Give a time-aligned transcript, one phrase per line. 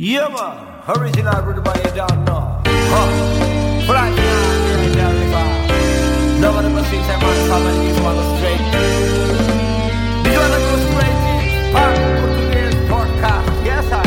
[0.00, 0.54] Yeah, man.
[0.96, 2.62] Original Boy, you don't know.
[2.64, 3.82] Huh.
[3.82, 5.46] Fly down in the river.
[6.38, 8.62] Nobody but sings that man family is one straight.
[10.22, 11.18] This one goes straight.
[11.74, 13.46] Pop, Portuguese podcast.
[13.66, 14.06] Yes, I.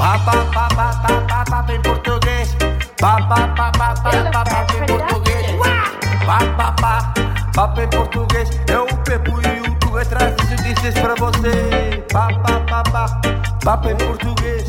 [0.00, 2.56] Pa, pa, pa, pa, pa, pa, pa, em português.
[2.96, 5.44] Pa, pa, pa, pa, pa, pa, pa, em português.
[6.24, 7.12] Pa, pa, pa,
[7.52, 8.48] pa, em português.
[8.66, 9.61] É o Pepo e o
[10.02, 12.02] Tu atrás disso disse pra você.
[12.12, 13.20] Pa, pa, pa, pa,
[13.64, 14.64] pa, em português.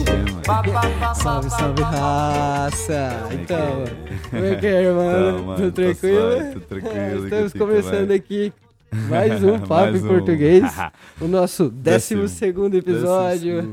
[1.16, 3.30] Salve, salve, raça!
[3.32, 4.30] Então, é?
[4.30, 5.10] como é que é, irmão?
[5.10, 6.32] Então, mano, tudo tá tranquilo?
[6.32, 8.54] suave, tudo tranquilo, e Estamos começando aqui
[9.10, 10.08] mais um Papo em um.
[10.08, 10.64] Português,
[11.20, 12.28] o nosso décimo, Décimo.
[12.28, 13.70] segundo episódio.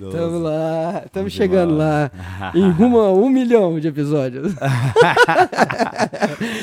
[0.00, 2.10] Estamos lá, estamos chegando lá,
[2.54, 4.54] em rumo a um milhão de episódios.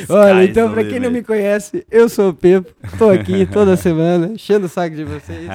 [0.09, 4.27] Olha, então, pra quem não me conhece, eu sou o Pepo, tô aqui toda semana,
[4.27, 5.49] enchendo o saco de vocês,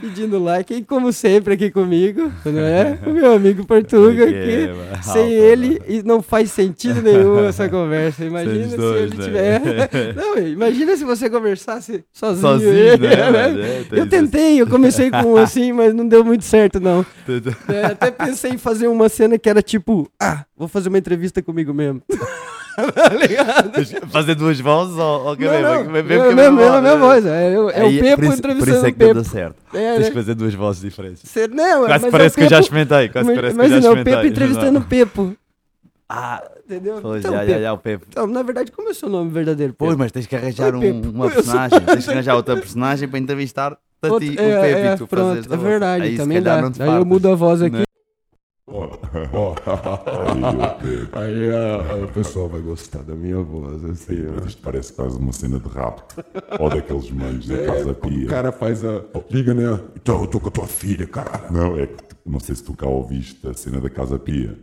[0.00, 2.98] pedindo like, e como sempre aqui comigo, não é?
[3.06, 4.70] O meu amigo Portuga que?
[5.02, 8.24] Sem ele, não faz sentido nenhum essa conversa.
[8.24, 9.24] Imagina se ele né?
[9.24, 10.14] tiver.
[10.14, 11.28] Não, imagina se você
[11.74, 12.40] conversasse sozinho.
[12.40, 13.86] Sozinho, né, né?
[13.92, 17.04] É, Eu tentei, eu comecei com assim, mas não deu muito certo, não.
[17.68, 21.42] É, até pensei em fazer uma cena que era tipo, ah, vou fazer uma entrevista
[21.42, 22.02] comigo mesmo.
[22.76, 24.08] tá?
[24.10, 25.68] Fazer duas vozes ou, ou que Não, mesmo?
[25.68, 26.96] não, mesmo, mesmo, que a mesmo, voz, mesmo, mesma né?
[26.96, 27.26] voz.
[27.26, 29.14] É, o- é Aí, o Pepo por isso, entrevistando Por isso é o que não
[29.14, 29.56] deu certo.
[29.72, 30.08] É, Tens né?
[30.08, 31.22] que fazer duas vozes diferentes.
[31.24, 33.08] Cê- Não, Quase mas parece é o que eu já experimentei.
[33.10, 34.14] Quase Mas- parece que eu já Imagina, o experimentei.
[34.14, 35.36] Pepo entrevistando o Pepo.
[36.08, 36.98] Ah, Entendeu?
[37.00, 38.06] pois, Então, já, já, já, o Pepo.
[38.08, 39.74] Então, na verdade, como é o seu nome verdadeiro?
[39.76, 39.98] Pois, Pepo?
[39.98, 41.80] mas tens que arranjar Oi, um- uma Eu personagem.
[41.80, 44.96] Tens que arranjar outra personagem para entrevistar a Outro- ti, o é, Pepe, é, e
[44.98, 46.62] tu pronto, fazeres a é verdade, Aí, se também calhar, dá.
[46.62, 47.76] não te Aí eu fartas, mudo a voz aqui.
[47.78, 47.84] né?
[51.12, 54.14] Aí a, a pessoa vai gostar da minha voz, assim.
[54.16, 56.02] Sim, isto parece quase uma cena de rap.
[56.58, 58.26] Ou daqueles manos da Casa O Pia.
[58.28, 59.02] cara faz a.
[59.30, 59.80] Liga, né?
[59.96, 61.50] Então eu tô com a tua filha, caralho.
[61.52, 61.94] Não, é que
[62.26, 64.56] não sei se tu cá ouviste a cena da Casa Pia.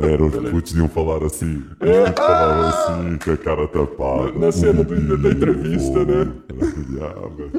[0.00, 1.56] Era os putos iam falar assim.
[1.58, 4.32] Os putos falavam assim, com a cara tapada.
[4.38, 6.32] Na cena do- da entrevista, né?
[6.48, 7.50] Era do diabo.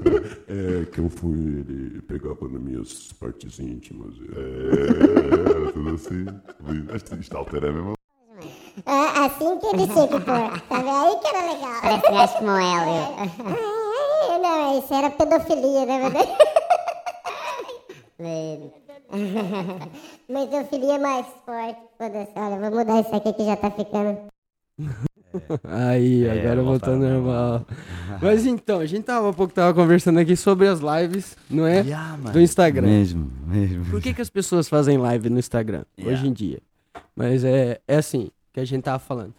[0.47, 4.15] É que eu fui, ele pegava nas minhas partes íntimas.
[4.35, 4.39] É.
[4.39, 6.25] É, era tudo assim.
[6.95, 7.93] Isto, isto altera mesmo.
[8.85, 10.23] É assim que ele tinha que pôr.
[10.25, 10.89] Vendo?
[10.89, 11.81] Aí que era legal.
[11.81, 13.29] Parece gajo como Hélio.
[14.29, 16.09] Ah, Não, isso era pedofilia, na
[19.11, 19.89] verdade.
[20.27, 21.79] Pedofilia é mais forte.
[21.97, 22.31] Foda-se.
[22.35, 24.17] Olha, vou mudar isso aqui que já tá ficando.
[25.63, 27.65] Aí, É, agora voltou ao normal.
[28.21, 31.79] Mas então, a gente tava há pouco tava conversando aqui sobre as lives, não é?
[31.81, 32.31] Yeah, mano.
[32.31, 32.87] Do Instagram.
[32.87, 33.85] Mesmo, mesmo.
[33.85, 36.13] Por que, que as pessoas fazem live no Instagram Yeah.
[36.19, 36.59] hoje em dia?
[37.15, 39.33] Mas é, é assim que a gente tava falando.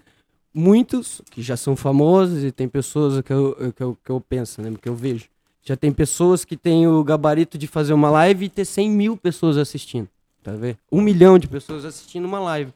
[0.52, 4.62] Muitos que já são famosos e tem pessoas que eu, que eu, que eu penso,
[4.62, 4.72] né?
[4.80, 5.26] Que eu vejo.
[5.64, 9.16] Já tem pessoas que têm o gabarito de fazer uma live e ter 100 mil
[9.16, 10.08] pessoas assistindo.
[10.42, 10.76] Tá vendo?
[10.92, 12.72] Um milhão de pessoas assistindo uma live.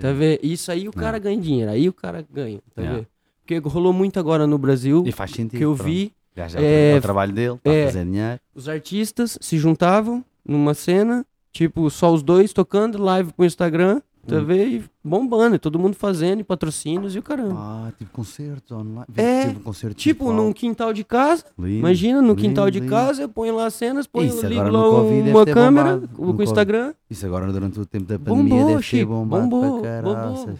[0.00, 0.40] Tá vendo?
[0.42, 1.70] Isso aí o cara ganha dinheiro.
[1.70, 2.60] Aí o cara ganha.
[2.74, 3.06] Tá vendo?
[3.40, 5.04] Porque rolou muito agora no Brasil.
[5.06, 5.56] E faz sentido.
[5.56, 5.86] que eu pronto.
[5.86, 6.12] vi
[6.56, 7.86] é, é, o trabalho dele, está é.
[7.86, 8.40] fazer dinheiro.
[8.54, 14.04] os artistas se juntavam numa cena, tipo, só os dois tocando, live pro Instagram, tá
[14.34, 14.52] Hum.
[14.52, 17.54] E bombando, e todo mundo fazendo, e patrocínios e o caramba.
[17.56, 19.06] Ah, tipo concertos online.
[19.16, 22.80] É, tipo, um concerto tipo, num quintal de casa, Lindo, imagina, no lindo, quintal de
[22.80, 22.90] lindo.
[22.90, 26.08] casa, eu ponho lá as cenas, ponho, Isso, ligo lá Covid uma câmera bombado.
[26.16, 26.42] com o.
[26.42, 26.94] Instagram.
[27.08, 30.54] Isso agora durante o tempo da pandemia Bombou, deve ter bombado bombou, bombou.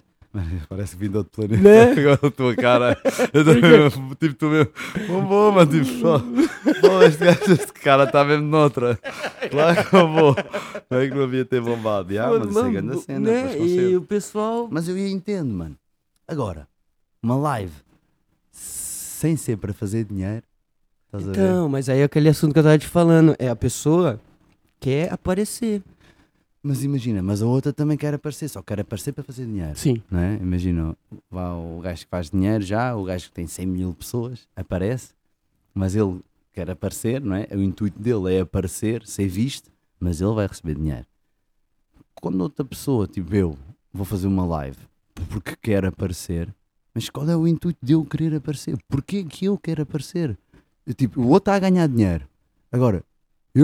[0.68, 1.62] Parece que vim de outro planeta.
[1.62, 1.92] Né?
[1.98, 2.98] Agora a tua cara.
[3.32, 4.72] Eu tipo, tu mesmo.
[5.08, 5.70] Bombou, mano.
[5.70, 6.18] Tipo, só.
[6.18, 8.98] Pô, este, gajo, este cara está mesmo noutra.
[9.50, 10.36] Claro que bombou.
[10.90, 12.12] Não é que não havia ter bombado.
[12.12, 13.30] Já, mas isso é grande cena.
[13.30, 13.58] né?
[13.58, 14.68] E o pessoal...
[14.70, 15.76] Mas eu entendo, mano.
[16.28, 16.66] Agora,
[17.22, 17.72] uma live
[18.50, 20.42] sem ser para fazer dinheiro.
[21.06, 21.26] Estás?
[21.26, 24.20] Então, mas aí é aquele assunto que eu tava te falando, é a pessoa
[24.78, 25.82] quer aparecer.
[26.66, 29.76] Mas imagina, mas a outra também quer aparecer, só quer aparecer para fazer dinheiro.
[29.76, 30.02] Sim.
[30.10, 30.34] Não é?
[30.34, 30.96] Imagina,
[31.30, 35.14] vá o gajo que faz dinheiro já, o gajo que tem 100 mil pessoas, aparece,
[35.72, 36.20] mas ele
[36.52, 37.46] quer aparecer, não é?
[37.52, 41.06] O intuito dele é aparecer, ser visto, mas ele vai receber dinheiro.
[42.16, 43.56] Quando outra pessoa, tipo eu,
[43.92, 44.78] vou fazer uma live
[45.30, 46.52] porque quer aparecer,
[46.92, 48.76] mas qual é o intuito de eu querer aparecer?
[48.88, 50.36] Porquê que eu quero aparecer?
[50.84, 52.26] Eu, tipo, o outro está a ganhar dinheiro.
[52.72, 53.04] Agora,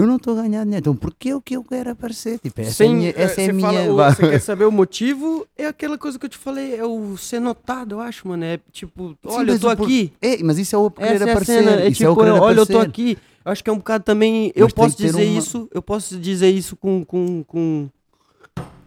[0.01, 2.39] eu não estou a ganhar dinheiro, então porquê o que eu quero aparecer?
[2.39, 3.09] Tipo, essa é a Sem- minha.
[3.15, 4.15] Essa é a você minha fala o-.
[4.15, 5.47] Você quer saber o motivo?
[5.57, 8.43] É aquela coisa que eu te falei, é o ser notado, eu acho, mano.
[8.43, 10.11] É tipo, Sim, olha, eu tô por- aqui.
[10.21, 11.63] É, mas isso é o querer Essa é aparecer.
[11.63, 11.71] cena.
[11.81, 12.89] É isso é o tipo, olha, eu tô aparecer.
[12.89, 13.17] aqui.
[13.45, 14.51] Eu acho que é um bocado também.
[14.55, 15.67] Eu Mas tem posso que dizer uma- isso.
[15.73, 17.03] Eu posso dizer isso com.
[17.05, 17.89] com, com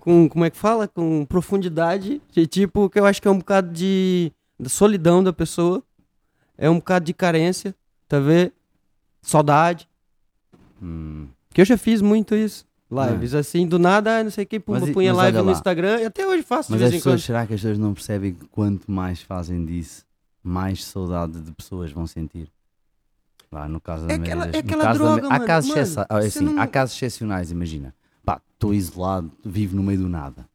[0.00, 0.86] com, como é que fala?
[0.86, 2.22] Com profundidade.
[2.30, 5.82] De tipo, que eu acho que é um bocado de, de solidão da pessoa.
[6.56, 7.74] É um bocado de carência,
[8.08, 8.52] tá vendo?
[9.20, 9.88] Saudade.
[10.82, 12.64] Hum, Que eu já fiz muito isso.
[12.90, 15.50] Lives assim, do nada, não sei o que, pumba, Mas punha mas live no.
[15.50, 17.02] Instagram e até hoje faço Mas de as em quando.
[17.14, 20.04] pessoas, será que as pessoas não percebem que quanto mais fazem disso,
[20.42, 22.48] mais saudade de pessoas vão sentir?
[23.50, 26.06] Lá no caso da É aquela- é aquela da droga, ma- há casos, Mano, exceça-
[26.08, 27.92] é assim, não- há casos excepcionais, imagina.
[28.24, 30.46] Pá, estou isolado, vivo no meio do nada.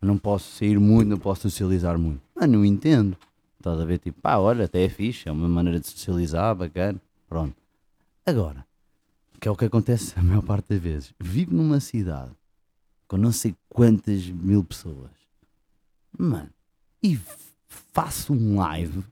[0.00, 2.20] Não posso sair muito, não posso socializar muito.
[2.36, 3.16] Mano, eu entendo.
[3.58, 7.00] Estás a ver, tipo, pá, olha, até é fixe, é uma maneira de socializar, bacana.
[7.28, 7.56] Pronto.
[8.26, 8.64] Agora,
[9.44, 11.14] que é o que acontece a maior parte das vezes.
[11.20, 12.30] Vivo numa cidade
[13.06, 15.10] com não sei quantas mil pessoas.
[16.18, 16.48] Mano,
[17.02, 17.20] e
[17.92, 19.04] faço um live.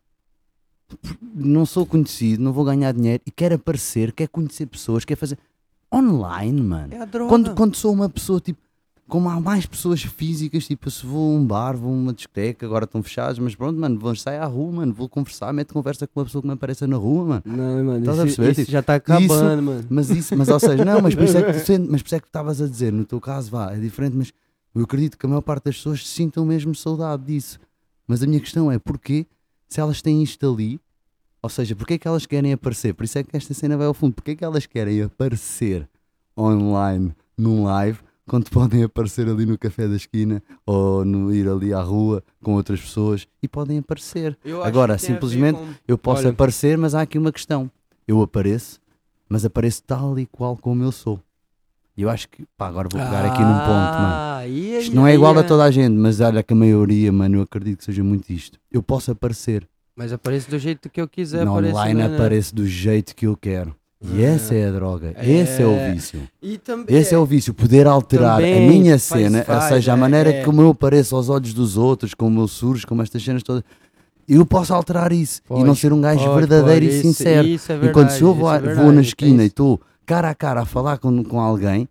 [1.20, 5.38] Não sou conhecido, não vou ganhar dinheiro e quero aparecer, quero conhecer pessoas, quero fazer
[5.92, 6.94] online, mano.
[6.94, 7.28] É a droga.
[7.28, 8.58] Quando, quando sou uma pessoa, tipo,
[9.08, 12.64] como há mais pessoas físicas, tipo, se vou a um bar, vou a uma discoteca,
[12.64, 16.06] agora estão fechados, mas pronto, mano, vou sair à rua, mano, vou conversar, mete conversa
[16.06, 17.42] com uma pessoa que me apareça na rua, mano.
[17.44, 18.50] Não, mano, Estás a isso, perceber?
[18.52, 19.84] isso Tipo, já tá acabando, mano.
[19.90, 22.14] Mas isso, mas ou seja, não, mas por isso é que tu mas por isso
[22.14, 24.32] é que estavas a dizer, no teu caso, vá, é diferente, mas
[24.74, 27.58] eu acredito que a maior parte das pessoas sintam mesmo saudade disso.
[28.06, 29.26] Mas a minha questão é, porquê,
[29.68, 30.80] se elas têm isto ali,
[31.42, 32.94] ou seja, porquê é que elas querem aparecer?
[32.94, 35.88] Por isso é que esta cena vai ao fundo, porquê é que elas querem aparecer
[36.38, 37.98] online, num live,
[38.28, 42.54] quando podem aparecer ali no café da esquina ou no ir ali à rua com
[42.54, 44.38] outras pessoas e podem aparecer.
[44.64, 46.30] Agora, simplesmente, com- Eu posso Olha.
[46.30, 47.70] aparecer, mas há aqui uma questão.
[48.06, 48.80] Eu apareço,
[49.28, 51.20] mas apareço tal e qual como eu sou.
[51.96, 53.66] E eu acho que, pá, agora vou pegar aqui num ponto,
[54.00, 54.14] mano.
[54.16, 57.36] Ah, Isto não é igual a toda a gente, mas olha que a maioria, mano,
[57.36, 58.58] eu acredito que seja muito isto.
[58.70, 61.76] Eu posso aparecer, Mas aparece do jeito que eu quiser no aparecer.
[61.76, 63.76] online apareço do jeito que eu quero.
[64.04, 65.92] E essa é a droga, esse é o É.
[65.92, 66.20] vício.
[66.64, 69.96] Também, Esse é o vício, poder alterar a minha faz- cena, faz, ou seja, a
[69.96, 70.44] é, maneira é.
[70.44, 73.62] como eu apareço aos olhos dos outros, como eu surjo, como estas cenas todas.
[74.28, 77.46] Eu posso alterar isso e não ser um gajo pode, verdadeiro pode, e isso- sincero.
[77.46, 79.46] isso é Enquanto se eu verdade, vou, isso é vou verdade, na tem esquina e
[79.46, 79.52] isso.
[79.52, 81.88] estou cara a cara a falar com, com alguém,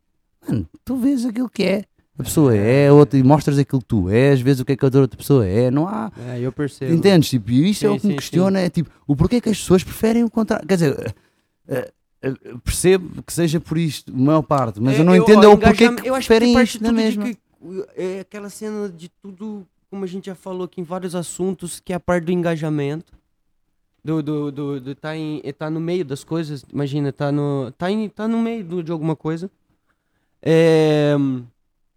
[0.48, 1.84] mano, tu vês aquilo que é.
[2.20, 4.84] A pessoa é, outra, e mostras aquilo que tu és, vês o que é que
[4.86, 5.72] a outra pessoa é.
[5.72, 6.12] Não há.
[6.30, 6.94] É, eu percebo.
[6.94, 7.30] Entendes?
[7.30, 9.50] Tipo, e isso é Sim, o que me sim, questiona: é tipo, o porquê que
[9.50, 10.68] as pessoas preferem o contrário.
[10.68, 11.16] Quer dizer,
[11.68, 11.90] eh,
[12.64, 15.58] percebo que seja por isto, a maior parte, mas eu não entendo é ó, o
[15.58, 17.24] porquê que eu acho preferem que parte isto na mesma.
[17.26, 17.38] que-
[17.96, 21.94] é aquela cena de tudo, como a gente já falou aqui em vários assuntos, que
[21.94, 23.14] é a parte do engajamento.
[24.04, 27.92] Do, do, do, do tá, em, tá no meio das coisas, imagina, tá no, tá
[27.92, 29.50] em, tá no meio do- de alguma coisa.
[30.42, 31.16] É,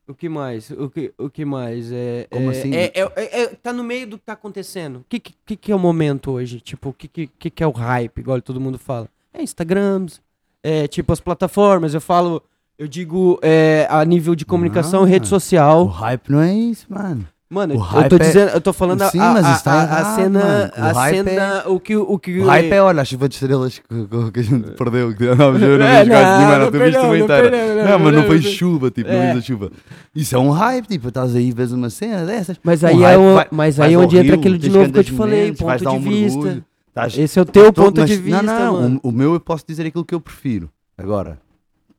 [0.06, 0.70] o que mais?
[0.70, 1.90] O que, o que mais?
[1.90, 2.74] É, Como é, assim?
[2.74, 4.96] É, é, é- é- tá no meio do que tá acontecendo.
[4.96, 6.60] O que, que, que é o momento hoje?
[6.60, 9.08] Tipo, o que, que, que que é o hype, igual todo mundo fala?
[9.34, 10.20] É Instagrams,
[10.62, 12.40] é tipo as plataformas, eu falo,
[12.78, 15.86] eu digo é, a nível de comunicação, Não, rede O social.
[15.86, 17.26] hype não é isso, mano.
[17.50, 20.14] Mano, o eu tô é- dizendo, eu tô falando a, Sim, a, mas a, a-
[20.16, 20.72] cena.
[20.76, 23.34] O a hype cena, o que o que O hype é, olha, a chuva de
[23.34, 23.84] estrelas que,
[24.32, 27.06] que- a gente perdeu, que É, vídeo quase não, de mano, não tu viste uma
[27.08, 27.50] não inteira.
[27.50, 29.32] não, Não, mas não não foi chuva, tipo, não É.
[29.32, 29.70] a chuva.
[30.16, 32.56] Isso é um hype, tipo, estás aí, vês uma cena dessas.
[32.64, 35.04] Mas Um aí hype, é o- mas aí onde entra aquilo de novo que eu
[35.04, 36.64] te falei, ponto um de vista.
[36.94, 39.40] Estás- Esse é o teu ponto mas- de vista, Não, não, o, o meu eu
[39.40, 40.70] posso dizer aquilo que eu prefiro.
[40.96, 41.40] Agora,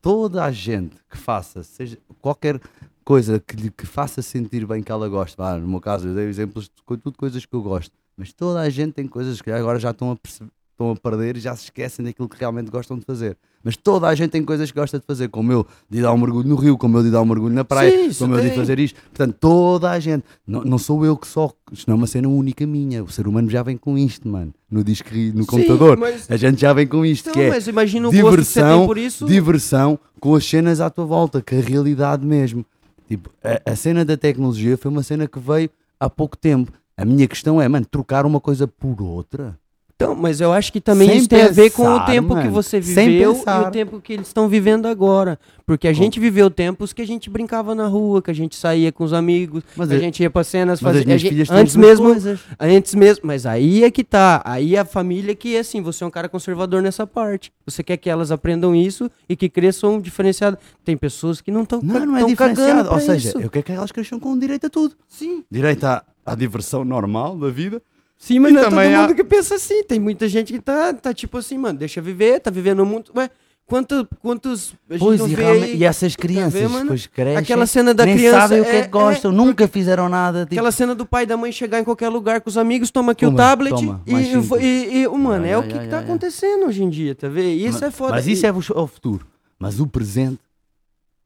[0.01, 2.59] toda a gente que faça, seja qualquer
[3.03, 6.15] coisa que lhe que faça sentir bem que ela gosta, vá, no meu caso eu
[6.15, 6.71] dei exemplos de
[7.03, 10.11] tudo coisas que eu gosto, mas toda a gente tem coisas que agora já estão
[10.11, 10.43] a, perce-
[10.75, 13.37] estão a perder e já se esquecem daquilo que realmente gostam de fazer.
[13.63, 16.17] Mas toda a gente tem coisas que gosta de fazer, como eu de dar um
[16.17, 18.51] mergulho no rio, como eu de dar um mergulho na praia, Sim, como eu de
[18.51, 18.99] fazer isto.
[19.09, 20.23] Portanto, toda a gente.
[20.45, 21.51] Não, não sou eu que só.
[21.71, 23.03] Isto não é uma cena única minha.
[23.03, 24.53] O ser humano já vem com isto, mano.
[24.69, 25.97] No disco, no Sim, computador.
[25.97, 28.25] mas- A gente já vem com isto, Então, que é mas imagina o gosto que
[28.27, 29.25] tem diversão, por isso.
[29.25, 32.63] diversão com as cenas à tua volta, que a realidade mesmo.
[33.07, 36.71] Tipo, a, a cena da tecnologia foi uma cena que veio há pouco tempo.
[36.97, 39.57] A minha questão é, mano, trocar uma coisa por outra.
[39.97, 42.27] Então, mas eu acho que também Sem isso tem a ver com o pensar, tempo
[42.35, 42.51] que mano.
[42.51, 43.67] você Sem viveu e pensar.
[43.69, 45.39] o tempo que eles estão vivendo agora.
[45.65, 48.91] Porque a gente viveu tempos que a gente brincava na rua, que a gente saía
[48.91, 50.99] com os amigos, Mas, que a gente ia pra cenas, mas fazer.
[50.99, 52.41] as minhas a gente- antes mesmo, coisas.
[52.59, 54.41] antes mesmo, mas aí é que tá.
[54.43, 57.49] Aí a família que é assim, você é um cara conservador nessa parte.
[57.65, 60.59] Você quer que elas aprendam isso e que cresçam diferenciadas.
[60.83, 62.91] Tem pessoas que não estão Não, não é diferenciado.
[62.91, 64.93] Ou seja, eu quero que elas cresçam com direito a tudo.
[65.07, 65.45] Sim.
[65.49, 67.81] Direito à, à diversão normal da vida.
[68.25, 69.83] Sim, mas E não é todo mundo que pensa assim.
[69.83, 73.11] Tem muita gente que tá, tá tipo assim, mano, deixa viver, tá vivendo o mundo.
[73.15, 73.29] Ué,
[73.67, 74.73] quanto, quantos.
[74.89, 76.85] A gente Pois, não e, aí- e essas crianças mano?
[76.85, 79.33] depois crescem, Aquela cena da nem criança sabem o que é, é- que gostam, é-
[79.35, 80.39] nunca fizeram nada.
[80.39, 82.89] Tipo, Aquela cena do pai e da mãe chegar em qualquer lugar com os amigos,
[82.89, 85.87] toma aqui o Toma, tablet toma, e, e, e, e- mano, é o que, que
[85.87, 87.45] tá acontecendo hoje em dia, tá vendo?
[87.49, 88.13] E isso é foda.
[88.13, 89.23] Mas isso E- é o, o futuro.
[89.59, 90.39] Mas o presente.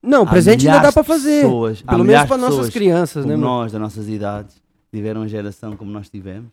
[0.04, 1.44] Não, o presente ainda dá de fazer.
[1.44, 3.48] pessoas- Pelo menos de nossas crianças, né, mano?
[3.48, 4.62] nós, das nossas idades,
[4.94, 6.50] tiveram a geração como nós tivemos.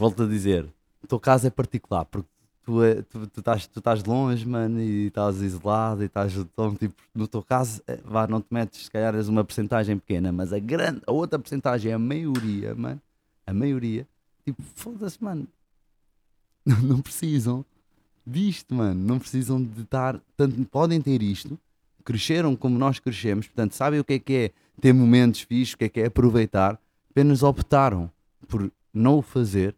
[0.00, 0.66] Volto a dizer,
[1.02, 2.26] o teu caso é particular, porque
[2.64, 6.74] tu é- tu tu estás tu estás longe, mano, e estás isolado, e estás tão,
[6.74, 10.32] tipo, no teu caso, eh, vá, não te metes, se calhar és uma porcentagem pequena,
[10.32, 12.98] mas a grande, a outra porcentagem, a maioria, mano,
[13.46, 14.08] a maioria,
[14.42, 15.46] tipo, foda-se, mano,
[16.64, 17.62] não, não precisam
[18.26, 21.58] disto, mano, não precisam de estar, tanto podem ter isto,
[22.02, 25.76] cresceram como nós crescemos, portanto, sabem o que é que é ter momentos fixos, o
[25.76, 26.80] que é que é aproveitar,
[27.10, 28.10] apenas optaram
[28.48, 29.74] por não o fazer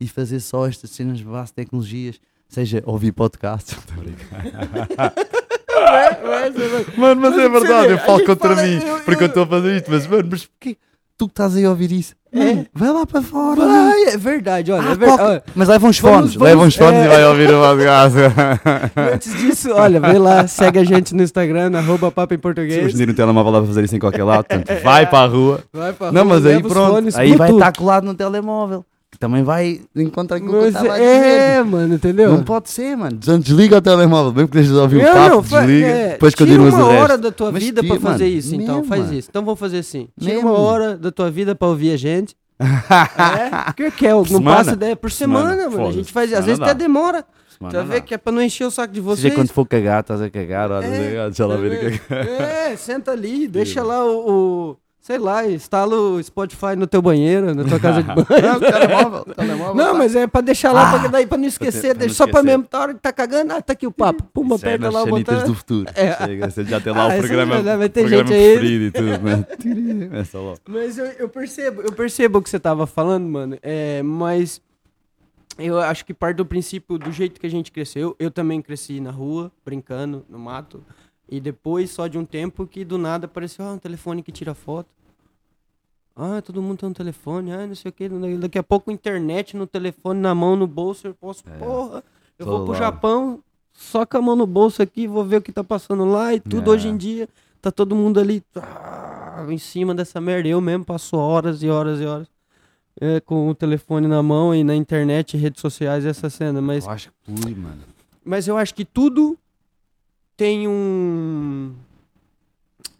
[0.00, 2.16] e fazer só estas cenas de base de tecnologias,
[2.48, 3.76] seja ouvir podcasts.
[3.78, 5.12] Estou a brincar.
[6.96, 9.28] mano, mas é Mas você verdade, vê, eu falo contra fala- mim eu- porque eu
[9.28, 10.76] estou a fazer isto, mas mano, mas porquê?
[11.18, 12.14] Tu que estás aí a ouvir isso?
[12.30, 13.60] Mano, vai lá para fora.
[13.60, 13.90] mano.
[13.90, 14.86] Ai, é verdade, olha.
[14.88, 17.04] Ah, é ver- qual- Mas leva uns Vamos- fones, vamos- leva uns fones é.
[17.04, 18.18] e vai ouvir o podcast.
[19.14, 22.92] Antes disso, olha, vem lá, segue a gente no Instagram, arroba papo em Se português.
[22.92, 25.26] em dia no telemóvel dá para fazer isso em qualquer lado, portanto, vai para a
[25.26, 25.64] rua.
[25.72, 28.84] Vai pra Não, rua, mas aí pronto, fones, aí vai estar colado no telemóvel.
[29.18, 32.30] Também vai encontrar aquilo que eu Mas estava a é, mano, entendeu?
[32.32, 33.16] Não pode ser, mano.
[33.16, 36.34] Desliga desliga o telemóvel, mesmo que deixes de ouvir o papo, não, desliga, é, depois
[36.34, 37.02] tira continuas uma o resto.
[37.02, 38.74] hora da tua Mas vida tira, pra fazer mano, isso, então.
[38.76, 39.14] mesmo, Faz mano.
[39.14, 39.28] isso.
[39.30, 40.08] Então vamos fazer assim.
[40.20, 40.50] Tira Mesmo.
[40.50, 42.34] uma hora da tua vida pra ouvir a gente.
[42.60, 43.72] é?
[43.74, 44.12] Que que é?
[44.12, 44.56] Não semana?
[44.56, 45.88] passa ideia por semana, semana, mano.
[45.88, 46.64] A gente faz, às Semana vezes dá.
[46.66, 47.24] até demora.
[47.58, 49.22] Mano, não ver que é pra não encher o saco de vocês.
[49.22, 52.14] Seja quando for cagar, estás a cagar, olha, É, deixa ver o que é que
[52.42, 54.30] É, senta ali, deixa lá o,
[54.72, 58.26] o- Sei lá, instala o Spotify no teu banheiro, na tua casa de banho.
[58.42, 59.74] Não, telemóvel, telemóvel.
[59.76, 59.94] Não, tá.
[59.94, 62.44] mas é pra deixar lá, pra, daí, pra não esquecer, pra não só pra esquecer.
[62.58, 64.24] mesmo, tá hora que tá cagando, ah, tá aqui o papo.
[64.34, 65.46] Puma, Isso é nas lá o botão.
[65.46, 65.88] do futuro.
[65.94, 66.12] É.
[66.12, 68.58] Chega, você já tem lá Ah, o essa programa, já vai ter programa gente aí.
[68.58, 70.10] preferido e tudo, né?
[70.18, 70.58] Essa logo.
[70.66, 73.56] Mas eu, eu percebo, eu percebo o que você tava falando, mano.
[73.62, 74.60] É, mas
[75.56, 78.16] eu acho que parte do princípio do jeito que a gente cresceu.
[78.18, 80.82] Eu também cresci na rua, brincando, no mato.
[81.28, 84.54] E depois, só de um tempo, que do nada apareceu ah, um telefone que tira
[84.54, 84.88] foto.
[86.14, 88.08] Ah, todo mundo tem um telefone, ah, não sei o que.
[88.38, 92.02] Daqui a pouco internet no telefone, na mão, no bolso, eu posso, porra,
[92.38, 92.78] eu vou pro lado.
[92.78, 93.40] Japão,
[93.72, 96.40] só com a mão no bolso aqui, vou ver o que tá passando lá e
[96.40, 96.74] tudo É.
[96.74, 97.28] hoje em dia.
[97.60, 100.48] Tá todo mundo ali ah, em cima dessa merda.
[100.48, 102.28] Eu mesmo passo horas e horas e horas
[103.00, 106.62] é, com o telefone na mão e na internet, redes sociais, essa cena.
[106.62, 107.82] Mas, Eu acho que flui, mano.
[108.24, 109.36] mas eu acho que tudo
[110.36, 111.72] tem um.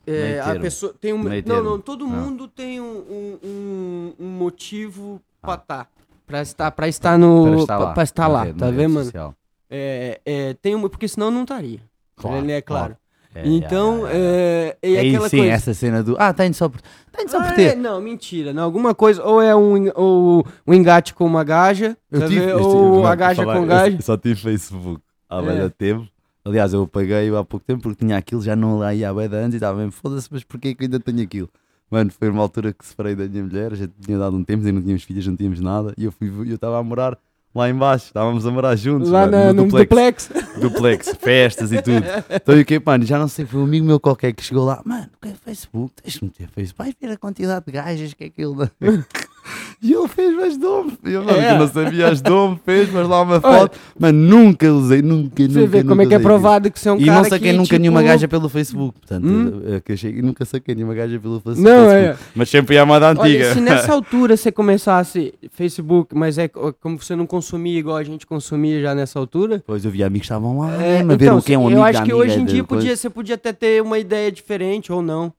[0.07, 1.23] É, a pessoa tem um.
[1.45, 2.15] Não, não, todo Não.
[2.17, 5.57] mundo tem um, um, um- um motivo pra Ah.
[5.57, 5.89] estar.
[6.27, 7.45] Pra estar, pra estar no.
[7.45, 7.93] Para estar pra- lá.
[7.95, 9.05] pra estar na lá, tá vendo, mano?
[9.05, 9.35] social.
[9.71, 11.81] É, é, tem um, porque senão não estaria.
[12.17, 12.97] Claro, é claro.
[13.35, 14.93] É, então, é, é, é.
[14.93, 15.53] é, é, aquela sim, coisa.
[15.53, 16.17] essa cena do.
[16.19, 16.81] Ah, tenho só por.
[17.13, 17.73] Tenho só por Ah, ter.
[17.73, 18.53] é, não, mentira.
[18.53, 19.23] Não, alguma coisa.
[19.25, 21.97] Ou é um, ou um engate com uma gaja.
[22.11, 24.01] Eu tá tive, eu tive- ou não, a por gaja falar, com gaja.
[24.01, 25.43] Só tive Facebook há É.
[25.43, 26.09] bué de tempo.
[26.47, 29.35] Aliás, eu apaguei há pouco tempo porque tinha aquilo, já não lá ia há de
[29.35, 31.51] anos e estava mesmo, foda-se, mas porquê que eu ainda tenho aquilo?
[31.91, 34.81] Mano, foi uma altura que separei da minha mulher, já tinha dado um tempo, não
[34.81, 37.19] tínhamos filhas, não tínhamos nada, e eu fui, eu estava a morar
[37.53, 40.31] lá em baixo, estávamos a morar juntos, Lá mano, na, no duplex, duplex.
[40.61, 42.07] duplex, festas e tudo.
[42.31, 44.65] Então, e o que, mano, já não sei, foi um amigo meu qualquer que chegou
[44.65, 45.95] lá, mano, o que é Facebook?
[46.01, 48.71] Deixa-me ter Facebook, vai ver a quantidade de gajas que é aquilo.
[49.83, 51.53] E ele fez, mas dom Eu, mano, É.
[51.55, 53.79] eu não sabia as dom fez, mas lá uma foto.
[53.99, 55.53] Mas nunca usei, nunca, nunca.
[55.53, 56.97] Você vê como é que é provado que você é um.
[56.99, 58.99] E cara não saquei que, nunca tipo, nenhuma gaja pelo Facebook.
[58.99, 59.63] Portanto, Hum?
[59.77, 62.23] é que achei, e nunca saquei nenhuma gaja pelo face- Não, Facebook.
[62.23, 62.31] é.
[62.35, 63.23] Mas sempre ia a moda antiga.
[63.45, 67.97] Olha, se nessa altura você começasse Facebook, mas é co- como você não consumia igual
[67.97, 69.63] a gente consumia já nessa altura.
[69.67, 71.59] Pois eu vi amigos que estavam lá é, mesmo, a ver então, o que é
[71.59, 73.99] um eu amigo acho da que hoje em dia podia, você podia até ter uma
[73.99, 75.33] ideia diferente ou não.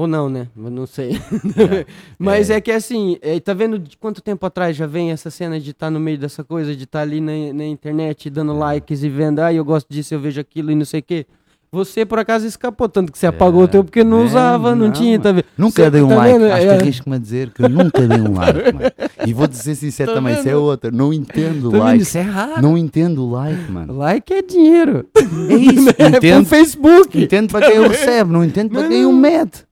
[0.00, 0.46] Ou não, né?
[0.56, 1.20] Eu não sei.
[2.18, 2.58] Mas é.
[2.58, 5.90] que assim, é, tá vendo de quanto tempo atrás já vem essa cena de estar
[5.90, 8.56] no meio dessa coisa, de estar ali na, na internet dando É.
[8.56, 11.26] likes e vendo, ah, eu gosto disso, eu vejo aquilo e não sei o quê.
[11.72, 14.86] Você por acaso escapou, tanto que você apagou o teu porque não É, usava, não,
[14.86, 15.44] não, tinha, tá vendo?
[15.56, 16.50] Nunca Você- dei um tá like, vendo?
[16.52, 16.76] acho É.
[16.76, 18.90] que arrisco-me a dizer que eu nunca dei um like, mano.
[19.24, 22.02] E vou dizer sincero Tá também, isso é outra, não entendo Tá like.
[22.02, 22.60] Isso é raro.
[22.62, 23.92] Não entendo o like, mano.
[23.96, 25.06] Like é dinheiro.
[25.14, 26.46] É isso, É pro entendo.
[26.46, 27.22] Facebook.
[27.22, 29.18] Entendo para quem o recebe, não entendo para quem o não.
[29.20, 29.69] mete.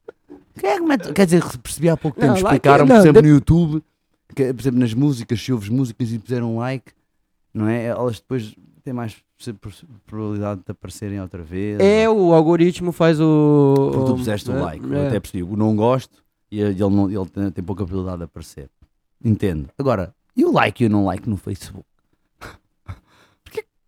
[0.59, 1.13] Quem é que mete?
[1.13, 3.83] Quer dizer, percebi há pouco tempo, explicaram, por exemplo, no YouTube,
[4.35, 6.93] que, por exemplo, nas músicas, se ouves músicas e puseram um like,
[7.53, 7.87] não é?
[7.87, 9.17] Elas depois têm mais
[10.07, 11.79] probabilidade de aparecerem outra vez.
[11.81, 13.75] É, o algoritmo faz o.
[13.93, 14.85] Porque tu puseste o é, like.
[14.85, 15.09] Eu é.
[15.09, 18.71] até percebi, não gosto e ele, não, ele tem, tem pouca probabilidade de aparecer.
[19.25, 19.69] Entendo.
[19.79, 21.85] Agora, e o like e o não like no Facebook?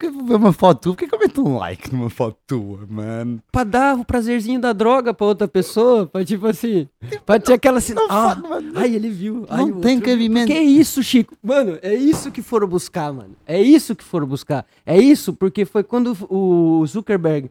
[0.01, 0.93] Que ver uma foto tua?
[0.95, 3.43] Porquê que eu meto um like numa foto tua, mano?
[3.53, 6.89] Pra dar o prazerzinho da droga pra outra pessoa, pra tipo assim.
[7.27, 7.93] Pra ter aquela assim.
[8.09, 8.35] Ah,
[8.77, 9.45] ai, ele viu.
[9.51, 10.47] ai, Não tem cabimento.
[10.47, 11.37] Que é isso, Chico?
[11.43, 13.37] Mano, é isso que foram buscar, mano.
[13.47, 14.65] É isso que foram buscar.
[14.87, 17.51] É isso, porque foi quando o Zuckerberg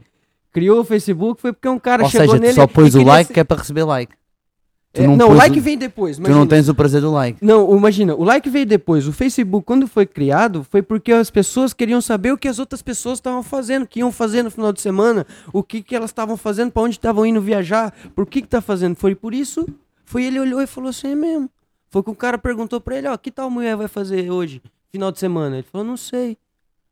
[0.51, 2.53] criou o Facebook, foi porque um cara Ou chegou seja, nele.
[2.53, 4.13] só e pôs o like ser- que é para receber like.
[4.91, 6.17] Tu É, não não, o like o- vem depois.
[6.17, 6.39] Tu imagina.
[6.39, 7.43] não tens o prazer do like.
[7.46, 9.08] Não, imagina, o like veio depois.
[9.08, 12.81] O Facebook, quando foi criado, foi porque as pessoas queriam saber o que as outras
[12.81, 16.10] pessoas estavam fazendo, o que iam fazer no final de semana, o que, que elas
[16.10, 18.96] estavam fazendo, pra onde estavam indo viajar, por que que tá fazendo.
[18.96, 19.67] Foi por isso,
[20.05, 21.48] foi ele olhou e falou assim, é mesmo.
[21.91, 24.60] Foi que o cara perguntou pra ele, ó, que tal mulher vai fazer hoje,
[24.91, 25.58] final de semana?
[25.58, 26.36] Ele falou, não sei.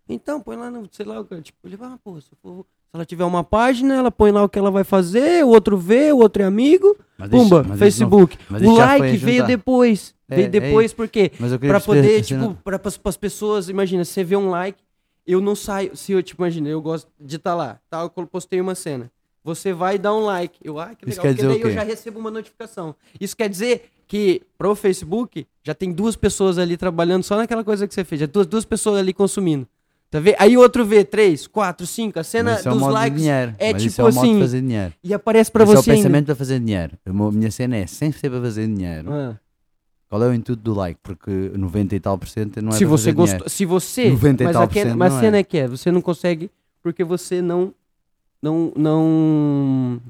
[0.08, 3.06] Então, põe lá no, sei lá, o tipo, ele ah, pô, se, for- se ela
[3.06, 6.18] tiver uma página, ela põe lá o que ela vai fazer, o outro vê, o
[6.18, 8.38] outro é amigo, Mas isso- pumba, isso Facebook.
[8.50, 10.16] mas o isso like veio depois.
[10.30, 14.04] É, veio é depois porque queria Pra perceber poder, tipo, pra, pras, pras pessoas, imagina,
[14.04, 14.80] você vê um like,
[15.26, 18.60] eu não saio, se eu, tipo, imagina, eu gosto de estar lá, tá, eu postei
[18.62, 19.12] uma cena,
[19.44, 21.72] você vai dá um like, eu, ah, que Isso legal, quer porque dizer daí eu
[21.76, 22.96] já recebo uma notificação.
[23.20, 27.86] Isso quer dizer que pro Facebook já tem duas pessoas ali trabalhando só naquela coisa
[27.88, 29.68] que você fez, já duas, duas pessoas ali consumindo.
[30.10, 30.36] Tá vendo?
[30.40, 33.74] Aí outro vê três, quatro, cinco, a cena é um dos modo de likes é
[33.74, 34.94] Mas tipo isso é um assim, fazer dinheiro.
[35.04, 36.94] e aparece pra Esse é o você pensamento para fazer dinheiro.
[37.06, 39.36] A minha cena é, sem ser para fazer dinheiro, Ah.
[40.10, 40.98] qual é o intuito do like?
[41.04, 43.50] Porque 90 e tal por cento não é se para você gostou, dinheiro.
[43.50, 45.40] se você, 90 e mas tal a, por cento mas a não cena é.
[45.42, 46.50] é que é, você não consegue
[46.82, 47.74] porque você não
[48.42, 50.02] não não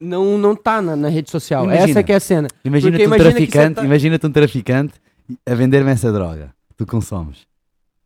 [0.00, 1.64] não não tá na, na rede social.
[1.66, 1.88] Imagina.
[1.90, 2.48] Essa que é a cena.
[2.64, 4.94] Imagina-te um imagina você traficante, tá- imagina-te um traficante
[5.46, 7.46] a vender-me essa droga tu consomes.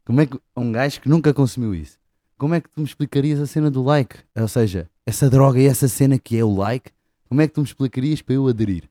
[0.08, 1.98] Como é que um gajo que nunca consumiu isso?
[2.38, 4.16] Como é que tu me explicarias a cena do like?
[4.34, 6.90] Ou seja, essa droga e essa cena que é o like,
[7.28, 8.84] como é que tu me explicarias para eu aderir?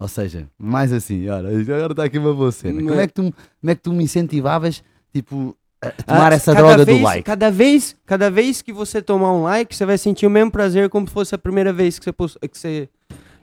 [0.00, 2.80] Ou seja, mais assim, olha, agora está aqui uma boa cena.
[2.82, 6.52] Como é que tu, como é que tu me incentivavas, tipo, a tomar Ah, essa
[6.52, 7.22] droga vez, do like?
[7.22, 10.88] Cada vez, cada vez que você tomar um like, você vai sentir o mesmo prazer
[10.88, 12.88] como se fosse a primeira vez que você post- que você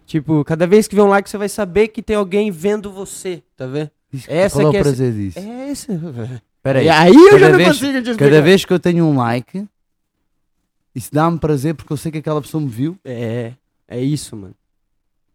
[0.06, 3.42] tipo, cada vez que vê um like, você vai saber que tem alguém vendo você,
[3.56, 3.90] tá vendo?
[4.28, 5.40] essa Qual é o é- prazer disso?
[5.40, 5.94] É esse.
[5.94, 6.86] Espera aí.
[6.86, 8.26] E aí eu já não vez- consigo te explicar.
[8.26, 9.66] Cada vez que eu tenho um like,
[10.94, 12.98] isso dá-me prazer porque eu sei que aquela pessoa me viu.
[13.04, 13.54] É,
[13.88, 14.54] é isso, mano.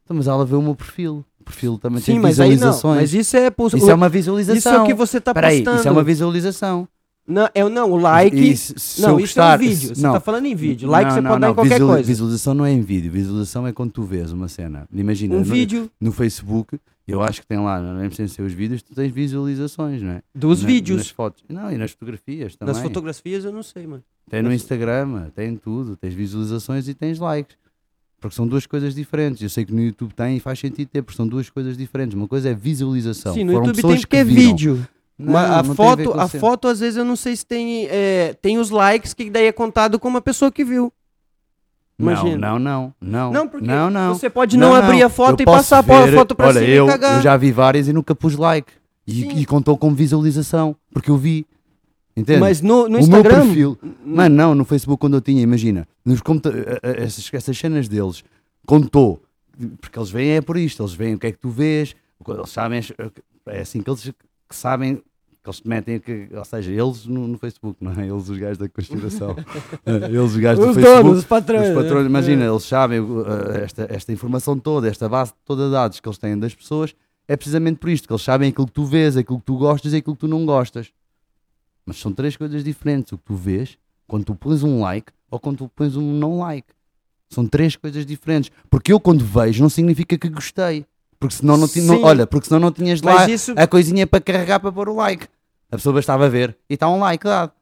[0.05, 1.25] Então, mas ela vê o meu perfil.
[1.41, 2.55] O perfil também Sim, tem mas aí não.
[2.55, 2.97] visualizações.
[3.01, 4.57] Mas isso é pos- Isso é uma visualização.
[4.59, 5.79] Isso é o que você tá aí, postando.
[5.79, 6.89] isso é uma visualização.
[7.27, 8.37] Não, é, não, o like.
[8.37, 8.41] E
[9.01, 9.95] não, eu isso é um vídeo.
[9.95, 10.13] Você não.
[10.13, 10.89] tá falando em vídeo.
[10.89, 12.07] Like Não, você pode dar em qualquer visual- coisa.
[12.07, 13.11] Visualização não é em vídeo.
[13.11, 14.87] Visualização é quando tu vês uma cena.
[14.93, 18.43] Imagina, Um no, vídeo no Facebook, eu acho que tem lá, não é preciso ser
[18.43, 20.23] os vídeos, tu tens visualizações, não é?
[20.35, 20.99] dos Na- vídeos.
[20.99, 21.43] Nas fotos.
[21.49, 22.73] Não, e nas fotografias também.
[22.75, 24.03] Nas fotografias eu não sei, mano.
[24.31, 25.97] Tem no Instagram, tem tudo.
[25.97, 27.57] Tens visualizações e tens likes.
[28.21, 29.43] Porque são duas coisas diferentes.
[29.43, 32.15] Eu sei que no YouTube tem e faz sentido ter, porque são duas coisas diferentes.
[32.17, 33.35] Uma coisa é visualização.
[33.35, 34.87] Sim, no Foram YouTube tem porque que é vídeo.
[35.19, 36.41] Não, Mas a não foto, com a cena.
[36.41, 37.87] foto, às vezes, eu não sei se tem.
[37.91, 40.93] é, tem os likes que daí é contado como a pessoa que viu.
[41.99, 42.37] Imagina.
[42.37, 43.33] Não, não, não.
[43.33, 44.15] Não, porque não, não.
[44.15, 46.71] você pode não, abrir a foto Eu e passar a ver- foto pra Olha, cima
[46.73, 47.17] eu, e cagar.
[47.17, 48.71] eu já vi várias e nunca pus like.
[49.07, 50.77] E, e contou como visualização.
[50.93, 51.47] Porque eu vi.
[52.15, 52.41] Entende?
[52.41, 53.47] Mas no, no o meu Instagram.
[53.47, 53.79] perfil.
[54.05, 58.23] Mano, não, no Facebook quando eu tinha, imagina, nos eh, eh, essas, essas cenas deles,
[58.67, 59.23] contou.
[59.81, 61.95] Porque eles veem é por isto, eles veem o que é que tu vês,
[62.27, 62.81] eles sabem,
[63.47, 65.03] é assim que eles que sabem,
[65.49, 68.07] eles te metem, que, ou seja, eles no, no Facebook, não é?
[68.09, 69.37] Eles os gajos da conspiração.
[69.87, 71.03] Eh, eles os gajos do Os Facebook.
[71.05, 71.69] donos, os patrões.
[71.69, 73.25] Os patrões, imagina, eles sabem uh,
[73.63, 76.95] esta, esta informação toda, esta base toda de dados que eles têm das pessoas,
[77.29, 79.93] é precisamente por isto, que eles sabem aquilo que tu vês, aquilo que tu gostas
[79.93, 80.91] e aquilo que tu não gostas.
[81.85, 83.13] Mas são três coisas diferentes.
[83.13, 83.79] O que tu vês,
[84.09, 86.67] quando tu pões um like ou quando tu pões um não like.
[87.29, 88.51] São três coisas diferentes.
[88.71, 90.85] Porque eu quando vejo não significa que gostei.
[91.19, 94.21] Porque senão não, ti- não olha, porque senão não tinhas lá isso- a coisinha para
[94.21, 95.27] carregar para pôr o like.
[95.71, 97.53] A pessoa bastava ver e está um like dado.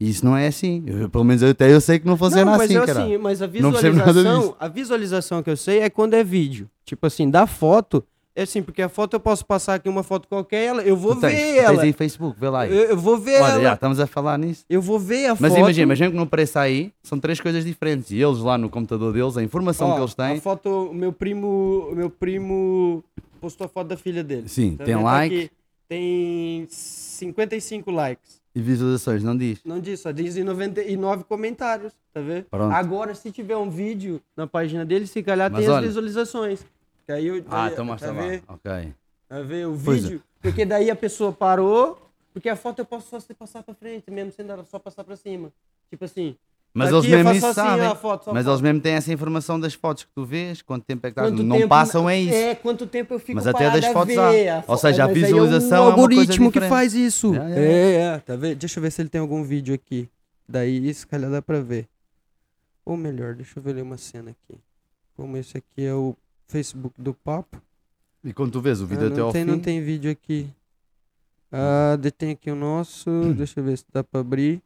[0.00, 0.82] E isso não é assim.
[0.86, 3.02] Eu- pelo menos eu, até eu sei que não funciona não, mas assim, eu, cara.
[3.04, 6.68] assim, mas a visualização, a visualização que eu sei é quando é vídeo.
[6.84, 10.26] Tipo assim, da foto, é assim, porque a foto eu posso passar aqui uma foto
[10.26, 11.82] qualquer, ela, eu vou Tu tens, ver tu tens ela.
[11.84, 12.70] aí Facebook, vê lá aí.
[12.76, 13.62] Eu, eu vou ver Olha, ela.
[13.62, 14.64] já, estamos a falar nisso.
[14.68, 15.58] Eu vou ver a Mas foto.
[15.60, 18.10] imagina, mas mesmo que não apareça aí, são três coisas diferentes.
[18.10, 20.40] E eles lá no computador deles, a informação Ó, que eles A têm.
[20.40, 23.04] foto, o meu primo, o meu primo
[23.40, 24.48] postou a foto da filha dele.
[24.48, 24.94] Sim, Tá tem?
[24.96, 25.50] Tá like aqui,
[25.96, 28.40] tem 55 likes.
[28.54, 29.60] e visualizações, não diz.
[29.64, 32.44] Não diz, só diz em 99 comentários, tá vendo?
[32.44, 32.72] Pronto.
[32.74, 36.64] Agora, se tiver um vídeo na página dele, se calhar Mas tem olha- as visualizações.
[37.06, 38.20] Que aí eu, Ah, então mostra tá lá.
[38.28, 38.42] vendo?
[38.48, 38.94] Ok.
[39.28, 39.74] Tá vendo?
[39.74, 40.08] O Pois é.
[40.08, 40.22] vídeo.
[40.40, 41.98] Porque daí a pessoa parou,
[42.32, 45.04] porque a foto eu posso só se passar pra frente, mesmo sendo ela só passar
[45.04, 45.52] pra cima.
[45.90, 46.36] Tipo assim.
[46.74, 47.96] Mas Aqui eles mesmo isso assim, sabem.
[47.96, 48.52] foto, Mas foto.
[48.54, 51.30] eles mesmo têm essa informação das fotos que tu vês, quanto tempo é que estás.
[51.30, 52.34] Quanto Não tempo- passam é isso.
[52.34, 54.64] É, quanto tempo eu fico Mas até das fotos há.
[54.66, 56.70] Ou seja, a aí visualização é coisa algoritmo que diferente.
[56.70, 57.34] faz isso.
[57.34, 58.56] Já, já, É, é, tá vendo?
[58.56, 60.08] Deixa eu ver se ele tem algum vídeo aqui.
[60.48, 61.86] Daí, se calhar dá pra ver.
[62.86, 64.58] Ou melhor, deixa eu ver ali uma cena aqui.
[65.14, 66.16] Como esse aqui é o
[66.48, 67.60] Facebook do Papo.
[68.24, 69.50] E quando tu vês o vídeo Ah, até não ao tem, fim.
[69.50, 70.48] não tem vídeo aqui.
[71.52, 73.10] Ah, detém aqui o nosso.
[73.36, 74.62] Deixa eu ver se dá pra abrir.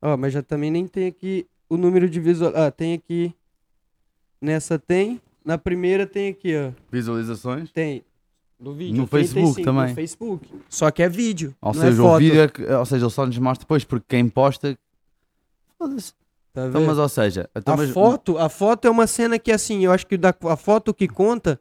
[0.00, 2.52] Ó, mas já também nem tem aqui o número de visual.
[2.54, 3.34] Ah, tem aqui.
[4.40, 5.20] Nessa tem.
[5.44, 6.70] Na primeira tem aqui, ó.
[6.90, 7.70] Visualizações.
[7.72, 8.04] Tem.
[8.58, 8.96] No vídeo.
[8.96, 9.88] No Facebook 85, também.
[9.90, 10.48] No Facebook.
[10.68, 11.54] Só que é vídeo.
[11.60, 14.04] Ou não seja, é o vídeo é ou seja, ele só nos mostra depois, porque
[14.08, 14.76] quem posta.
[15.78, 16.12] Foda-se.
[16.52, 19.52] Tá Então, mas ou seja, então, a mas- foto, a foto é uma cena que
[19.52, 21.60] assim, eu acho que da, a foto que conta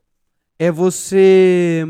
[0.58, 1.86] é você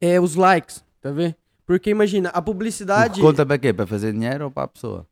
[0.00, 1.34] é os likes, tá vendo?
[1.66, 3.72] Porque imagina, a publicidade conta para quê?
[3.72, 5.06] Para fazer dinheiro ou para a pessoa?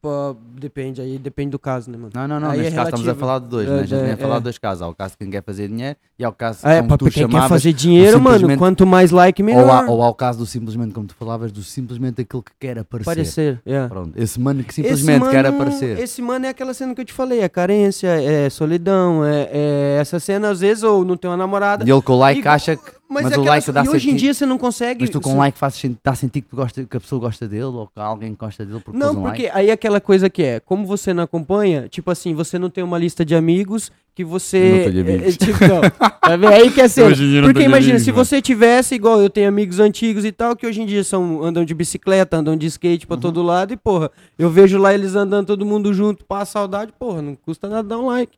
[0.00, 2.10] pô, depende aí, depende do caso, né, mano?
[2.14, 2.50] Não, não, não.
[2.50, 3.80] Aí é neste caso estamos a falar de dois, É, né?
[3.80, 4.38] A gente é, nem a falar é.
[4.38, 4.80] de dois casos.
[4.82, 6.98] Há o caso de quem quer fazer dinheiro e há o caso é, como pra
[6.98, 7.48] tu quem quer chamavas.
[7.48, 9.64] fazer dinheiro, mano, simplesmente- quanto mais like melhor.
[9.64, 12.52] Ou há, ou há o caso do simplesmente, como tu falavas, do simplesmente aquele que
[12.60, 13.04] quer aparecer.
[13.10, 13.88] Parecer, é.
[13.88, 15.98] Pronto, esse mano que simplesmente quer mano- aparecer.
[15.98, 19.96] Esse mano é aquela cena que eu te falei, é carência, é solidão, é, é
[20.00, 21.84] essa cena às vezes ou não tem uma namorada.
[21.84, 23.01] E ele com o like Igual- acha que.
[23.12, 24.18] Mas, Mas, é o aquela- like dá e hoje em sentido.
[24.18, 25.00] dia você não consegue.
[25.02, 27.46] Mas tu com se- like sen- dá a sentir que, gosta, que a pessoa gosta
[27.46, 29.50] dele ou que alguém gosta dele porque Não, um porque like.
[29.58, 32.82] aí é aquela coisa que é, como você não acompanha, tipo assim, você não tem
[32.82, 34.84] uma lista de amigos que você.
[34.86, 35.80] Eu não é, é, tipo, não,
[36.20, 36.48] tá vendo?
[36.52, 37.08] Aí que é cena.
[37.08, 38.24] Hoje em dia eu não Porque imagina, amigos, se mano.
[38.24, 41.64] você tivesse, igual eu tenho amigos antigos e tal, que hoje em dia são, andam
[41.64, 43.08] de bicicleta, andam de skate Uhum.
[43.08, 46.92] pra todo lado, e porra, eu vejo lá eles andando todo mundo junto, passa saudade,
[46.98, 48.36] porra, não custa nada dar um like.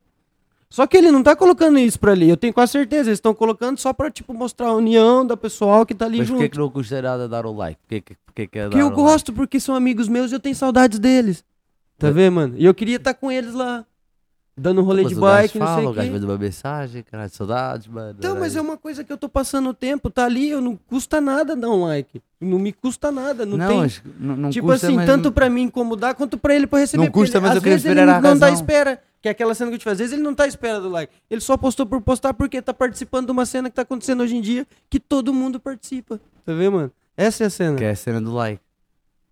[0.74, 3.32] Só que ele não tá colocando isso pra ali, eu tenho quase certeza, eles estão
[3.32, 6.38] colocando só pra, tipo, mostrar a união da pessoal que tá ali Mas junto.
[6.38, 7.78] porquê que não custa nada dar o like?
[7.82, 9.00] Porquê que, porquê que é Porque eu o like?
[9.02, 11.44] gosto, porque são amigos meus e eu tenho saudades deles.
[11.96, 12.10] Tá É.
[12.10, 12.54] vendo, mano?
[12.58, 13.84] E eu queria estar com eles lá.
[14.56, 16.10] Dando um rolê Mas de o bike, não fala, sei o o quê.
[16.10, 18.16] manda uma mensagem, caralho, saudades, mano.
[18.18, 20.76] Então, mas é uma coisa que eu tô passando o tempo, tá ali, eu não
[20.76, 22.20] custa nada dar um like.
[22.40, 23.78] Não me custa nada, não, Não, tem.
[23.78, 26.66] mas não, não tipo custa, assim, mas tanto não- pra mim incomodar, quanto pra ele
[26.66, 27.04] pra receber.
[27.04, 28.60] Não custa, ele- mas eu queria vezes ele esperar a não tá razão.
[28.60, 29.00] espera.
[29.24, 29.94] Que é aquela cena que eu te falei.
[29.94, 31.10] Às vezes ele não tá à espera do like.
[31.30, 34.36] Ele só postou por postar porque tá participando de uma cena que tá acontecendo hoje
[34.36, 36.20] em dia que todo mundo participa.
[36.44, 36.92] Tá vendo, mano?
[37.16, 37.78] Essa é a cena.
[37.78, 38.60] Que é a cena do like.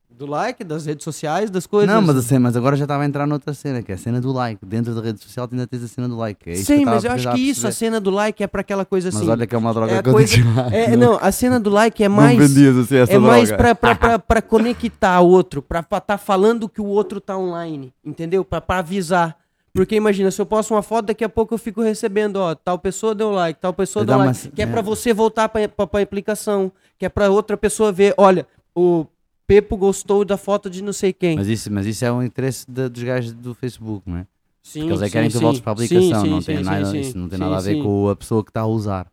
[0.09, 1.95] Do like, das redes sociais, das coisas.
[1.95, 3.99] Não, mas, a cena- mas agora já estava a entrar noutra cena, que é a
[3.99, 4.65] cena do like.
[4.65, 6.51] Dentro da rede social ainda tens a cena do like.
[6.51, 8.63] É Sim, eu mas eu tava acho que isso, a cena do like é pra
[8.63, 9.19] aquela coisa assim.
[9.19, 10.37] Mas olha que é uma droga é coisa,
[10.73, 13.75] é, não, a cena do like é mais Não vendias assim essa é mais droga.
[13.75, 18.43] pra, pra conectar o outro, pra estar tá falando que o outro tá online, entendeu?
[18.43, 19.42] Pra avisar.
[19.75, 22.79] Porque imagina, se eu posto uma foto, daqui a pouco eu fico recebendo, ó, tal
[22.79, 24.69] pessoa deu like, tal pessoa deu like, uma- que é é.
[24.69, 29.07] pra você voltar pra, pra, pra aplicação, que é pra outra pessoa ver, olha, o
[29.47, 31.37] Pepo gostou da foto de não sei quem.
[31.37, 34.27] Mas isso, mas isso é um interesse da- dos gajos do Facebook, não é?
[34.63, 35.43] sim, Porque eles é sim, querem que sim.
[35.43, 38.09] voltes para a aplicação, sim, não tem nada, isso não tem nada a ver com
[38.11, 39.07] a pessoa que está a usar.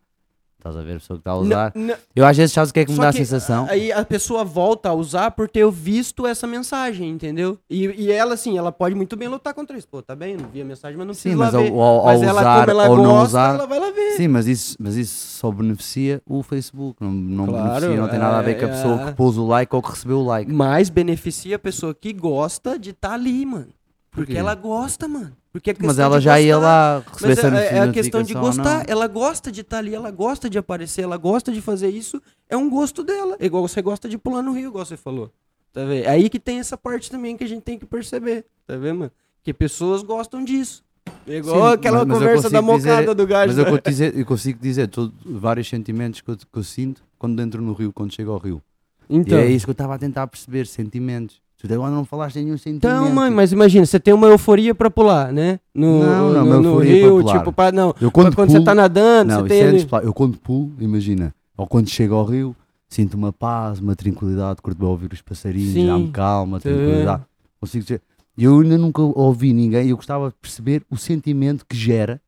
[0.60, 1.72] Estás a ver a pessoa que está a usar.
[1.74, 3.66] n- Eu às vezes sabes o que é que me Só dá a que sensação?
[3.68, 7.58] Aí a pessoa volta a usar por ter visto essa mensagem, entendeu?
[7.68, 9.88] E, e ela, assim, ela pode muito bem lutar contra isso.
[9.88, 11.72] Pô, tá bem, não vi a mensagem, mas não Sim, precisa mas lá ao, ver.
[11.72, 13.54] ao- ao mas ela, usar ela ou gosta, não usar.
[13.54, 14.10] ela vai lá ver.
[14.18, 17.02] Sim, mas isso, mas isso só beneficia o Facebook.
[17.02, 19.06] Não, não Claro, beneficia, não tem nada a ver com a é, pessoa é.
[19.06, 20.52] que pôs o like ou que recebeu o like.
[20.52, 23.68] Mas beneficia a pessoa que gosta de estar ali, mano.
[24.10, 25.36] Porque ela gosta, mano.
[25.52, 26.68] Porque é Mas questão ela de já ia gostar.
[26.68, 28.74] lá receber Mas essa é, é a questão de notificação ou não.
[28.78, 28.90] gostar.
[28.90, 32.20] Ela gosta de estar ali, ela gosta de aparecer, ela gosta de fazer isso.
[32.48, 33.36] É um gosto dela.
[33.38, 35.32] É igual você gosta de pular no rio, igual você falou.
[35.72, 36.04] Tá vendo?
[36.04, 38.44] É aí que tem essa parte também que a gente tem que perceber.
[38.66, 39.12] Tá vendo, mano?
[39.42, 40.82] Que pessoas gostam disso.
[41.26, 43.46] É igual Sim, aquela mas- mas conversa da consigo dizer- mocada do gajo.
[43.48, 43.70] Mas eu, né?
[43.70, 47.62] consigo dizer, eu consigo dizer todo- vários sentimentos que eu, que eu sinto quando entro
[47.62, 48.60] no rio, quando chego ao rio.
[49.08, 51.40] Então, E é isso que eu estava a tentar perceber, sentimentos.
[51.60, 52.86] Tu até agora não falaste nenhum sentimento.
[52.86, 55.60] então, mãe, mas imagina, você tem uma euforia pra pular, né?
[55.74, 57.38] No, Não, não, no, uma no rio, pra pular.
[57.38, 57.94] tipo, pra, não.
[58.00, 59.60] eu Quando, quando, você pulo- tá nadando, Não, você tem.
[59.60, 59.86] é antes.
[60.02, 62.56] Eu quando pulo, imagina, ou quando chego ao rio,
[62.88, 65.86] sinto uma paz, uma tranquilidade, curto ouvir os passarinhos, Sim.
[65.86, 67.24] dá-me calma, tranquilidade.
[67.60, 68.00] Consigo dizer.
[68.38, 72.18] Eu ainda nunca ouvi ninguém eu gostava de perceber o sentimento que gera,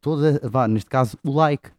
[0.00, 1.70] toda, vá, neste caso, o like.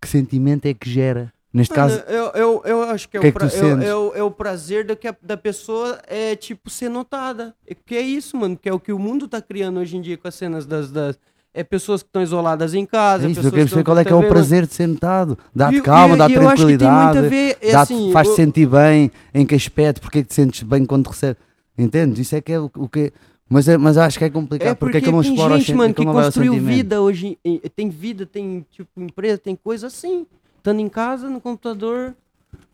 [0.00, 1.30] Que sentimento é que gera?
[1.56, 3.80] Neste Mano, caso, eu, eu, eu acho que, é, que é o que pra- eu-
[4.14, 7.54] é o- é prazer da, que a- da pessoa é, tipo, ser notada.
[7.66, 10.00] É Que é isso, mano, que é o que o mundo tá criando hoje em
[10.02, 10.90] dia com as cenas das...
[10.90, 11.18] das
[11.58, 14.12] é pessoas que estão isoladas em casa, é isso, eu quero tão- qual é que
[14.12, 15.38] é o prazer de ser notado.
[15.54, 20.02] Dá-te calma, eu a tranquilidade, ver, é assim, faz-te o- sentir bem, em que aspecto,
[20.02, 21.38] porque é que te sentes bem quando recebes.
[21.78, 22.18] Entendes?
[22.18, 23.10] Isso é que é o, o que.
[23.48, 24.68] Mas, é, mas acho que é complicado.
[24.68, 27.38] É porque porque é que eu não exploro gente, mano, é que construiu vida hoje.
[27.42, 30.26] em- Tem vida, tem, tipo, empresa, tem coisa assim.
[30.66, 32.12] Estando em casa, no computador,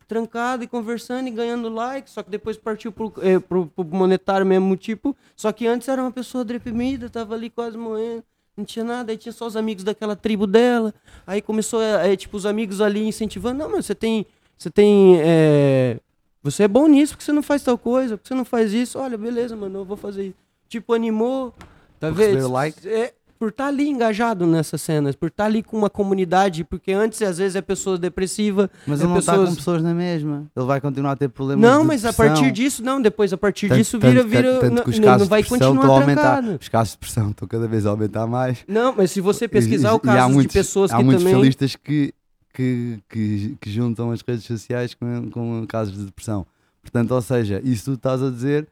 [0.07, 2.09] trancado e conversando e ganhando like.
[2.09, 5.15] Só que depois partiu pro, eh, pro, pro monetário mesmo, tipo.
[5.35, 8.23] Só que antes era uma pessoa deprimida, tava ali quase morrendo.
[8.57, 10.91] Não tinha nada, aí tinha só os amigos daquela tribo dela.
[11.27, 13.59] Aí começou, eh, tipo, os amigos ali incentivando.
[13.59, 14.25] Não, mas você tem.
[14.57, 15.19] Você tem.
[15.21, 15.99] eh,
[16.41, 18.97] você é bom nisso, porque você não faz tal coisa, porque você não faz isso.
[18.97, 20.37] Olha, beleza, mano, eu vou fazer isso.
[20.67, 21.53] Tipo, animou.
[21.99, 22.51] Tá vendo?
[22.51, 22.89] like?
[22.89, 27.21] É, por estar ali engajado nessas cenas, por estar ali com uma comunidade, porque antes
[27.21, 29.49] às vezes é pessoa depressiva, Mas é ele não está pessoas...
[29.49, 30.49] com pessoas na mesma.
[30.55, 33.67] Ele vai continuar a ter problemas Não, mas a partir disso, não, depois a partir
[33.67, 36.41] Tanto- disso tanto vira, vira, tanto não, os não casos vai continuar aumentar.
[36.61, 38.59] Os casos de depressão estão cada vez a aumentar mais.
[38.65, 41.21] Não, mas se você pesquisar E- o há caso muitos- de pessoas há que muitos
[41.21, 41.33] também...
[41.41, 42.13] especialistas que,
[42.53, 46.45] que, que, que juntam as redes sociais com, com casos de depressão.
[46.81, 48.69] Portanto, ou seja, isso tu estás a dizer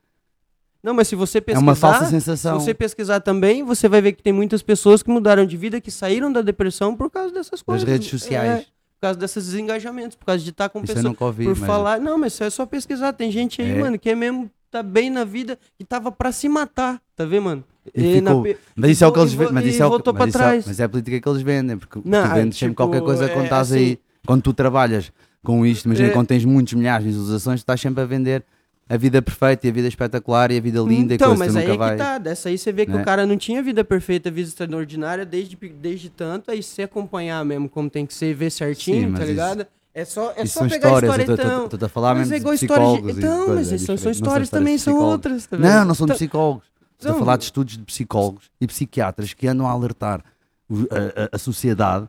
[0.84, 1.64] Não, mas se você é pesquisar...
[1.64, 2.60] uma falsa Se sensação.
[2.60, 5.92] você pesquisar também, você vai ver que tem muitas pessoas que mudaram de vida, que
[5.92, 7.88] saíram da depressão por causa dessas Das coisas.
[7.88, 8.50] redes sociais.
[8.50, 11.12] É, por causa desses desengajamentos, por causa de estar com Isso eu pessoas...
[11.14, 11.44] nunca ouvi.
[11.46, 12.00] por mas falar...
[12.00, 13.14] Não, mas é só pesquisar.
[13.14, 13.80] Tem gente aí, É.
[13.80, 14.50] mano, que é mesmo...
[14.72, 17.64] Tá bem na vida e tava pra se matar, tá vendo, mano?
[17.94, 19.54] E na ficou- pe- Mas isso é o que e eles vendem.
[19.54, 21.42] Mas e isso é o que- mas isso é- mas é a política que eles
[21.42, 21.78] vendem.
[21.78, 24.00] Porque Não, tu vendes sempre tipo, qualquer coisa quando é estás assim- aí.
[24.26, 25.12] Quando tu trabalhas
[25.44, 26.12] com isto, imagina É.
[26.14, 28.46] quando tens muitos milhares de visualizações, tu estás sempre a vender
[28.94, 31.54] a vida perfeita e a vida espetacular e a vida linda então, e coisa.
[31.54, 31.92] mas aí nunca é vai.
[31.98, 32.18] que tá.
[32.18, 33.02] Dessa aí você vê que né?
[33.02, 36.52] o cara não tinha vida perfeita, vida extraordinária desde, desde tanto.
[36.52, 39.66] Aí se acompanhar mesmo como tem que ser, ver certinho, Sim, tá ligado?
[39.94, 41.86] É só, é Isso só são pegar histórias, a história então.
[41.86, 42.92] a falar mas mesmo é de história de...
[42.92, 45.46] psicólogos Então, mas é são são histórias também, de são outras.
[45.48, 46.64] Tá Não, não são de Então- psicólogos.
[46.98, 50.24] Estou a Então- falar de estudos de psicólogos e psiquiatras que andam a alertar
[50.70, 50.76] a,
[51.24, 52.08] a- a sociedade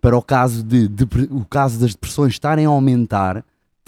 [0.00, 3.44] para o caso, de, depre- o caso das depressões estarem a aumentar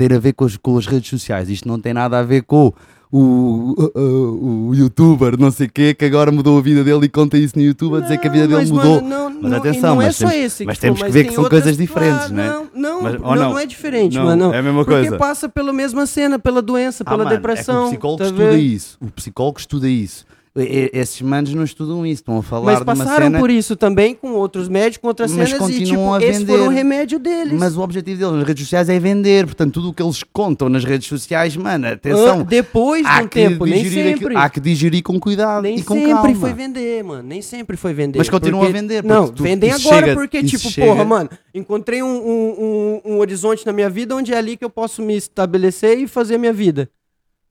[0.08, 1.50] ter a ver com as, com as redes sociais.
[1.50, 2.72] Isto não tem nada a ver com
[3.12, 7.08] o, o, o youtuber, não sei o quê, que agora mudou a vida dele e
[7.08, 9.02] conta isso no YouTube a dizer que a vida Não, dele mudou.
[9.02, 10.64] não, Mas não- atenção, não é mas temos- esse.
[10.64, 12.48] mas tipo, temos que ver que são outras- coisas diferentes, Claro, né?
[12.48, 13.50] Não, não, Mas- não, ou não?
[13.50, 14.46] não é diferente, Não, mano.
[14.46, 14.54] Não.
[14.54, 15.16] é a mesma Porque coisa.
[15.18, 17.82] passa pela mesma cena, pela doença, Ah, pela mano, depressão.
[17.82, 18.58] É o psicólogo tá estuda vendo?
[18.58, 18.96] isso.
[19.02, 20.24] O psicólogo estuda isso.
[20.56, 22.22] Esses manos não estudam isso.
[22.22, 23.38] Estão a falar Mas de uma passaram cena.
[23.38, 26.56] por isso também com outros médicos, com outras Mas cenas e tipo, a esse foi
[26.56, 26.74] o vender.
[26.74, 27.52] remédio deles.
[27.58, 29.46] Mas o objetivo deles nas redes sociais é vender.
[29.46, 32.42] Portanto, tudo o que eles contam nas redes sociais, mano, Ah, atenção.
[32.42, 34.10] depois de um tempo, nem sempre.
[34.26, 36.34] aquilo- há que digerir com cuidado Nem e com sempre calma.
[36.34, 37.22] foi vender, mano.
[37.22, 38.18] Nem sempre foi vender.
[38.18, 41.30] Mas continuam porque- a vender, Não, tu- vendem agora chega- porque, tipo, chega- porra, mano,
[41.54, 45.00] encontrei um, um, um- um horizonte na minha vida onde é ali que eu posso
[45.00, 46.90] me estabelecer e fazer a minha vida.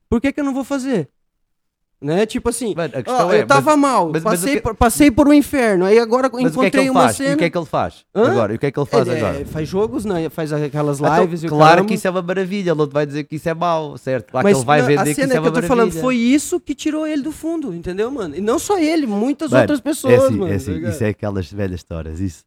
[0.10, 1.08] Por que que eu não vou fazer?
[2.02, 2.26] Né?
[2.26, 5.28] Tipo assim, Mano, ó, é, eu tava mas- mal, mas- passei, que- por, passei por
[5.28, 7.18] um inferno, aí agora Mas o que é que encontrei ele uma faz?
[7.18, 7.30] cena...
[7.32, 8.06] E o que é que ele faz?
[8.16, 8.32] Hã?
[8.32, 9.46] Agora, e o que é que ele faz é, agora?
[9.46, 10.30] faz jogos, né?
[10.30, 13.26] faz aquelas Então, lives e o claro que isso é uma maravilha, ele vai dizer
[13.26, 14.32] que isso é mau, certo?
[14.32, 15.68] Claro Mas que ele vai vender a que isso é que eu tô maravilha.
[15.68, 18.34] falando foi isso que tirou ele do fundo, entendeu, mano?
[18.34, 20.46] E não só ele, muitas Mano, outras pessoas, é assim, mano.
[20.46, 20.94] é tá assim, ligado?
[20.94, 22.20] isso é aquelas velhas histórias.
[22.22, 22.44] Isso,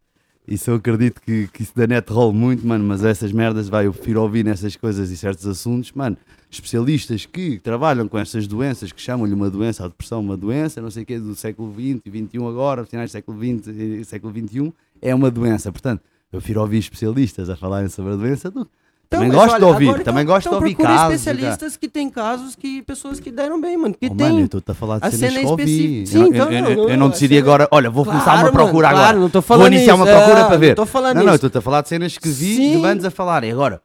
[0.48, 2.82] isso eu acredito que, que isso da net rola muito, mano.
[2.84, 6.16] Mas essas merdas, vai, eu prefiro ouvir nessas coisas e certos assuntos, mano.
[6.56, 10.90] Especialistas que trabalham com estas doenças, que chamam-lhe uma doença, a depressão, uma doença, não
[10.90, 14.32] sei o que, do século XX e XXI agora, finais do século XX e século
[14.32, 15.72] XXI, é uma doença.
[15.72, 18.60] Portanto, eu prefiro ouvir especialistas a falarem sobre a doença do.
[19.08, 21.14] Então, também mas gosto olha, de ouvir, agora, também então, gosto então de ouvir casos.
[21.14, 23.94] especialistas que tem casos que pessoas que deram bem, mano.
[23.94, 24.26] Que Oh, tem.
[24.28, 26.06] mano, eu estou-te a falar de A cenas cena que ouvi.
[26.06, 28.24] Sim, eu, então, eu, não, eu, não, eu não decidi cena- agora, olha, vou começar
[28.24, 29.04] Claro, uma procura mano, agora.
[29.12, 30.76] claro, não tô falando vou iniciar isso, uma procura é, para ver.
[30.76, 31.34] não, não, isso.
[31.34, 32.72] estou-te a falar de cenas que vi Sim.
[32.72, 33.50] de bandos a falarem.
[33.52, 33.82] Agora,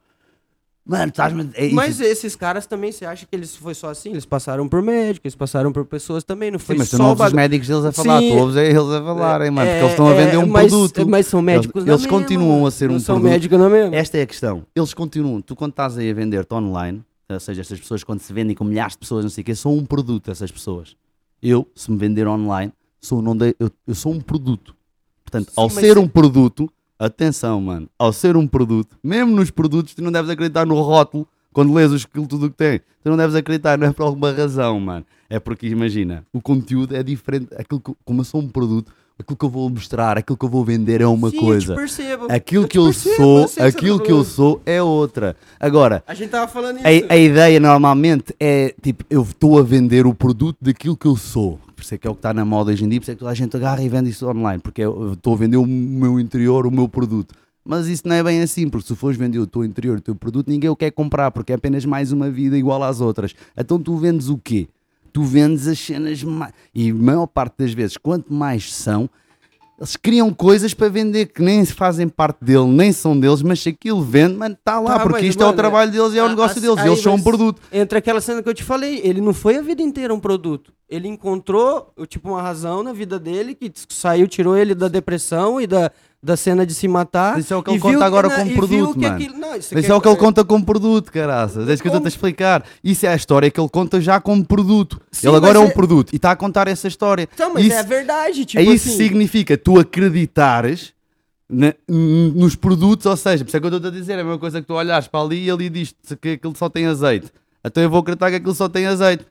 [0.88, 1.50] mano, estás-me.
[1.54, 4.10] É, Mas esses caras também, você acha que eles foi só assim?
[4.10, 7.02] Eles passaram por médicos, eles passaram por pessoas também, não foi Sim, mas tu só
[7.02, 8.30] não o ouves os médicos deles a falar, Sim.
[8.30, 10.46] tu ouves é eles a falarem, mano, porque É, eles estão a vender é, um
[10.46, 11.08] mas- produto.
[11.08, 13.30] Mas são médicos Eles, eles mesma, continuam a ser não um são produto.
[13.32, 13.94] médicos na mesma.
[13.96, 14.64] Esta é a questão.
[14.74, 15.40] Eles continuam.
[15.42, 18.64] Tu, quando estás aí a vender-te online, ou seja, estas pessoas, quando se vendem com
[18.64, 20.96] milhares de pessoas, não sei o quê, são um produto, essas pessoas.
[21.42, 24.74] Eu, se me vender online, sou, não eu, eu sou um produto.
[25.22, 29.34] Portanto, Sim, ao mas ser se- um produto, atenção, mano, ao ser um produto, mesmo
[29.34, 32.78] nos produtos, tu não deves acreditar no rótulo quando lês aquilo tudo que tem.
[33.02, 35.04] Tu não deves acreditar, não é por alguma razão, mano.
[35.30, 37.48] É porque, imagina, o conteúdo é diferente.
[37.56, 40.48] Aquilo que, como eu sou um produto, aquilo que eu vou mostrar, aquilo que eu
[40.48, 41.74] vou vender é uma Sim, eu coisa.
[41.74, 42.26] percebo.
[42.30, 45.36] Aquilo te que eu percebo, sou, eu você aquilo que eu sou é outra.
[45.60, 46.86] Agora, A gente tava falando isso.
[46.86, 51.16] a, a ideia normalmente é tipo, eu estou a vender o produto daquilo que eu
[51.16, 51.58] sou.
[51.78, 53.12] Por isso é que é o que está na moda hoje em dia, por isso
[53.12, 55.56] é que toda a gente agarra e vende isso online, porque eu estou a vender
[55.58, 57.32] o meu interior, o meu produto.
[57.64, 60.14] Mas isso não é bem assim, porque se fores vender o teu interior, o teu
[60.16, 63.32] produto, ninguém o quer comprar, porque é apenas mais uma vida igual às outras.
[63.56, 64.66] Então tu vendes o quê?
[65.12, 66.52] Tu vendes as cenas mais.
[66.74, 69.08] E a maior parte das vezes, quanto mais são,
[69.78, 73.68] eles criam coisas para vender que nem fazem parte dele, nem são deles, mas se
[73.68, 76.22] aquilo vende, mano, está lá, Tá, porque isto é o mano, trabalho deles e é
[76.22, 77.62] o a- negócio a- deles, aí eles são um produto.
[77.70, 80.72] Entra aquela cena que eu te falei, ele não foi a vida inteira um produto.
[80.88, 85.66] Ele encontrou, tipo, uma razão na vida dele que saiu, tirou ele da depressão e
[85.66, 85.90] da,
[86.22, 87.38] da cena de se matar.
[87.38, 89.14] Isso é o que ele conta agora como produto, mano.
[89.14, 91.68] aquilo- não, isso é o que ele conta como produto, caraças.
[91.68, 92.64] É isso que eu estou a explicar.
[92.82, 94.98] Isso é a história que ele conta já como produto.
[95.12, 97.28] Sim, ele agora é um é- produto e está a contar essa história.
[97.34, 98.96] Então, mas isso, é a verdade, tipo é isso assim.
[98.96, 100.94] significa tu acreditares
[101.50, 104.24] na- nos produtos, ou seja, por isso é que eu estou a dizer, é a
[104.24, 107.30] mesma coisa que tu olhares para ali e ali diz que aquilo só tem azeite.
[107.64, 109.26] Então eu vou acreditar que aquilo só tem azeite.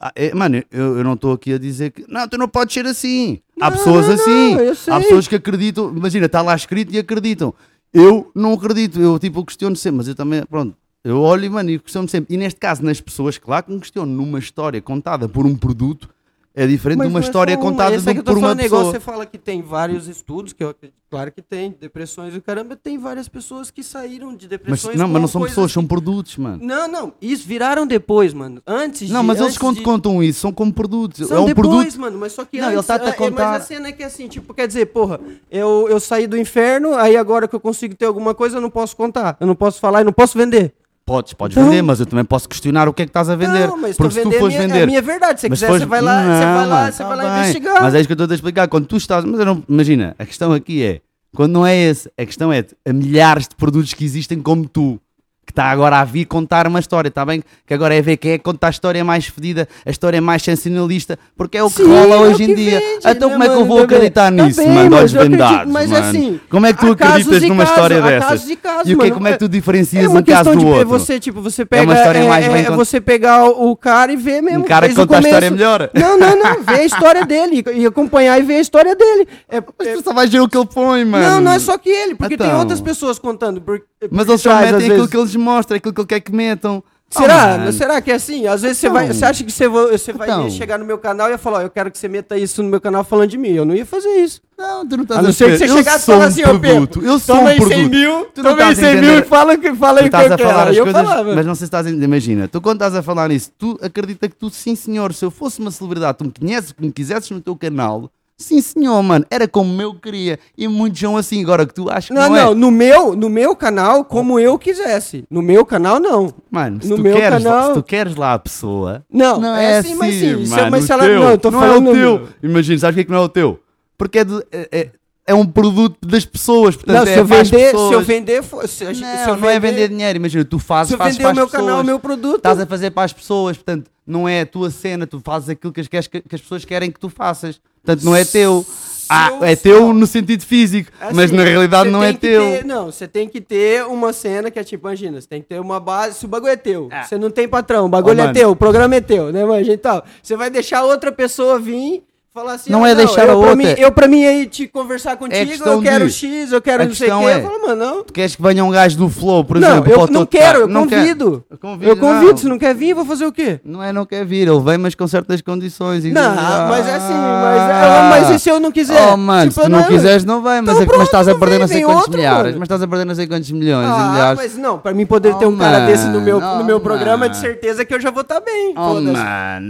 [0.00, 2.04] Ah, é, mano, eu, eu não estou aqui a dizer que.
[2.08, 3.40] Não, tu não podes ser assim.
[3.60, 4.74] Há Não, pessoas não, assim.
[4.74, 4.92] sei.
[4.92, 5.96] Há pessoas que acreditam.
[5.96, 7.54] Imagina, está lá escrito e acreditam.
[7.92, 9.00] Eu não acredito.
[9.00, 10.44] Eu, tipo, questiono sempre, mas eu também.
[10.44, 10.76] Pronto.
[11.02, 12.34] Eu olho, mano, e questiono sempre.
[12.34, 16.08] E neste caso, nas pessoas, claro que me questiono numa história contada por um produto
[16.54, 18.84] é diferente de uma é história uma, contada é eu por uma é igual pessoa.
[18.92, 20.74] você fala que tem vários estudos, que eu
[21.10, 25.08] claro que tem, depressões e caramba, tem várias pessoas que saíram de Mas, depressões não,
[25.08, 26.58] mas não são pessoas, são que- produtos, mano.
[26.64, 28.62] Não, não, isso viraram depois, mano.
[28.66, 29.82] Antes Não, de, mas eles quando de...
[29.82, 31.26] contam isso são como produtos.
[31.28, 32.00] São é um depois, produto.
[32.00, 33.88] mano, mas só que Não, ele antes, tá-te a é- é- contar- Mas a cena
[33.88, 37.46] é que é assim, tipo, quer dizer, porra, eu, eu saí do inferno, aí agora
[37.48, 39.36] que eu consigo ter alguma coisa, eu não posso contar.
[39.40, 40.72] Eu não posso falar e não posso vender.
[41.06, 43.36] Podes, podes Então- vender, mas eu também posso questionar o que é que estás a
[43.36, 43.68] vender.
[43.68, 44.82] Não, mas porque se tu fores a minha- vender.
[44.84, 45.40] a minha verdade.
[45.40, 47.40] Se Mas quiser, você vai lá, você vai lá, você tá vai lá bem.
[47.42, 47.82] investigar.
[47.82, 48.68] Mas é isso que eu estou a explicar.
[48.68, 49.22] Quando tu estás.
[49.24, 51.00] Mas eu não, imagina, a questão aqui é.
[51.36, 54.98] Quando não é esse, a questão é a milhares de produtos que existem como tu.
[55.46, 57.42] Que está agora a vir contar uma história, está bem?
[57.66, 60.42] Que agora é ver quem é que conta a história mais fedida, a história mais
[60.42, 62.80] sensacionalista, porque é o que Sim, rola é hoje que em dia.
[62.80, 63.84] vende, então, como é que eu vou bem.
[63.84, 64.96] acreditar nisso, bem, mano?
[64.96, 66.06] acredito, vendados, mas mano.
[66.06, 68.28] assim, como é que tu acreditas numa casos, história dessas?
[68.30, 69.14] casos e casos, e o que, mano.
[69.14, 70.88] como é que tu diferencias É um caso do outro?
[70.88, 71.82] você, tipo, você pega.
[71.84, 74.60] uma história é, mais é, bem é cont- você pegar o, cara e ver mesmo.
[74.60, 75.90] Um cara que o conta a história melhor.
[75.94, 76.62] Não, não, não.
[76.62, 79.28] Ver a história dele e acompanhar e ver a história dele.
[79.50, 81.22] É, Mas é- tu só vais ver o que ele põe, mano.
[81.26, 82.58] não, não é só que ele, porque tem Então.
[82.58, 83.62] outras pessoas contando.
[84.10, 86.82] Mas eles só metem aquilo que eles mostram, aquilo que ele quer que metam.
[87.10, 87.66] Será?
[87.68, 87.72] Oh.
[87.72, 88.44] Será que é assim?
[88.48, 88.94] Às vezes você Então.
[88.98, 89.06] vai.
[89.06, 90.50] Você acha que você, vai- você vai Então.
[90.50, 92.68] chegar no meu canal e ia falar, ó, eu quero que você meta isso no
[92.68, 93.50] meu canal falando de mim.
[93.50, 94.40] Eu não ia fazer isso.
[94.58, 96.50] Não, tu não estás A não ser que você eu chegasse e sou falasse assim,
[96.56, 97.04] ô produto.
[97.04, 97.90] Eu sou toma um aí 100 produto.
[97.90, 99.22] mil, Tu toma aí estás a 100 mil entender.
[99.26, 100.50] e fala, que- fala aí o que eu quero.
[100.50, 101.34] as eu coisas, falava.
[101.36, 104.28] mas não sei se estás a Imagina, tu quando estás a falar nisso, tu acredita
[104.28, 107.30] que tu, sim senhor, se eu fosse uma celebridade, tu me conheces, que me quisesses
[107.30, 110.38] no teu canal, sim senhor, mano, era como eu queria.
[110.56, 112.54] E muitos são assim, agora que tu achas que Não, não, não, é.
[112.54, 115.24] no meu, no meu canal, como eu quisesse.
[115.30, 116.32] No meu canal, não.
[116.50, 119.54] Mano, se no tu, meu queres, canal- se tu queres lá a pessoa, Não, não
[119.56, 121.38] é é assim, assim, mas sim, isso é mano, uma o sala- teu, não, eu
[121.38, 122.28] tô não falando é o teu.
[122.42, 123.60] Imagina, sabes o que é que não é o teu?
[123.96, 124.90] Porque é, é, é-
[125.28, 127.92] é um produto das pessoas, portanto Não, é se eu vender, se pessoas.
[127.92, 130.98] eu vender, se, Não, se eu não é vender dinheiro, imagina, tu fazes, se eu
[130.98, 131.86] fazes vender para o meu canal, o pessoas.
[131.86, 132.36] meu produto.
[132.36, 135.72] Estás a fazer para as pessoas, portanto, não é a tua cena, tu fazes aquilo
[135.72, 137.60] que as, que as- que as pessoas querem que tu faças.
[137.82, 138.64] Portanto, não é teu.
[139.06, 142.40] Ah, é teu no sentido físico, mas Assim, na realidade não é teu.
[142.40, 145.48] ter- não, você tem que ter uma cena que é tipo, imagina, você tem que
[145.48, 148.22] ter uma base, se o bagulho é teu, você não tem patrão, o bagulho Ó,
[148.22, 148.32] é mano.
[148.34, 150.02] teu, o programa é teu, né, mano, e tal.
[150.22, 152.02] Você vai deixar outra pessoa vir
[152.34, 153.54] falar assim, Não ah, é deixar eu a outra.
[153.54, 156.86] Mim, eu pra mim aí te conversar contigo, questão eu quero X, eu quero a
[156.86, 157.24] não sei o quê.
[157.26, 158.02] é- Eu falo, mano, não.
[158.02, 159.92] Tu queres que venha um gajo do Flow, por não, exemplo?
[159.92, 160.66] eu para não teu quero, eu?
[160.68, 160.98] Não quer.
[160.98, 161.44] convido.
[161.48, 162.36] Eu convido, Eu convido, não.
[162.36, 163.60] se não quer vir, vou fazer o quê?
[163.64, 166.02] Não é não quer vir, ele vem, mas com certas condições.
[166.06, 166.22] Não,
[166.68, 169.00] mas é assim, mas, "Ah, mas e se eu não quiser?
[169.12, 171.28] Oh, mano, Tipo, se tu não quiseres, não vem, mas, Então é pronto, mas estás
[171.28, 173.86] a não perder não sei quantos milhares, mas estás a perder não sei quantos milhões
[173.88, 174.36] e Ah, milhares.
[174.40, 177.36] mas não, pra mim poder ter Oh, um cara desse no meu, oh, programa, de
[177.36, 178.74] certeza que eu já vou estar bem.
[178.76, 179.60] Oh, mano, Né?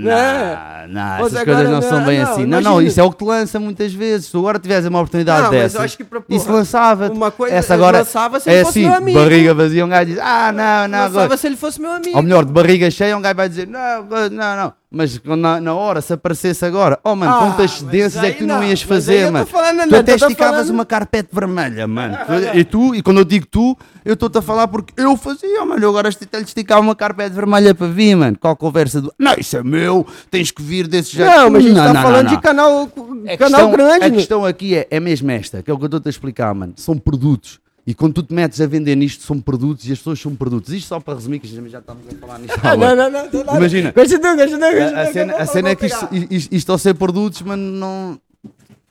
[0.88, 2.53] não, não, essas coisas não não, são bem não, assim.
[2.56, 2.88] Não, não, imagina.
[2.90, 4.26] isso é o que te lança muitas vezes.
[4.26, 7.10] Se tu agora tiveres uma oportunidade Não, mas eu dessas, acho que isso porra, lançava
[7.12, 9.18] uma coisa- Essa agora lançava se é ele fosse assim, meu amigo.
[9.18, 11.36] barriga vazia, um gajo diz, ah, não, não, Lançava agora.
[11.36, 12.16] se ele fosse meu amigo.
[12.16, 14.72] Ou melhor, de barriga cheia, um gajo vai dizer, não, não, não.
[14.94, 18.46] Mas na, na hora, se aparecesse agora, oh mano, Ah, quantas cedências é que tu
[18.46, 19.44] não, não ias fazer, mano?
[19.46, 22.16] falando, tu até esticavas falando- uma carpete vermelha, mano.
[22.54, 25.82] E tu, e quando eu digo tu, eu estou-te a falar porque eu fazia, mano.
[25.82, 28.36] Eu agora até lhe esticava uma carpete vermelha para vir, mano.
[28.40, 29.12] Qual conversa do.
[29.18, 31.28] Não, isso é meu, tens que vir desse jeito.
[31.28, 32.40] Não, mas a gente não, falando não, de não.
[32.40, 34.04] canal, canal questão- grande.
[34.04, 36.54] A questão aqui é, é mesmo esta, que é o que eu estou-te a explicar,
[36.54, 36.72] mano.
[36.76, 37.58] São produtos.
[37.86, 40.72] E quando tu te metes a vender nisto, são produtos e as pessoas são produtos.
[40.72, 42.58] Isto só para resumir, que já estamos a falar nisto.
[42.62, 42.94] Ah, bué.
[42.94, 43.56] não, não, não, não.
[43.56, 43.92] Imagina.
[43.92, 44.90] Continua, continua, continua.
[44.98, 48.18] A, a cena, a cena é que isto, isto, isto ao ser produtos, mano, não.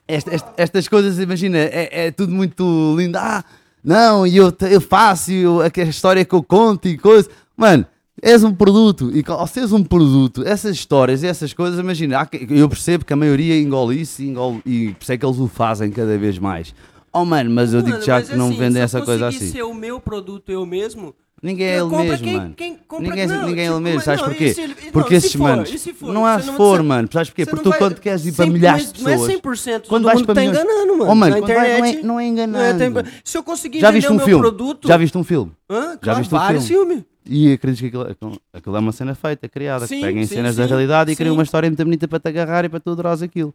[0.08, 3.18] Esta- esta- estas coisas, imagina, é, é tudo muito lindo.
[3.18, 3.44] Ah,
[3.84, 7.28] não, e eu, eu faço, eu, aquela história que eu conto e coisa.
[7.58, 7.86] Mano,
[8.22, 9.12] és um produto.
[9.16, 13.16] E ao seres um produto, essas histórias e essas coisas, imagina, eu percebo que a
[13.16, 16.76] maioria engole isso e, engole, e isso é que eles o fazem cada vez mais.
[17.14, 19.28] Oh, mano, mas eu digo Mano, já que não assim, vendem se eu essa coisa
[19.28, 19.52] assim.
[19.52, 22.54] ser o meu produto eu mesmo, Ninguém é ele mesmo, quem- mano.
[22.56, 24.54] quem compra- ninguém não, ninguém é tipo, ele mesmo, mas sabes não, porquê?
[24.54, 25.70] se não, Porque esses se manos.
[25.70, 25.96] Se?
[26.02, 27.10] Não há se não- for, mano.
[27.12, 27.46] Sabes porquê?
[27.46, 29.32] Porque não tu vai- quando queres ir para milhares de mas Não é pessoas.
[29.34, 31.12] 100%, Quando vais para tá milhões- enganando, mano.
[31.12, 32.04] Oh, mano, Na quando vai- não é- internet.
[32.06, 33.10] não é tem- enganando.
[33.26, 34.42] Se eu conseguir Já vender viste o um meu filme?
[34.42, 34.88] produto...
[34.88, 35.52] Já viste um filme?
[35.70, 35.98] Hã?
[36.02, 37.06] Claro, viste vários filme?
[37.26, 40.66] E acreditas que aquilo, aquilo- é uma cena feita, criada, Sim, que peguem cenas da
[40.66, 43.54] realidade e criam uma história muito bonita para te agarrar e para tu adorares aquilo.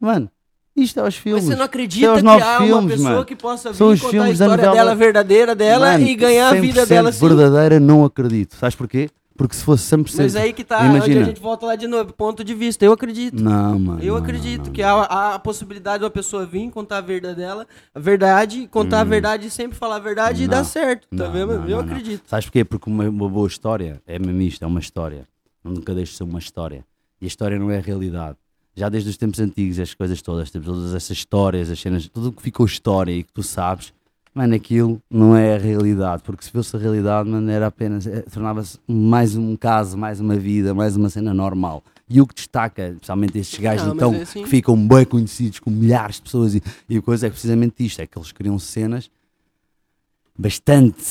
[0.00, 0.30] Mano,
[0.76, 1.44] isto é os filmes.
[1.44, 3.24] Mas você não acredita que há uma filmes, pessoa mano.
[3.24, 6.48] que possa vir São os contar a história novela- dela verdadeira dela Mano, e ganhar
[6.50, 7.26] a vida 100% dela assim?
[7.28, 8.56] verdadeira, não acredito.
[8.56, 9.08] Sabes porquê?
[9.36, 10.22] Porque se fosse 100%.
[10.22, 11.20] Mas aí que tá, Imagina.
[11.20, 12.86] a gente volta lá de novo, ponto de vista.
[12.86, 13.38] Eu acredito.
[13.42, 14.02] Não, mano.
[14.02, 17.00] Eu não, acredito não, que há, há a possibilidade de uma pessoa vir contar a
[17.02, 20.48] verdade dela, a verdade, contar a verdade e sempre falar a verdade e Hum.
[20.48, 20.56] Não.
[20.56, 21.46] dar certo, tá Não, vendo?
[21.48, 21.78] não, eu não, não.
[21.80, 22.22] acredito.
[22.26, 22.64] Sabes porquê?
[22.64, 25.26] Porque uma, uma boa história é mesmo isto, é uma história.
[25.62, 26.82] Nunca deixa de ser uma história.
[27.20, 28.38] E E a história não é a realidade.
[28.76, 32.28] Já desde os tempos antigos, as coisas todas, tipo, todas essas histórias, as cenas, tudo
[32.28, 33.90] o que ficou história e que tu sabes,
[34.34, 36.22] mano, aquilo não é a realidade.
[36.22, 40.36] Porque se fosse a realidade, mano, era apenas, eh, tornava-se mais um caso, mais uma
[40.36, 41.82] vida, mais uma cena normal.
[42.08, 44.42] E o que destaca, especialmente estes gajos então, é assim.
[44.42, 48.00] que ficam bem conhecidos com milhares de pessoas e, e a coisa é precisamente isto,
[48.02, 49.10] é que eles criam cenas
[50.38, 51.02] bastante,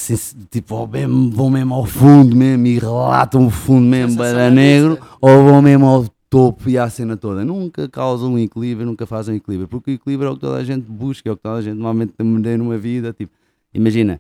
[0.51, 4.99] tipo, ou mesmo- vão mesmo ao fundo mesmo e relatam o fundo mesmo para negro,
[5.19, 6.05] ou vão mesmo ao
[6.35, 7.45] topo e à cena toda.
[7.45, 10.57] Nunca causam um equilíbrio, nunca fazem um equilíbrio, porque o equilíbrio é o que toda
[10.57, 13.31] a gente busca, é o que toda a gente normalmente tem numa vida, tipo,
[13.73, 14.19] imagina.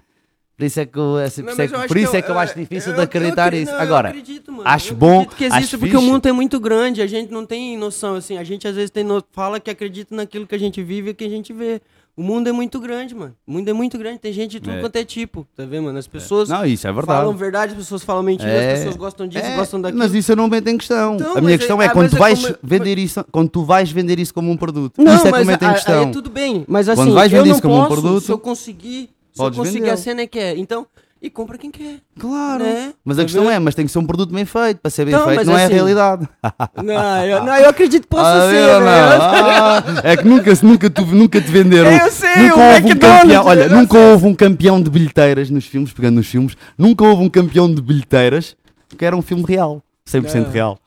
[0.57, 2.21] Por isso é que eu, é, por é que- eu acho por isso que é
[2.21, 3.71] que eu acho difícil eu- de eu acreditar acre- isso.
[3.73, 4.63] não, eu Agora, acredito, mano.
[4.65, 6.11] acho Eu bom, acredito que existe acho porque o fixe.
[6.13, 9.03] mundo é muito grande, a gente não tem noção assim, a gente às vezes tem
[9.03, 9.21] no...
[9.33, 11.81] fala que acredita naquilo que a gente vive e que a gente vê.
[12.17, 13.35] O mundo é muito grande, mano.
[13.45, 14.79] O mundo é muito grande, tem gente de tudo É.
[14.79, 15.99] quanto é tipo, tá vendo, mano?
[15.99, 17.19] As pessoas não, isso é verdade.
[17.19, 18.71] falam verdade, as pessoas falam mentira, É.
[18.71, 19.99] as pessoas gostam disso, É, gostam daquilo.
[19.99, 21.15] Mas isso eu não meto em questão.
[21.15, 23.49] Então, a minha questão é- é, ah, quando tu é vais como- vender isso, quando
[23.49, 25.01] tu vais vender isso como um produto.
[25.01, 26.03] Não, isso é que mas eu meto em aí questão.
[26.03, 28.23] é tudo bem, mas assim, Quando vais eu vender não isso como um posso, produto,
[28.25, 29.93] se eu conseguir, se eu conseguir vendê-lo.
[29.93, 30.57] a cena é que é.
[30.57, 30.87] Então,
[31.25, 31.97] e compra quem quer.
[32.19, 32.63] Claro.
[32.63, 32.93] Né?
[33.03, 33.53] Mas a Tá questão vendo?
[33.53, 34.79] é, mas tem que ser um produto bem feito.
[34.81, 36.29] Para ser bem Então, feito não é a assim- realidade.
[36.83, 38.79] Não, eu, não, eu acredito que possa Ah, ser, né?
[38.79, 38.85] não?
[38.85, 41.91] Ah, é que nunca, nunca, tu, nunca te venderam.
[41.91, 43.45] Eu sei, nunca o houve um campeão.
[43.45, 46.55] Olha, eu nunca houve um campeão de bilheteiras nos filmes, pegando nos filmes.
[46.77, 48.55] Nunca houve um campeão de bilheteiras
[48.97, 49.81] que era um filme real.
[50.09, 50.51] 100% Não.
[50.51, 50.79] real.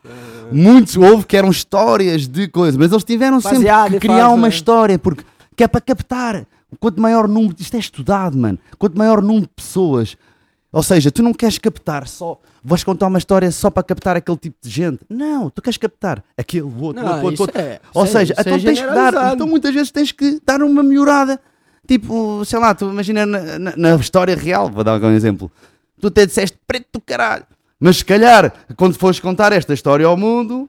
[0.50, 4.16] Muitos houve que eram histórias de coisas, mas eles tiveram sempre Baseado que em criar
[4.20, 4.54] fatos, uma né?
[4.54, 5.24] história, porque
[5.56, 6.46] que é para captar.
[6.78, 8.58] Quanto maior número, isto é estudado, mano.
[8.78, 10.16] Quanto maior número de pessoas,
[10.72, 14.36] ou seja, tu não queres captar só, vais contar uma história só para captar aquele
[14.36, 15.00] tipo de gente.
[15.08, 17.60] Não, tu queres captar aquele outro, Não, outro, outro, outro.
[17.60, 20.62] é- Ou é- seja, é então tens que dar, então muitas vezes tens que dar
[20.62, 21.40] uma melhorada.
[21.86, 25.50] Tipo, sei lá, tu imagina na, na- na história real, vou dar um exemplo.
[26.00, 27.46] Tu até disseste preto do caralho.
[27.80, 30.68] Mas se calhar, quando fores contar esta história ao mundo,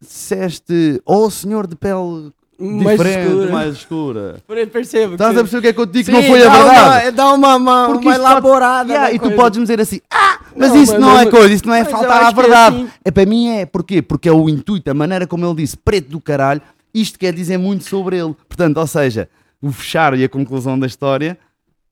[0.00, 3.52] disseste, oh senhor de pele Mais diferente, escura.
[3.52, 4.36] mais escura.
[4.46, 5.12] Por aí percebo.
[5.12, 6.04] Estás a perceber o que é que eu te digo?
[6.06, 7.04] que Sim, não foi a verdade.
[7.06, 8.92] Uma, dá uma, uma, Porque uma pode- elaborada.
[8.92, 9.36] Yeah, e tu coisa.
[9.36, 11.74] podes me dizer assim, ah, mas Não, isso mas- não é mas- coisa, isso não
[11.74, 12.76] é faltar à que é verdade.
[12.76, 12.88] assim.
[13.04, 14.02] É para mim é, porquê?
[14.02, 16.60] Porque é o intuito, a maneira como ele disse, preto do caralho,
[16.92, 18.34] isto quer dizer muito sobre ele.
[18.48, 19.28] Portanto, ou seja,
[19.62, 21.38] o fechar e a conclusão da história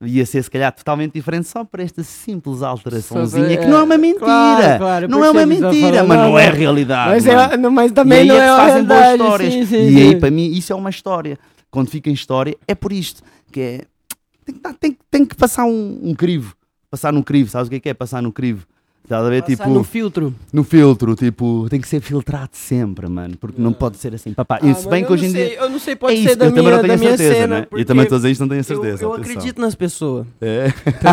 [0.03, 3.83] ia ser se calhar totalmente diferente só por esta simples alteraçãozinha, é, que não é
[3.83, 4.27] uma mentira.
[4.27, 7.11] claro, claro, eu não é uma mentira, mas não é realidade.
[7.11, 9.53] Mas, é, não, mas E também aí não é é fazem boas histórias.
[9.53, 10.09] Sim, sim, e sim.
[10.09, 11.39] aí, para mim, isso é uma história.
[11.71, 13.23] Quando fica em história, é por isto.
[13.51, 13.81] Que é.
[14.45, 16.55] Tem que, tem, tem que passar um, um crivo.
[16.91, 17.51] Passar num crivo.
[17.51, 18.67] Sabes o que é que é passar no crivo?
[19.07, 19.43] Estás a ver?
[19.43, 20.35] Passar tipo, no filtro.
[20.53, 23.37] no filtro, tipo, tem que ser filtrado sempre, mano.
[23.41, 24.35] Porque não pode ser assim.
[24.35, 25.59] Papá, Ah, e se bem eu que hoje não em sei, dia.
[25.61, 27.17] Eu não sei, É pode isso, ser da eu também minha, não tenho da minha
[27.17, 27.55] certeza, cena.
[27.55, 27.61] né?
[27.63, 29.05] Eu porque também dizer isto, não tenho eu- certeza.
[29.05, 29.33] Eu, atenção.
[29.33, 30.27] acredito nas pessoas.
[30.41, 30.73] É.
[31.01, 31.13] Tá?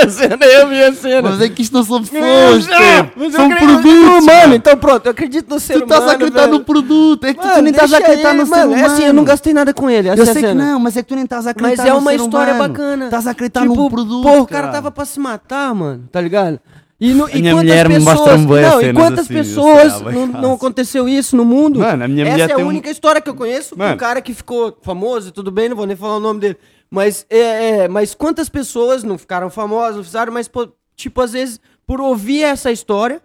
[0.00, 1.30] Essa é a minha cena, é a minha cena.
[1.30, 4.24] Mas é que isto não são Não, pessoas, não, eu São produtos.
[4.26, 7.24] Mano, então pronto, eu acredito no ser Tu estás a humano, acreditar no produto.
[7.26, 8.72] É que tu nem estás a acreditar no ser mano.
[8.72, 8.82] humano.
[8.82, 10.08] É assim, eu não gastei nada com ele.
[10.08, 11.92] Eu é sei que não, mas é que tu nem estás a acreditar Mas é
[11.92, 12.72] no uma ser história humano.
[12.72, 13.04] bacana.
[13.06, 14.22] Estás a acreditar tipo, no produto.
[14.22, 16.58] Pô, o cara tava pra se matar, mano, tá ligado?
[17.00, 21.34] E, no, e quantas pessoas, não, e quantas assim, pessoas sei, não, não aconteceu isso
[21.34, 21.78] no mundo?
[21.80, 23.94] Mano, a minha Essa mulher é a tem um- única história que eu conheço, Mano.
[23.94, 26.58] um cara que ficou famoso tudo bem, não vou nem falar o nome dele.
[26.90, 27.38] Mas, é,
[27.84, 30.50] é, mas quantas pessoas não ficaram famosas, não fizeram, mas,
[30.94, 33.22] tipo, às vezes, por ouvir essa história,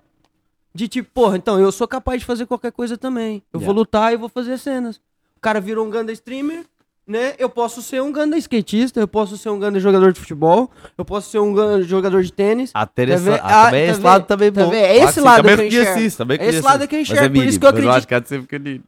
[0.73, 3.43] de tipo, porra, então, eu sou capaz de fazer qualquer coisa também.
[3.51, 3.79] Eu vou Yeah.
[3.79, 4.97] lutar e vou fazer cenas.
[5.35, 6.63] O cara virou um Ganda streamer,
[7.07, 7.33] né?
[7.37, 11.05] Eu posso ser um Ganda skatista, eu posso ser um Ganda jogador de futebol, eu
[11.05, 12.71] posso ser um Ganda jogador de tênis.
[12.95, 13.33] Ter Tá vendo?
[13.41, 14.73] há também Ah, esse tá lado também Tá bom.
[14.73, 15.99] É esse lado que eu enxergo.
[15.99, 17.95] isso, também É esse lado que eu enxergo, é por isso que eu mas acredito.
[17.97, 18.83] acho que há de ser pequenino.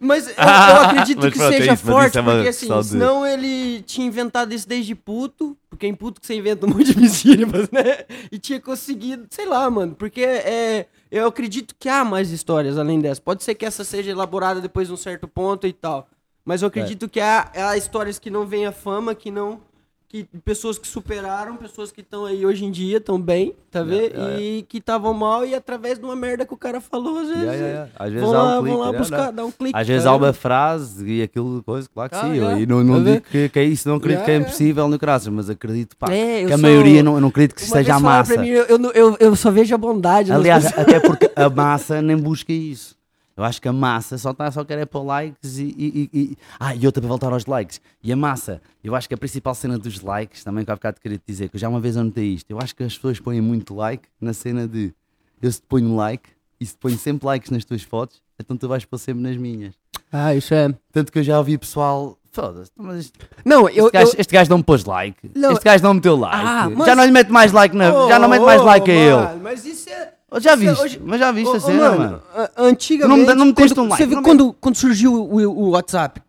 [0.00, 2.66] Mas eu, eu acredito Mas que pronto, é seja isso, forte, é uma- porque assim,
[2.66, 6.66] só de- senão ele tinha inventado isso desde puto, porque em puto que você inventa
[6.66, 8.04] um monte de mentiras, né?
[8.32, 13.00] E tinha conseguido, sei lá, mano, porque é, eu acredito que há mais histórias além
[13.00, 13.20] dessa.
[13.20, 16.08] Pode ser que essa seja elaborada depois de um certo ponto e tal.
[16.46, 19.60] Mas eu acredito que há, há histórias que não vêm à fama, que não.
[20.08, 24.14] Que pessoas que superaram, pessoas que estão aí hoje em dia, estão bem, tá vendo?
[24.14, 27.26] yeah, E que estavam mal e através de uma merda que o cara falou, às
[27.26, 27.42] vezes.
[27.42, 27.90] Yeah, yeah, yeah.
[27.96, 29.76] Às vezes vão um lá, clique, vão lá yeah, buscar, dar um clique.
[29.76, 32.60] Às vezes tá há uma frase e aquilo, coisa, claro que Ah, sim.
[32.62, 34.96] E não, não Tá digo que, que é isso, não acredito que é impossível no
[34.96, 37.96] graças, mas acredito pá, É, que a sou- maioria não, não acredito que Uma seja
[37.96, 38.40] a massa.
[38.40, 40.30] mim, eu, eu, eu, eu só vejo a bondade.
[40.32, 42.95] Aliás, até porque a massa nem busca isso.
[43.36, 46.36] Eu acho que a massa só, tá, só quer é pôr likes e, e, e-
[46.58, 47.80] Ah, e outra para voltar aos likes.
[48.02, 50.98] E a massa, eu acho que a principal cena dos likes, também que há bocado
[51.00, 53.20] queria te dizer, que eu já uma vez anotei isto, eu acho que as pessoas
[53.20, 54.94] põem muito like na cena de
[55.42, 58.56] eu se te ponho like e se te ponho sempre likes nas tuas fotos, então
[58.56, 59.74] tu vais pôr sempre nas minhas.
[60.10, 60.72] Ah, isso é.
[60.90, 62.16] Tanto que eu já ouvi pessoal.
[62.32, 63.12] Foda-se, mas este,
[63.46, 63.86] Não, eu.
[63.86, 64.14] este, gajo, eu...
[64.20, 65.30] este gajo não me pôs like.
[65.34, 65.52] Não.
[65.52, 66.36] Este gajo não meteu like.
[66.46, 68.90] Ah, mas- já não lhe mete mais like na, já não mete mais Oh, like
[68.90, 69.14] a ele.
[69.14, 70.12] mano, Mas isso é.
[70.30, 70.82] Oh, Já viste?
[70.82, 71.98] Hoje- Mas já viste Ô, a ô, cena, mano,
[72.34, 72.48] mano?
[72.56, 73.26] Antigamente.
[73.26, 76.20] Não não me quando- um like, Você viu quando, quando surgiu o, o WhatsApp?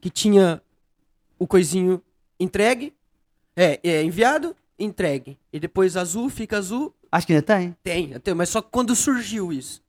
[0.00, 0.60] Que tinha
[1.38, 2.00] o coisinho
[2.40, 2.92] entregue,
[3.54, 5.38] é, é enviado, entregue.
[5.52, 7.76] E depois azul fica azul, Acho que ainda tem.
[7.82, 9.82] tem, até, mas só quando surgiu isso.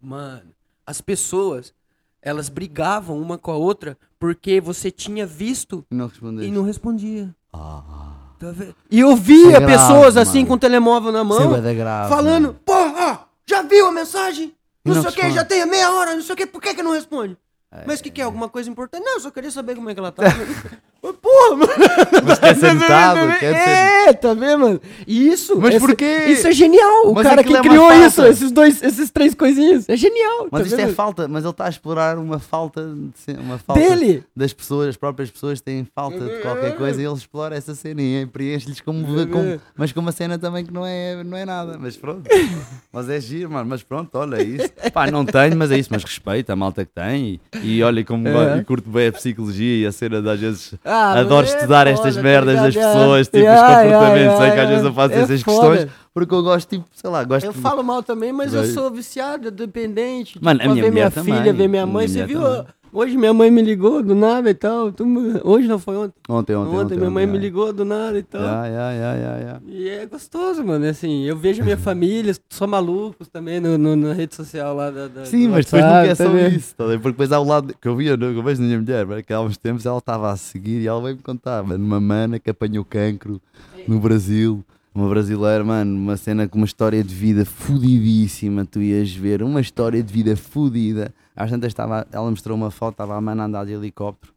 [0.00, 0.50] Mano,
[0.86, 1.74] as pessoas,
[2.22, 6.10] elas brigavam uma com a outra porque você tinha visto E não
[6.42, 7.34] e não respondia.
[7.52, 8.15] Ah?
[8.90, 10.48] E eu via é grave, pessoas assim mano.
[10.48, 12.60] com o telemóvel na mão, é grave, falando, mano.
[12.64, 14.54] porra, já viu a mensagem?
[14.84, 16.74] Não, não sei o que, já tem meia hora, não sei o que, por que
[16.74, 17.36] que não responde?
[17.86, 18.24] Mas o que que é?
[18.24, 19.04] Alguma coisa importante?
[19.04, 20.22] Não, eu só queria saber como é que ela tá.
[21.14, 21.72] Porra, mano.
[22.26, 24.08] Mas quer ser notado, quer ser...
[24.08, 24.80] É, tá vendo, mano?
[25.06, 25.56] E isso.
[25.58, 26.26] Mas quê?
[26.28, 27.08] Isso é genial.
[27.08, 28.06] O Mas cara que é criou falta.
[28.06, 29.88] isso, esses dois, esses três coisinhos.
[29.88, 30.48] É genial.
[30.50, 30.94] Mas tá isto é vendo?
[30.94, 32.80] falta, mas ele está a explorar uma falta,
[33.38, 34.24] uma falta Dele.
[34.34, 38.00] das pessoas, as próprias pessoas têm falta de qualquer coisa e ele explora essa cena
[38.02, 41.76] e preenche-lhes como, como- mas com uma cena também que não é, não é nada,
[41.80, 42.22] mas pronto.
[42.92, 44.68] mas é giro, mano, mas pronto, olha é isso.
[44.92, 48.04] Pá, não tenho, mas é isso, mas respeito a malta que tem e, e olha
[48.04, 48.58] como É.
[48.58, 51.56] e curto bem a psicologia e a cena de às vezes Ah, adoro mas é
[51.56, 54.68] estudar foda, estas tá merdas das pessoas, tipo, Yeah, os comportamentos, yeah, sei que às
[54.68, 55.76] vezes eu faço É essas foda.
[55.76, 58.64] questões porque eu gosto, tipo, sei lá, gosto Eu de- falo mal também, mas eu
[58.64, 60.38] sou viciado, dependente.
[60.42, 62.08] Mano, tipo, a minha ver minha filha, também, ver minha mãe.
[62.08, 62.40] minha Você viu?
[62.40, 62.64] também.
[62.92, 64.90] Hoje minha mãe me ligou do nada e tal.
[65.44, 66.14] Hoje não foi ontem.
[66.28, 66.98] Ontem, Ontem, ontem, ontem.
[66.98, 67.40] minha mãe ontem, me é.
[67.42, 68.40] ligou do nada e tal.
[68.40, 69.60] Ya, ya, ya, ya.
[69.66, 70.86] E é gostoso, mano.
[70.86, 75.08] Assim, eu vejo minha família, só malucos também no, no- na rede social lá da.
[75.08, 76.74] da Sim, mas depois nunca é só isso.
[76.74, 76.84] tá?
[76.84, 79.22] Porque depois há o lado que eu via, que eu vejo na minha mulher, mas
[79.22, 82.38] que há uns tempos ela estava a seguir e ela veio-me contar, mano, uma mana
[82.38, 83.40] que apanhou cancro
[83.86, 84.64] no Brasil,
[84.94, 89.60] uma brasileira, mano, uma cena com uma história de vida fudidíssima, tu ias ver, uma
[89.60, 91.12] história de vida fudida.
[91.36, 94.34] Às tantas estava, ela mostrou uma foto, estava a mana andar de helicóptero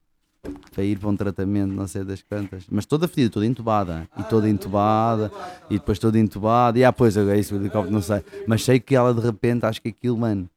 [0.71, 4.23] para ir para um tratamento, não sei das quantas, mas toda fedida, toda entubada, e
[4.23, 5.31] toda entubada,
[5.69, 8.79] e depois toda entubada, e ah, pois, é isso, o helicóptero não sei, mas sei
[8.79, 10.49] que ela de repente, acho que aquilo, mano,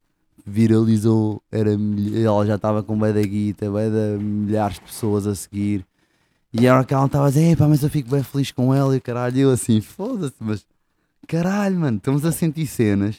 [0.45, 5.35] viralizou, era, ela já estava com bué da guita, bué de milhares de pessoas a
[5.35, 5.85] seguir,
[6.53, 8.73] e a hora que ela estava a dizer, pá, mas eu fico bem feliz com
[8.73, 10.65] ela, e caralho, eu assim, foda-se, mas
[11.27, 13.17] caralho, mano, estamos a sentir cenas,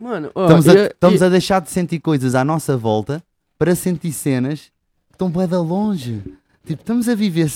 [0.00, 3.22] Mano, ó, estamos, a, e- estamos e- a deixar de sentir coisas à nossa volta
[3.58, 4.70] para sentir cenas
[5.08, 6.22] que estão bué da longe,
[6.64, 7.48] tipo, estamos a viver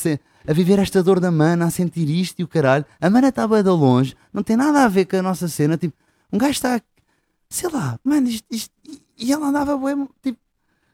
[0.47, 3.49] a viver esta dor da mana, a sentir isto e o caralho, a mana está
[3.49, 5.95] bué da longe, não tem nada a ver com a nossa cena, tipo,
[6.31, 6.79] um gajo está,
[7.49, 8.75] sei lá, mano, isto, isto-
[9.17, 10.39] e ela andava bué, tipo,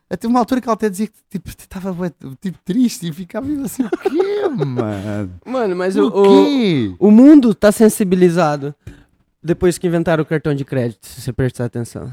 [0.09, 1.93] até uma altura que ela até dizia que tipo, estava
[2.41, 5.33] tipo, triste e ficava assim, o quê, mano?
[5.45, 6.95] Mano, mas o, O o, quê?
[7.01, 8.73] o mundo tá sensibilizado
[9.43, 12.13] depois que inventaram o cartão de crédito, se você prestar atenção.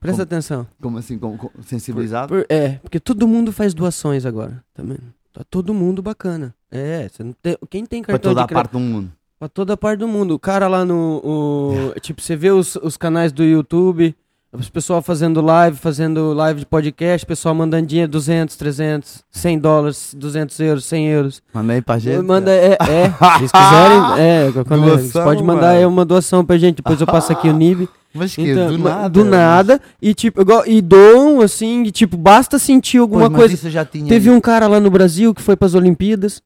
[0.00, 0.34] Presta Como?
[0.34, 0.66] atenção.
[0.80, 2.28] Como assim, com, com- sensibilizado?
[2.28, 4.98] Por- é, porque todo mundo faz doações agora, também.
[5.32, 6.54] Tá todo mundo bacana.
[6.70, 9.12] É, você não tem, quem tem cartão toda de a crédito parte do mundo.
[9.38, 10.34] pra toda parte do mundo.
[10.34, 14.14] O cara lá no o- tipo, você vê os, os canais do YouTube,
[14.56, 20.14] os pessoal fazendo live, fazendo live de podcast, pessoal mandando dinheiro 200, 300, 100 dólares,
[20.16, 21.42] 200 euros, 100 euros.
[21.52, 22.22] Manda aí para a gente.
[22.22, 25.78] Manda, é, é, se vocês quiserem, é, Doação, vocês podem mandar mano.
[25.78, 27.88] aí uma doação pra gente, depois eu passo aqui o NIB.
[28.16, 29.08] Mas que Então, do nada.
[29.08, 33.80] do nada, e tipo, igual, e doam, assim, e tipo, basta sentir alguma mas coisa.
[34.08, 36.40] Teve um cara lá no Brasil que foi pras Olimpíadas,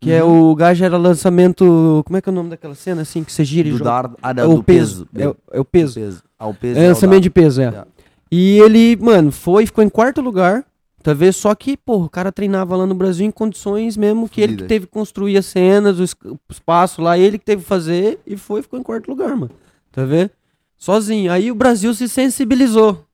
[0.00, 0.50] que é Uhum.
[0.50, 3.44] o gajo era lançamento, como é que é o nome daquela cena, assim, que você
[3.44, 3.84] gira e joga?
[3.84, 4.16] dardo.
[4.20, 5.24] Ah, É não, o do peso, peso.
[5.24, 6.00] é, o- é o peso.
[6.38, 6.78] Ah, o peso.
[6.80, 7.64] É lançamento de peso, é.
[7.64, 7.86] Yeah.
[8.30, 10.64] E ele, mano, foi, ficou em quarto lugar,
[11.02, 11.32] tá vendo?
[11.32, 14.62] Só que, pô, o cara treinava lá no Brasil em condições mesmo que ele que
[14.68, 18.18] teve que construir as cenas, o es- o espaço lá, ele que teve que fazer
[18.26, 19.50] e foi, ficou em quarto lugar, mano.
[19.92, 20.30] Tá vendo?
[20.76, 21.30] Sozinho.
[21.30, 23.04] Aí o Brasil se sensibilizou.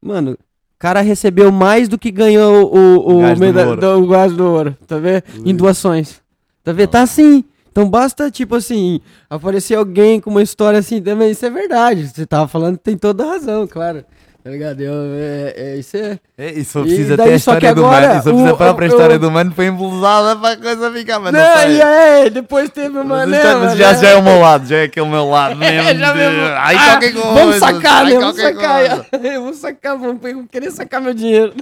[0.00, 0.38] Mano, o
[0.78, 3.40] cara recebeu mais do que ganhou o, o, do
[3.80, 5.22] do- o gás do ouro, tá vendo?
[5.44, 6.20] Em doações.
[6.62, 6.88] Tá vendo?
[6.90, 7.44] Tá assim.
[7.72, 9.00] Então basta, tipo assim,
[9.30, 11.30] aparecer alguém com uma história assim também.
[11.30, 12.06] Isso é verdade.
[12.06, 14.04] Você tava falando, tem toda razão, claro.
[14.44, 14.80] Tá ligado?
[14.82, 16.18] Eu, é, é, isso é.
[16.42, 18.44] É, e E preciso daí, até a só história do mano, e se for preciso
[18.50, 21.32] o- a própria o- história o- do mano foi embelezada para a coisa ficar, mas
[21.32, 23.98] não, Não, e aí, depois teve uma Mas, né, isto é- mas mano, já, né?
[24.00, 25.98] já é o meu lado, já é aquele meu lado mesmo.
[26.00, 26.40] já de- mesmo.
[26.56, 27.28] Ai, Ah, qualquer coisa.
[27.32, 28.14] Vamos sacar, né?
[28.18, 29.06] Vamos sacar.
[29.22, 30.18] Eu vou sacar, vou
[30.50, 31.52] querer sacar meu dinheiro.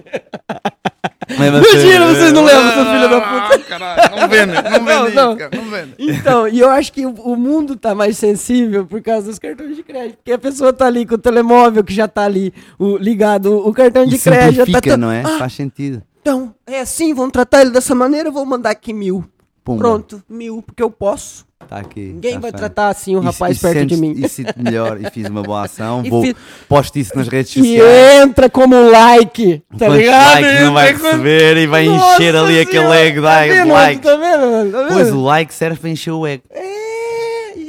[1.38, 3.58] Mesmo assim, Mentira, vocês não lembram, seu filho da Ah, puta.
[3.60, 5.28] caralho, não vende, não Não, vende não.
[5.30, 5.94] isso, cara, não vende.
[5.98, 9.76] Então, e eu acho que o, o mundo tá mais sensível por causa dos cartões
[9.76, 10.16] de crédito.
[10.16, 13.72] Porque a pessoa tá ali com o telemóvel que já tá ali o, ligado, o
[13.72, 14.90] cartão de crédito já tá.
[14.90, 15.22] simplifica, tão- não é?
[15.24, 16.02] Ah, Faz sentido.
[16.20, 19.24] então, é assim, vamos tratar ele dessa maneira, vou mandar aqui mil.
[19.62, 19.78] Pumba.
[19.82, 21.48] Pronto, mil, porque eu posso.
[21.68, 22.00] Tá aqui.
[22.14, 24.14] Ninguém tá vai tratar assim o E- rapaz e perto de sentes- mim.
[24.24, 26.00] E sinto melhor e fiz uma boa ação.
[26.04, 26.34] E Vou, fiz-
[26.66, 28.22] posto isso nas redes E sociais.
[28.22, 30.40] entra como like, tá Quantos ligado?
[30.40, 33.68] likes não vai receber e vai Nossa encher ali aquele Senhora, ego tá de vendo?
[33.72, 34.02] likes.
[34.10, 34.72] Tá vendo?
[34.72, 34.92] Tá vendo?
[34.94, 36.42] Pois o like serve para encher o ego.
[36.50, 36.89] É,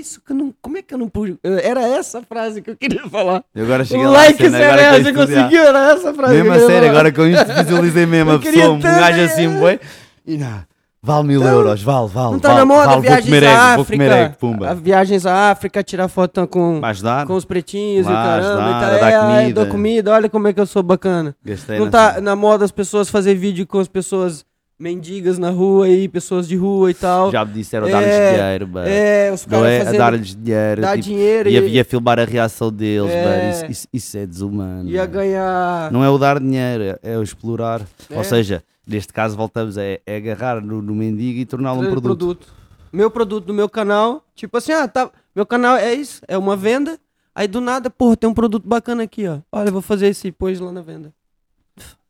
[0.02, 1.38] isso, que eu não, como é que eu não pude?
[1.43, 3.43] Eu- Era essa frase que eu queria falar.
[3.56, 4.18] Eu agora cheguei O lá.
[4.20, 6.68] like cena, agora será, que você eu conseguiu, era essa frase Mesmo que a eu
[6.68, 9.24] sério, agora com isto visualizei mesmo Eu a pessoa, um gajo é.
[9.26, 9.80] assim, bué.
[10.26, 10.62] E não,
[11.02, 12.32] vale mil euros, vale, vale.
[12.34, 14.38] Não tá vale, na moda vale, viagens à comer egg, África.
[14.39, 14.76] pumba.
[14.76, 16.80] viagens à África, tirar foto com,
[17.28, 18.47] com os pretinhos e caramba.
[18.47, 19.08] ajudar, e tal.
[19.10, 19.54] É, comida.
[19.54, 21.36] dou comida, olha como é que eu sou bacana.
[21.43, 24.45] Gastei Não nessa- tá na moda as pessoas fazer vídeo com as pessoas
[24.82, 27.32] mendigas na rua aí, pessoas de rua e tal.
[27.32, 28.88] Já me disseram É, dar-lhes dinheiro, mano.
[28.90, 29.98] É, os Não caras é a fazendo...
[30.00, 30.82] dar-lhes dinheiro.
[30.82, 33.24] dar tipo, dinheiro e e, havia filmar a reação deles, É.
[33.26, 33.52] mano.
[33.52, 34.90] Isso, isso- isso é desumano.
[34.90, 35.14] ia mano.
[35.14, 35.92] ganhar...
[35.92, 37.82] Não é o dar dinheiro, é- é o explorar.
[38.10, 38.18] É.
[38.18, 42.02] Ou seja, neste caso voltamos, é, é agarrar no, no mendigo e torná-lo um Trazer
[42.02, 42.48] produto.
[42.92, 45.10] Meu produto do meu canal, tipo assim, ah, tá.
[45.36, 46.98] Meu canal é isso, é uma venda.
[47.34, 49.38] Aí do nada, porra, tem um produto bacana aqui, ó.
[49.52, 51.14] Olha, vou fazer esse e pôs lá na venda.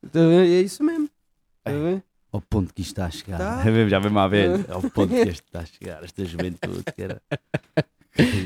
[0.03, 1.07] Então, é isso mesmo.
[1.63, 2.01] Tá vendo?
[2.31, 3.37] Ao ponto que isto está a chegar.
[3.37, 3.63] Tá.
[3.69, 4.65] É Já vem-me à velha.
[4.69, 6.03] Ao ponto que isto está a chegar.
[6.03, 7.21] Esta juventude, cara.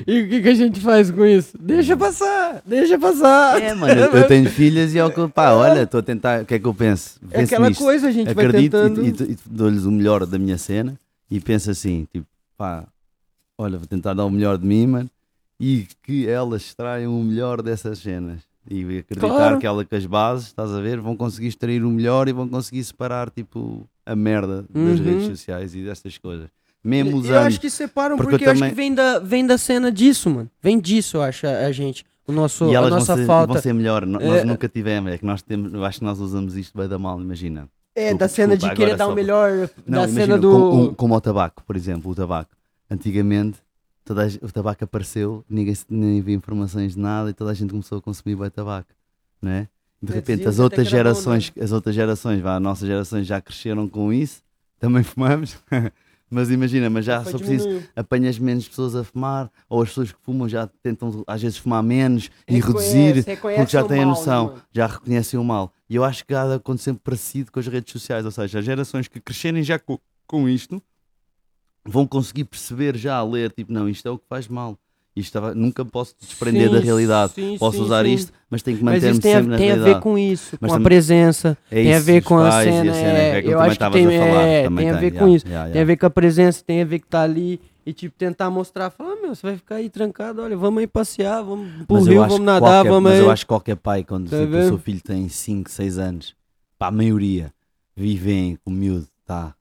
[0.06, 1.58] E o que, que a gente faz com isso?
[1.60, 3.60] Deixa passar, deixa passar.
[3.60, 6.44] É, mano, eu, eu tenho filhas e é que eu, pá, olha, estou a tentar,
[6.44, 7.20] o que é que eu penso?
[7.32, 7.84] É Penso aquela nisto.
[7.84, 9.04] coisa, a gente vai Acredito tentando.
[9.04, 10.96] e, e- e dou-lhes o melhor da minha cena
[11.32, 12.86] e penso assim, tipo, pá,
[13.58, 15.10] olha, vou tentar dar o melhor de mim, mano,
[15.60, 18.42] e que elas extraiam o melhor dessas cenas.
[18.70, 19.60] E acreditar Claro.
[19.60, 22.48] que ela com as bases, estás a ver, vão conseguir extrair o melhor e vão
[22.48, 25.06] conseguir separar, tipo, a merda das Uhum.
[25.06, 26.48] redes sociais e dessas coisas.
[26.84, 27.46] Mesmo Eu usando.
[27.48, 29.92] acho que separam Porque porque, eu eu acho também- que vem da, vem da cena
[29.92, 30.50] disso, mano.
[30.62, 32.04] Vem disso, eu acho, a, a gente.
[32.28, 33.54] O nosso, e a elas nossa vão, ser, falta.
[33.54, 34.04] vão ser melhor.
[34.06, 34.28] No- É.
[34.28, 36.98] Nós nunca tivemos, é que nós temos, eu acho que nós usamos isto bem da
[36.98, 37.68] mal, imagina.
[37.96, 39.52] É, Desculpa, da cena desculpa, de querer dar o melhor.
[39.86, 40.52] Não, da imagina, cena do.
[40.52, 42.50] como, como o tabaco, por exemplo, o tabaco.
[42.90, 43.60] Antigamente,
[44.06, 47.98] toda o tabaco apareceu, ninguém nem havia informações de nada e toda a gente começou
[47.98, 48.90] a consumir bem tabaco,
[49.42, 49.68] não é?
[50.02, 53.42] De É, repente, as outras bom, gerações, as outras gerações, vá, as nossas gerações já
[53.42, 54.44] cresceram com isso,
[54.80, 55.58] também fumamos,
[56.30, 60.20] mas imagina, mas já só preciso, apanhas menos pessoas a fumar, ou as pessoas que
[60.22, 64.06] fumam já tentam às vezes fumar menos e Reconhece- reduzir, reconhece porque já têm a
[64.06, 64.64] noção, né, mano?
[64.72, 65.74] já reconhecem o mal.
[65.90, 68.66] E eu acho que há de acontecer parecido com as redes sociais, ou seja, as
[68.66, 70.82] gerações que crescerem já co- com, isto
[71.86, 74.78] vão conseguir perceber já a ler, tipo, não, isto é o que faz mal.
[75.16, 77.32] Isto estava- nunca posso desprender da Sim, realidade.
[77.34, 79.66] sim, Posso sim, usar isto, mas tenho que Mas manter-me tem, sempre a, na tem
[79.68, 79.96] a realidade.
[79.96, 81.58] ver com isso, Mas com a presença.
[81.72, 82.92] É tem a ver com a cena.
[82.98, 85.14] é, é eu também acho que estavas tem, a falar, é, tem a tem, ver
[85.14, 85.46] yeah, com isso.
[85.48, 85.88] yeah, Tem a yeah.
[85.88, 89.14] ver com a presença, tem a ver que tá ali e tipo tentar mostrar, falar,
[89.14, 92.12] "Ah, meu, você vai ficar aí trancado, olha, vamos aí passear, vamos pro Mas eu
[92.14, 93.26] rio, vamos nadar, qualquer- vamos Mas aí.
[93.26, 96.36] eu acho que qualquer pai, quando Tá tipo, o seu filho tem 5, 6 anos,
[96.78, 97.54] pá, a maioria
[97.96, 99.56] vivem com o miúdo, tá?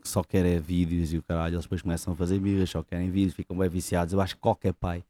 [0.00, 2.82] Que só quer é vídeos e o caralho, eles depois começam a fazer birras, só
[2.82, 4.14] querem vídeos, ficam bem viciados.
[4.14, 5.04] Eu acho que qualquer pai,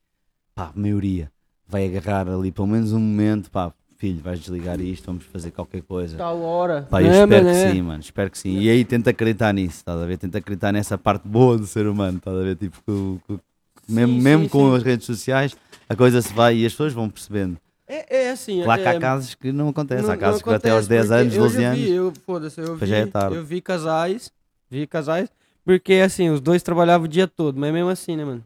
[0.54, 1.30] pá, a maioria,
[1.68, 5.82] vai agarrar ali pelo menos um momento, pá, filho, vais desligar isto, vamos fazer qualquer
[5.82, 6.16] coisa.
[6.18, 6.82] Tal hora.
[6.90, 7.72] Pá, eu Né, espero mano, que é.
[7.72, 8.58] sim, mano, espero que sim.
[8.58, 10.18] E aí tenta acreditar nisso, estás a ver?
[10.18, 12.56] Tenta acreditar nessa parte boa do ser humano, estás a ver?
[12.56, 14.76] Tipo, que- que- mesmo, Sim, mesmo sim, com sim.
[14.76, 15.56] as redes sociais,
[15.88, 17.56] a coisa se vai e as pessoas vão percebendo.
[17.94, 20.54] É, é assim, que é, há casos que não acontece, não- há casos não que
[20.54, 21.80] até aos acontece, 10 porque anos, eu 12 já anos.
[21.84, 24.32] Vi, eu, foda-se, eu vi, é eu vi casais,
[24.70, 25.28] vi casais,
[25.64, 28.44] porque assim, os dois trabalhavam o dia todo, mas mesmo assim, né, mano?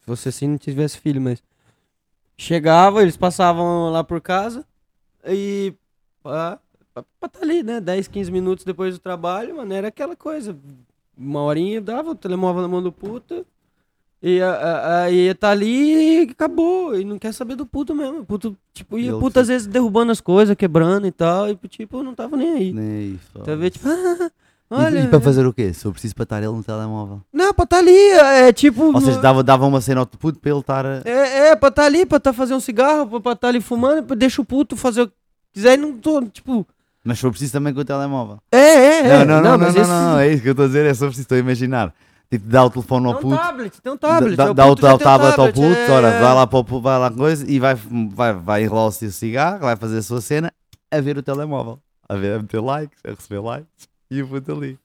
[0.00, 1.42] Se fosse assim, não tivesse filho, mas.
[2.38, 4.64] Chegava, eles passavam lá por casa
[5.26, 5.74] e.
[6.22, 6.58] Pra,
[6.94, 7.80] pra, pra tá ali, né?
[7.80, 10.56] 10, 15 minutos depois do trabalho, mano, era aquela coisa.
[11.16, 13.44] Uma horinha, dava o telemóvel na mão do puta.
[14.22, 16.94] E aí tá ali e acabou.
[16.98, 18.24] E não quer saber do puto mesmo.
[18.24, 21.48] Puto, tipo, ia Ele puto às vezes derrubando as coisas, quebrando e tal.
[21.48, 22.72] E tipo, não tava nem aí.
[22.72, 23.70] Nem aí, Tá vendo?
[23.70, 24.30] Tipo, ah,
[24.82, 24.98] E- olha.
[25.00, 25.72] e, para fazer o quê?
[25.72, 27.22] Se eu preciso para estar ele no telemóvel.
[27.32, 27.90] Não, pra tá ali.
[27.96, 28.92] É tipo.
[28.92, 31.00] Ou seja, dava, dava uma cena ao puto para ele estar a...
[31.04, 34.02] É, é, pra tá ali, pra tá fazendo um cigarro, pra, pra tá ali fumando,
[34.04, 35.14] pra- deixa o puto fazer o que
[35.54, 36.66] quiser e não tô, tipo.
[37.02, 38.38] Mas se for preciso também com o telemóvel.
[38.52, 39.24] É, é, é.
[39.24, 40.92] não, não, não, não, não, esse- não, é isso que eu estou a dizer, é
[40.92, 41.94] só preciso, estou a imaginar.
[42.30, 44.36] Tipo, dá o telefone ao Tem um puto, tablet, tem um tablet.
[44.36, 45.90] dá, é, dá o puto já tal tem um tablet ao tablet, puto, é.
[45.90, 48.92] ora, vai lá para o puto, vai lá coisa e vai, vai, vai enrolar o
[48.92, 50.52] seu cigarro, vai fazer a sua cena,
[50.90, 54.52] a ver o telemóvel, a ver, a meter likes, a receber likes e o puto
[54.52, 54.78] ali.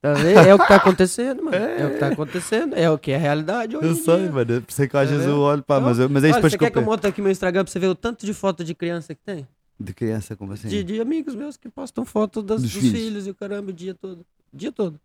[0.00, 0.10] Tá?
[0.46, 1.56] É o que tá acontecendo, mano.
[1.58, 2.76] É, o que tá acontecendo.
[2.76, 4.30] É o que é a realidade hoje Eu em sei, dia.
[4.30, 6.22] mano, por isso é que às Tá vezes eu olho, pá, Então, mas, eu- mas
[6.22, 7.96] é isso depois você quer que eu monte aqui meu Instagram pra você ver o
[7.96, 9.44] tanto de foto de criança que tem?
[9.80, 10.68] De criança, como assim?
[10.68, 12.96] De, de amigos meus que postam foto das, Dos dos, filhos.
[13.00, 13.26] filhos.
[13.26, 14.20] e o caramba o dia todo.
[14.52, 15.00] O dia todo.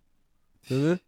[0.69, 0.99] Tá vendo?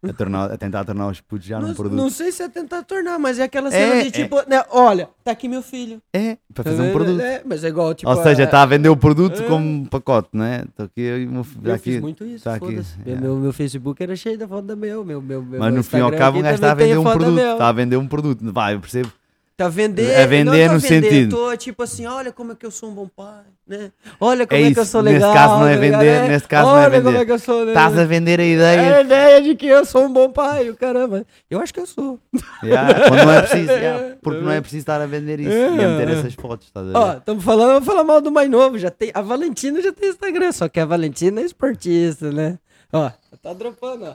[0.00, 1.98] A, tornar- a tentar tornar os putos já Não, num produto.
[1.98, 4.02] não sei se é tentar tornar, mas é aquela É, cena é.
[4.04, 6.00] de tipo, né, olha, tá aqui meu filho.
[6.12, 6.92] É, para Tá fazer um vendo?
[6.92, 7.20] produto.
[7.20, 8.08] É, mas é igual, tipo.
[8.08, 9.46] Ou seja, está a vender o produto É.
[9.46, 10.62] como um pacote, não é?
[10.68, 11.82] Estou aqui eu o Eu aqui.
[11.92, 12.94] fiz muito isso, tá aqui, foda-se.
[13.04, 13.14] é.
[13.16, 15.96] Meu, meu Facebook era cheio da foto da meu, meu, meu, meu Mas no fim
[15.96, 17.38] e ao Instagram cabo um aqui gajo está a vender um produto.
[17.40, 18.52] Está a vender um produto.
[18.52, 19.12] Vai, eu percebo.
[19.58, 21.36] Tá vender, A vender não tô no vender, sentido.
[21.36, 23.90] Tô tipo assim, olha como é que eu sou um bom pai, né?
[24.20, 25.34] Olha como É é, que eu isso, sou nesse legal.
[25.34, 26.00] caso não é tá ligado?
[26.00, 27.02] vender, nesse caso não é olha vender.
[27.06, 27.70] como é que eu sou, né?
[27.72, 28.96] Estás a vender a É ideia.
[28.96, 31.26] a ideia de que eu sou um bom pai, caramba.
[31.50, 32.20] Eu acho que eu sou.
[32.62, 35.88] Yeah, não é preciso, yeah, porque não é preciso estar a vender isso e a
[35.88, 36.68] meter essas fotos.
[36.68, 36.96] Estás a ver?
[36.96, 38.78] Ó, estamos falando, vamos falar mal do mais novo.
[38.78, 42.60] Já tem, a Valentina já tem Instagram, só que a Valentina é esportista, né?
[42.92, 43.10] Ó,
[43.42, 44.14] tá dropando, ó.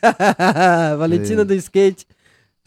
[0.96, 2.06] Valentina do skate.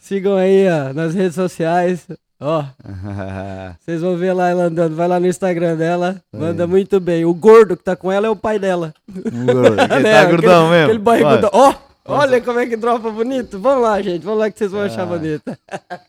[0.02, 2.06] Sigam aí, ó, nas redes sociais.
[2.40, 2.64] Ó,
[3.80, 4.96] vocês vão ver lá ela andando.
[4.96, 6.16] Vai lá no Instagram dela.
[6.36, 7.24] Manda muito bem.
[7.24, 8.92] O gordo que tá com ela é o pai dela.
[9.88, 10.26] Tá Né?
[10.26, 10.84] gordão mesmo.
[10.86, 11.50] Aquele barrigudão.
[11.52, 11.72] Ó,
[12.04, 13.60] olha como é que dropa bonito.
[13.60, 14.24] Vamos lá, gente.
[14.24, 15.06] Vamos lá que vocês vão achar Ah.
[15.06, 15.56] bonito.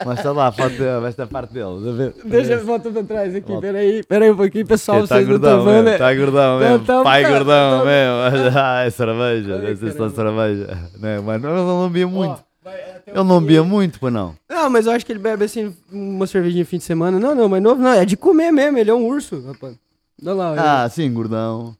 [0.04, 0.74] Mostra lá a foto
[1.08, 1.66] esta parte dele.
[1.68, 2.30] Tá a?
[2.30, 3.62] Deixa eu volta pra trás aqui.
[3.62, 5.04] Peraí, peraí um pouquinho, pessoal.
[5.04, 5.84] Está vocês não gordão estão vendo.
[5.84, 6.86] mesmo, está gordão Não, mesmo.
[6.86, 8.58] tá- Pai tá- gordão tá- mesmo.
[8.58, 10.48] Ah, é cerveja, Ai, deve ser só caramba.
[10.48, 10.78] cerveja.
[11.00, 12.32] Não, mano, ele não bebia muito.
[12.32, 14.36] Ó, até Ele não bebia muito, pô não.
[14.49, 17.20] Não, mas eu acho que ele bebe assim uma cervejinha fim de semana.
[17.20, 17.91] Não, não, mas novo não.
[17.93, 18.78] É de comer mesmo.
[18.78, 19.76] Ele é um urso, rapaz.
[20.22, 20.51] Olha lá.
[20.51, 20.61] olha.
[20.84, 21.76] Ah, sim, gordão.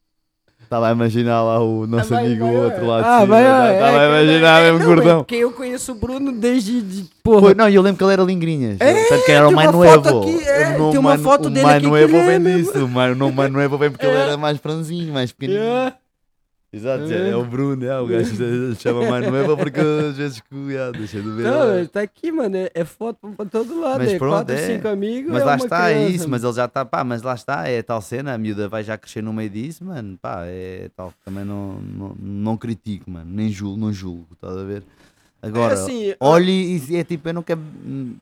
[0.62, 2.90] Estava a imaginar lá o nosso vai- amigo, vai, o outro é.
[2.90, 3.28] Ah, de cima.
[3.28, 5.18] vai, Estava é, a que- imaginar é, mesmo não, gordão.
[5.20, 6.82] Porque eu conheço o Bruno desde.
[6.82, 7.42] De, porra.
[7.50, 8.78] Pô, não, eu lembro que ele era lingrinhas.
[8.82, 10.30] É, Tanto que era o tem uma mais foto novo.
[10.30, 12.86] aqui, é, O tem uma foto o dele mais aqui que novo é vem disso.
[12.86, 14.22] O mais- o mais novo vem porque ele É.
[14.22, 15.94] era mais franzinho, mais pequenininho.
[16.74, 16.76] É.
[16.76, 17.30] Exato, É.
[17.30, 21.22] é o Bruno, é, o gajo se chama mais novo porque às vezes yeah, deixa
[21.22, 21.44] de ver.
[21.44, 22.56] Não, ele tá aqui, mano.
[22.58, 24.00] É, é foto pra todo lado.
[24.00, 24.76] Mas é pronto, quatro, é.
[24.76, 25.32] cinco amigos.
[25.32, 27.68] Mas é lá está, é criança, isso, mas ele já está, pá, mas lá está,
[27.68, 31.14] é tal cena, a miúda vai já crescer no meio disso, mano, pá, é tal,
[31.24, 34.84] também não, não, não critico, mano, nem julgo, não julgo, estás a ver?
[35.42, 37.60] Agora, É assim, olhe e é tipo, eu não quero,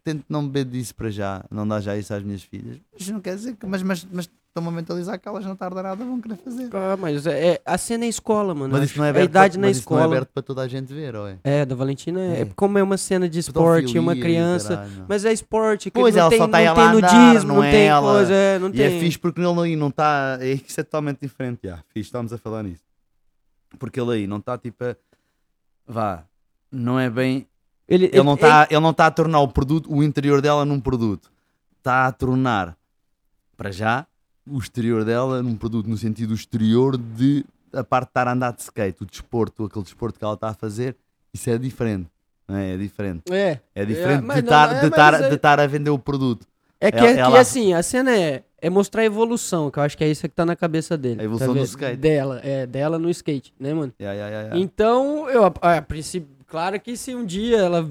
[0.04, 3.22] tento não beber disso para já, não dar já isso às minhas filhas, mas não
[3.22, 6.20] quer dizer que, mas, mas, mas estou-me a mentalizar que elas não tardam nada vão
[6.20, 6.70] querer fazer.
[6.74, 8.74] Ah, mas é, é- a cena é escola, mano.
[8.74, 10.16] Mas isso não é aberto, a idade para, na mas isso não é escola.
[10.16, 11.40] aberto para toda a gente ver, ou é?
[11.44, 12.46] É, da Valentina é, É.
[12.56, 14.76] como é uma cena de esporte, uma Pedofilia e criança.
[14.76, 15.06] caralho.
[15.08, 17.56] Mas é esporte, que Pois, não ela tem, só tá não tem andar, nudismo, não
[17.56, 18.12] não, é tem ela.
[18.14, 18.98] coisa, é, não E tem.
[18.98, 20.38] é fixe porque ele aí não está.
[20.42, 21.62] É isso é totalmente diferente.
[21.64, 21.78] Já.
[21.94, 22.84] Fixe, estamos a falar nisso.
[23.80, 24.96] Porque ele aí não está tipo a.
[25.88, 26.24] Vá,
[26.72, 27.48] não é bem.
[27.88, 30.80] Ele, Ele não está ele não tá a tornar o produto, o interior dela num
[30.80, 31.30] produto.
[31.78, 32.78] Está a tornar,
[33.58, 34.06] para já,
[34.50, 38.52] o exterior dela num produto no sentido exterior de a parte de estar a andar
[38.54, 40.96] de skate, o desporto, aquele desporto que ela está a fazer,
[41.34, 42.08] isso é diferente.
[42.50, 42.74] É?
[42.74, 43.24] é diferente.
[43.32, 46.46] É, É diferente de não, estar é, de estar- é- de a vender o produto.
[46.82, 49.80] é que, Ela- é que ela- assim, a cena é, é mostrar a evolução, que
[49.80, 51.22] eu acho que é isso que tá na cabeça dele.
[51.22, 51.98] A evolução tá skate.
[51.98, 53.94] Dela, é, dela no skate, né, mano?
[54.02, 54.60] Yeah, yeah, yeah.
[54.60, 57.88] Então, eu, a, a princípio, claro que se um dia ela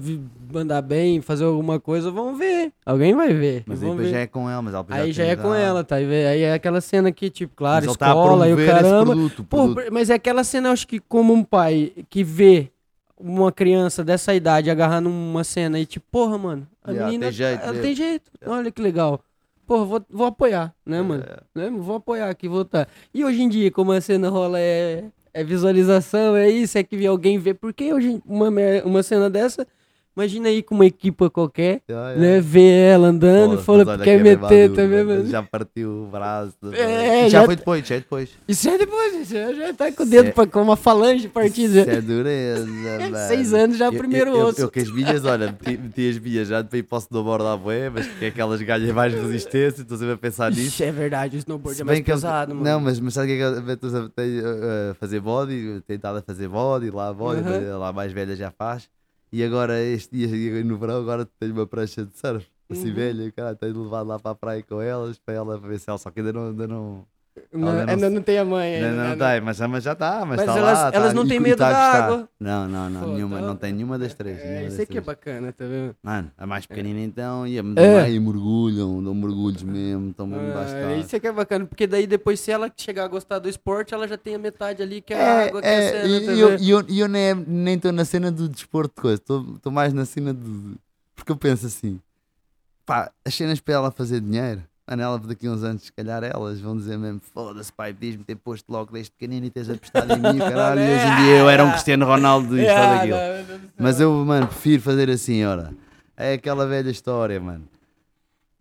[0.53, 2.71] mandar bem, fazer alguma coisa, vão ver.
[2.85, 3.63] Alguém vai ver.
[3.65, 5.95] Mas aí já é com ela, mas ela depois Aí já é com ela, tá?
[5.95, 9.05] Aí é aquela cena que, tipo, claro, Mas escola e o caramba.
[9.05, 9.91] produto, o Pô, produto.
[9.91, 12.71] mas é aquela cena, eu acho que como um pai que vê
[13.19, 17.33] uma criança dessa idade agarrar numa cena e tipo, porra, mano, a Yeah, menina tem
[17.33, 17.81] jeito, ela é.
[17.81, 18.31] tem jeito.
[18.45, 19.21] Olha que legal.
[19.65, 21.23] Porra, vou, vou apoiar, né, mano?
[21.23, 21.39] É.
[21.55, 21.69] Né?
[21.69, 22.87] Vou apoiar aqui, vou tá.
[23.13, 26.97] E hoje em dia, como a cena rola é, é visualização, é isso, é que
[26.97, 27.55] vê alguém ver.
[27.55, 28.49] Por que hoje uma,
[28.83, 29.67] uma cena dessa?
[30.15, 32.25] Imagina aí com uma equipa qualquer, Yeah, né?
[32.27, 32.41] yeah.
[32.47, 35.25] Ver ela andando, Pô, fala mas olha quer que é meter maduro, também, mano.
[35.29, 36.53] Já partiu o braço.
[36.73, 38.29] É, já, já- foi depois, já é depois.
[38.47, 41.29] Isso é depois, isso já, já tá com o dedo Cê- pra, com uma falange
[41.29, 41.79] partida.
[41.81, 43.15] Isso é dureza, mano.
[43.29, 44.61] Seis anos já é o Eu- primeiro eu, eu, osso.
[44.61, 48.05] Eu, com as milhas, olha, meti, as milhas já depois posso snowboard à boé, mas
[48.07, 50.67] que é aquelas galhas mais resistência, estou sempre a pensar nisso.
[50.67, 52.65] Ixi, é verdade, o snowboard Se é mais que eu- pesado, mano.
[52.69, 55.81] Não, mas, mas sabe o que é que eu estou a uh, a fazer body?
[55.87, 57.49] Tentado a fazer body, lá body, Uhum.
[57.49, 58.89] mas lá mais velha já faz.
[59.31, 62.95] E agora, este dia, no verão, agora tenho uma prancha de surf, assim Uhum.
[62.95, 65.97] velha, cara, tenho levado lá para a praia com elas, para ela ver se ela,
[65.97, 67.07] só que ainda não, ainda não,
[67.53, 68.87] Não, ainda não não tem a mãe ainda.
[68.89, 69.31] ainda não, né?
[69.33, 70.91] tem, mas, mas já está, mas, Mas está elas- lá.
[70.93, 72.03] elas tá, não e- têm e medo tá a da gostar.
[72.03, 72.29] água?
[72.37, 74.37] Não, não, não, Pô, nenhuma, então- não tem nenhuma das três.
[74.39, 75.95] É, nenhuma isso das aqui é bacana, tá vendo?
[76.03, 78.11] Mano, a mais pequenina então, ia me É.
[78.11, 82.37] e mergulham, dão mergulhos mesmo, estão mesmo Ah, isso aqui é bacana, porque daí depois,
[82.39, 85.17] se ela chegar a gostar do esporte, ela já tem a metade ali, que é,
[85.17, 86.99] a É, água, que é a é, cena, e tá e eu, e eu, e
[86.99, 90.75] eu nem nem estou na cena do desporto de coisa, estou mais na cena do.
[91.15, 91.99] Porque eu penso assim,
[92.85, 96.23] pá, as cenas para ela fazer dinheiro, mano, ela daqui a uns anos, se calhar
[96.23, 100.13] elas vão dizer mesmo, foda-se, pai, devias-me ter posto logo desde pequenino e teres apostado
[100.13, 102.83] em mim, caralho, e hoje em dia eu era um Cristiano Ronaldo e isto ou
[102.83, 103.17] Ah, daquilo.
[103.17, 103.73] não, meu Deus do céu.
[103.77, 105.73] Mas eu, mano, prefiro fazer assim, ora.
[106.17, 107.65] É aquela velha história, mano.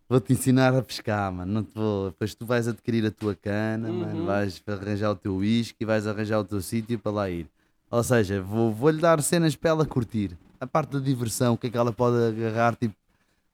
[0.09, 1.53] Vou-te ensinar a pescar, mano.
[1.53, 2.11] Não te vou.
[2.11, 4.21] Depois tu vais adquirir a tua cana, mano.
[4.21, 4.27] Uhum.
[4.27, 7.47] Vais arranjar o teu uísque e vais arranjar o teu sítio para lá ir.
[7.91, 10.37] Ou seja, vou- vou-lhe dar cenas para ela curtir.
[10.61, 12.95] A parte da diversão, o que é que ela pode agarrar, tipo.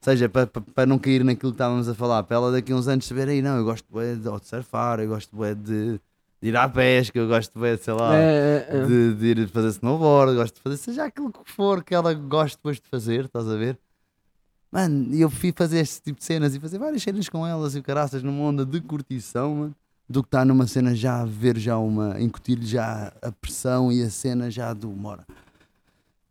[0.00, 2.76] Seja, para, para, para não cair naquilo que estávamos a falar, para ela daqui a
[2.76, 5.98] uns anos saber aí, não, eu gosto bué de, de surfar, eu gosto bué de,
[6.40, 8.86] de ir à pesca, eu gosto de, sei lá, É, é, é.
[8.86, 12.56] de, de ir fazer snowboard, gosto de fazer, seja aquilo que for que ela goste
[12.56, 13.78] depois de fazer, estás a ver?
[14.70, 17.78] Mano, eu fui fazer este tipo de cenas e fazer várias cenas com elas e
[17.78, 19.74] o caraças numa onda de curtição, mano,
[20.08, 24.02] do que estar numa cena já a ver já uma, incutir-lhe já a pressão e
[24.02, 25.24] a cena já do bora.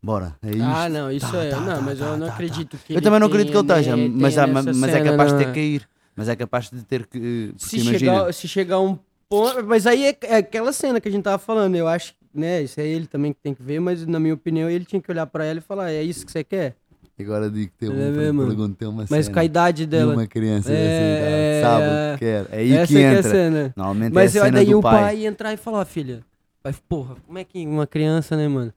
[0.05, 0.61] Bora, é isto.
[0.63, 1.49] Ah, não, isso Tá, é.
[1.49, 3.57] tá, não, tá, mas tá, eu não tá, acredito que Eu também não acredito que
[3.57, 5.53] ele esteja, mas, nessa mas é cena, capaz de ter não.
[5.53, 5.89] que cair.
[6.15, 7.53] Mas é capaz de ter que.
[7.57, 9.65] Se chegar, se chegar um ponto.
[9.65, 11.75] Mas aí é, é aquela cena que a gente tava falando.
[11.75, 12.61] Eu acho, né?
[12.61, 15.11] Isso é ele também que tem que ver, mas na minha opinião ele tinha que
[15.11, 16.75] olhar pra ela e falar: é isso que você quer?
[17.19, 17.91] Agora digo que tem É
[18.31, 20.13] uma pergunta, tem uma Mas cena com a idade de dela.
[20.13, 22.45] uma criança É, dessa idade, sabe o que quer.
[22.51, 23.31] É aí essa que que é a entra.
[23.31, 23.73] cena.
[23.75, 25.01] Normalmente Mas é a eu- cena daí do o pai.
[25.01, 25.25] pai.
[25.25, 26.21] entrar e falar: filha.
[26.61, 28.71] Pai, porra, como é que uma criança, né, mano?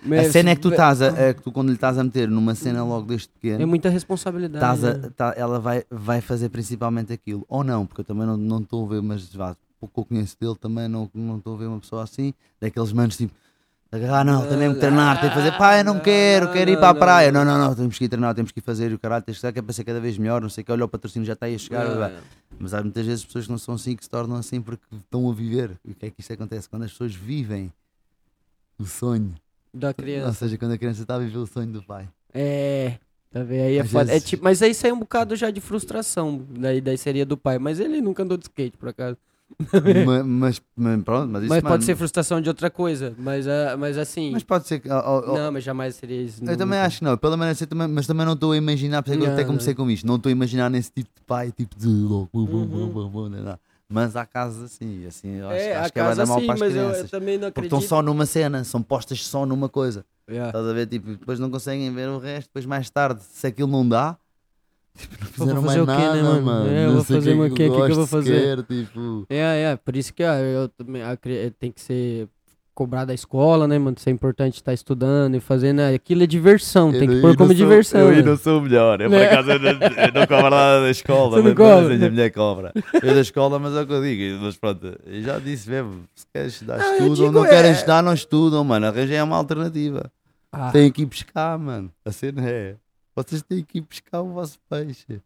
[0.00, 2.04] A Mas- cena é que tu estás a, é que tu quando lhe estás a
[2.04, 4.56] meter numa cena logo desde É pequeno, muita responsabilidade.
[4.64, 5.10] estás a- né?
[5.16, 7.44] tá- ela vai, vai fazer principalmente aquilo.
[7.48, 10.36] Ou não, porque eu também não estou a ver, mas vá, pouco que eu conheço
[10.40, 13.34] dele também não não estou a ver uma pessoa assim, daqueles manos tipo.
[13.90, 16.76] Ah, não, tem mesmo que treinar, tem que fazer, pá, eu não quero, quero ir
[16.78, 17.32] para a praia.
[17.32, 17.42] não.
[17.42, 19.52] Não, não, temos que ir treinar, temos que ir fazer, e o caralho, tens que
[19.52, 21.46] que é para ser cada vez melhor, não sei que, olha o patrocínio já está
[21.46, 21.86] aí a chegar.
[21.86, 22.20] É.
[22.58, 25.28] Mas há muitas vezes pessoas que não são assim que se tornam assim porque estão
[25.30, 25.72] a viver.
[25.84, 26.68] E o que é que isto acontece?
[26.68, 27.72] Quando as pessoas vivem
[28.78, 29.34] o sonho,
[29.72, 30.32] Da ou criança.
[30.32, 32.08] seja, quando a criança a viver o sonho do pai.
[32.34, 32.94] É.
[33.30, 33.62] Tá vendo?
[33.64, 34.04] Aí é Às foda.
[34.10, 36.42] É vezes- tipo, mas aí sai um bocado já de frustração.
[36.58, 37.58] Daí, daí seria do pai.
[37.58, 39.16] Mas ele nunca andou de skate, por acaso.
[40.06, 43.14] Ma- mas, mas pronto, mas isso mas pode ser frustração de outra coisa.
[43.18, 44.30] Mas, ah, mas assim.
[44.30, 44.90] Mas pode ser que.
[44.90, 46.44] ó, ó, ó, não, mas jamais seria isso.
[46.44, 49.02] eu também acho que não, maneira de ser, também, mas também não estou a imaginar,
[49.02, 51.50] porque eu Não, até comecei com isto, não estou a imaginar nesse tipo de pai,
[51.50, 52.66] tipo de louco, Uhum.
[52.66, 53.58] não, não.
[53.88, 56.40] Mas há casos assim, assim, eu acho, É, acho a que vai casa dar mal
[56.42, 57.02] para as mas eu, crianças.
[57.04, 60.04] eu também não porque estão só numa cena, são postas só numa coisa.
[60.28, 60.48] Yeah.
[60.50, 60.86] Estás a ver?
[60.86, 64.18] Tipo, depois não conseguem ver o resto, depois mais tarde, se aquilo não dá,
[64.98, 66.42] tipo, não fizeram fazer mais o quê, né, mano?
[66.44, 66.70] mano.
[66.70, 67.68] É, eu não vou fazer o quê?
[67.68, 68.40] O que que eu vou fazer?
[68.58, 72.28] sequer, tipo, É, é, por isso que ó, eu também acre- tem que ser
[72.78, 73.96] cobrar da escola, né, mano?
[73.98, 75.78] Isso é importante estar estudando e fazendo.
[75.78, 75.94] né?
[75.94, 78.00] Aquilo é diversão, tem que Eu pôr como sou- diversão.
[78.02, 78.22] Eu né?
[78.22, 79.00] não sou o melhor.
[79.00, 79.26] Eu, por Né?
[79.26, 81.30] acaso, eu não, eu não cobro nada da escola.
[81.42, 81.88] Você não cobra?
[81.88, 82.72] mas a mulher cobra.
[83.02, 84.44] Eu da escola, mas é o que eu digo.
[84.44, 86.04] Mas pronto, eu já disse mesmo.
[86.14, 87.32] Se querem estudar, eu estudam.
[87.32, 88.86] não querem é- estudar, não estudam, mano.
[88.86, 90.10] Arranjem uma alternativa.
[90.52, 91.90] Ah, Têm que ir pescar, mano.
[92.04, 92.76] A cena é.
[93.16, 95.20] Vocês têm que ir pescar o vosso peixe.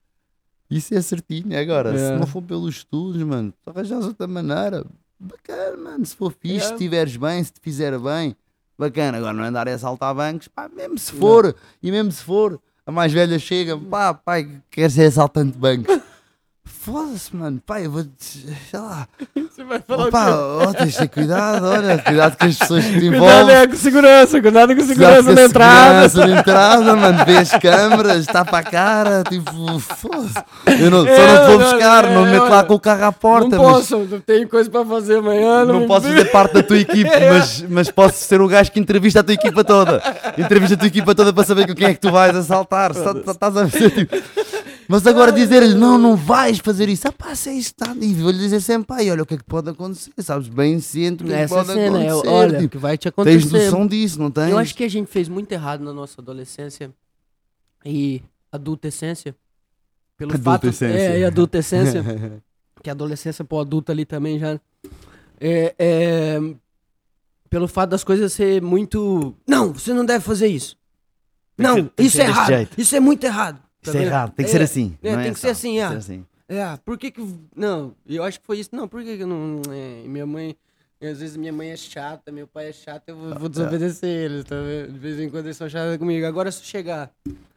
[0.71, 1.57] Isso é certinho.
[1.59, 2.19] Agora, se É.
[2.19, 4.85] não for pelos estudos, mano, tu arranjas outra maneira.
[5.25, 6.05] Bacana, mano.
[6.05, 6.69] Se for fixe, É.
[6.69, 8.35] se estiveres bem, se te fizer bem,
[8.77, 9.19] bacana.
[9.19, 12.61] Agora, não é andar a saltar bancos, pá, mesmo se for, e mesmo se for,
[12.85, 15.97] a mais velha chega, pá, pai, quer ser assaltante de bancos.
[16.85, 19.07] Foda-se, mano, pá, eu vou, sei lá,
[19.53, 22.91] Você vai falar Opa, ó, tens de ter cuidado, olha, cuidado com as pessoas que
[22.95, 23.55] te Cuidado envolvem.
[23.55, 26.09] é, com segurança, cuidado com Cuidado segurança com na entrada.
[26.09, 27.25] Segurança na entrada, mano.
[27.25, 30.83] Vê as câmaras, tapa a cara, tipo, foda-se.
[30.83, 32.75] Eu não, só É, não te vou não, buscar, é, não me meto lá com
[32.75, 35.65] o carro à porta, não mas posso, não tenho coisa pra fazer amanhã.
[35.65, 38.81] não me- posso fazer parte da tua equipe, mas, mas posso ser o gajo que
[38.81, 40.03] entrevista a tua equipa toda.
[40.37, 42.93] Entrevista a tua equipa toda para saber com quem é que tu vais assaltar.
[42.95, 44.17] Só- só Estás a ver, tipo.
[44.89, 47.07] Mas agora dizer-lhe, não, não vais fazer isso.
[47.09, 47.95] Ah pá, se é isso, tá.
[48.01, 50.49] E vou-lhe dizer sempre, pai, olha o que é que pode acontecer, sabes?
[50.49, 52.29] Bem ciente o que é que Essa pode cena, é, acontecer.
[52.29, 53.65] olha, tipo, que vai te tens acontecer.
[53.65, 54.51] noção disso, não tens?
[54.51, 56.93] Eu acho que a gente fez muito errado na nossa adolescência
[57.85, 59.35] e adultescência.
[60.17, 60.99] Pelo Adultescência.
[60.99, 61.13] fato.
[61.13, 62.05] É, e adultescência.
[62.83, 64.61] que a adolescência pô adulta ali também já.
[65.41, 66.41] É, é,
[67.49, 69.35] pelo fato das coisas ser muito.
[69.47, 70.77] Não, você não deve fazer isso.
[71.59, 72.49] Não, isso é errado.
[72.49, 72.81] jeito.
[72.81, 73.61] Isso é muito errado.
[73.83, 74.97] Tá Isso é errado, tem que É, ser assim.
[75.03, 75.87] é, não tem que ser assim, ah.
[75.89, 76.27] que ser assim.
[76.49, 77.27] É, por que que.
[77.57, 78.71] Não, eu acho que foi isso.
[78.73, 79.61] Não, por que que eu não.
[79.71, 80.57] É, minha mãe.
[81.01, 84.45] Às vezes minha mãe é chata, meu pai é chato, eu vou, vou desobedecer eles,
[84.45, 84.93] tá vendo?
[84.93, 86.25] De vez em quando eles são chatos comigo.
[86.25, 87.11] Agora, se chegar,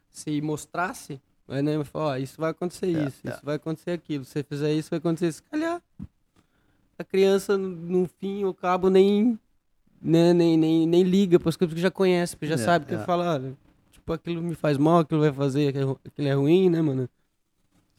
[0.09, 3.29] se mostrasse, aí né, eu falo, ó, isso vai acontecer isso, é.
[3.29, 4.25] isso vai acontecer aquilo.
[4.25, 5.43] Se você fizer isso, vai acontecer isso.
[5.43, 5.79] Calhar,
[6.97, 9.37] a criança, no- fim, o cabo nem,
[10.01, 12.85] né, nem, nem, nem liga para as coisas, porque já conhece, porque já É, sabe
[12.87, 12.99] que é.
[12.99, 13.53] fala, olha,
[14.05, 17.09] tipo, aquilo me faz mal, aquilo vai fazer, aquilo aquilo é ruim, né, mano?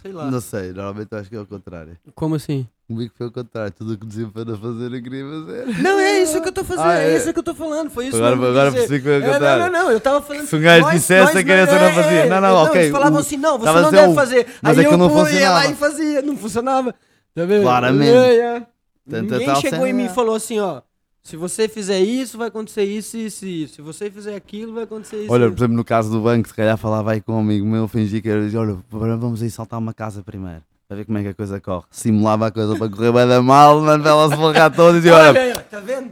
[0.00, 0.30] Sei lá.
[0.30, 1.96] Não sei, normalmente eu acho que é o contrário.
[2.14, 2.66] Como assim?
[2.86, 5.82] Comigo foi o contrário, tudo que dizia para não fazer eu queria fazer.
[5.82, 7.12] Não, é isso que eu tô fazendo, Ah, é.
[7.12, 7.16] é.
[7.16, 9.24] isso que eu tô falando, foi isso Agora- que eu agora percebi que foi o
[9.24, 9.64] É, contrário.
[9.64, 10.46] Não, não, não, eu tava falando...
[10.46, 12.18] Se um gajo dissesse, a criança é, não fazia.
[12.20, 14.46] é, Não, não, ok, Eles falavam assim, não, você não deve fazer.
[14.62, 15.66] mas Aí é que eu não pô, ia lá funcionava.
[15.66, 16.92] e fazia, não funcionava.
[17.34, 17.62] Tá vendo?
[17.62, 18.10] Claramente.
[18.16, 18.66] É, é.
[19.06, 20.82] Ninguém tal chegou em mim e falou assim, ó,
[21.26, 23.74] se você fizer isso, vai acontecer isso, isso e isso.
[23.74, 25.32] Se você fizer aquilo, vai acontecer isso.
[25.32, 27.88] Olha, por exemplo, no caso do banco, se calhar falava aí com um amigo meu,
[27.88, 28.78] fingi que era, olha,
[29.16, 30.62] vamos aí saltar uma casa primeiro.
[30.88, 31.82] Para ver como é que a coisa corre.
[31.90, 35.00] Simulava a coisa para correr bem da mal, mano, para ela se borrar toda e
[35.00, 36.10] dizia, olha, ó, tá vendo?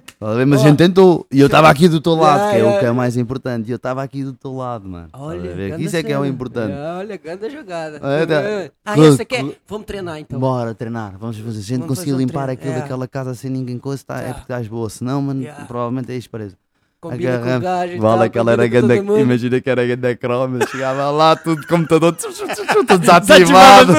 [0.49, 1.25] Mas a gente tentou.
[1.31, 3.69] E eu estava aqui do teu lado, que é o que é mais importante.
[3.69, 5.11] E eu estava aqui do teu lado, mano.
[5.13, 6.73] A Olha, Isso é que é o importante.
[6.73, 8.01] É, Olha, grande jogada.
[8.03, 8.73] É, tá.
[8.85, 9.41] Ah, essa quer?
[9.43, 10.41] clu- Vamos treinar então.
[10.41, 11.63] Bora treinar, vamos fazer.
[11.63, 12.81] Se a gente conseguir um limpar aquilo É.
[12.81, 14.91] daquela casa sem ninguém coisa, tá, é porque estás boa.
[14.91, 16.57] Se não, mano, provavelmente é isto preso.
[17.01, 17.63] combina com o Agarramos.
[17.63, 22.13] gajo e Vale, aquela era ganda, imagina que era ganda croma, chegava lá, tudo computador,
[22.17, 23.93] tudo desativado,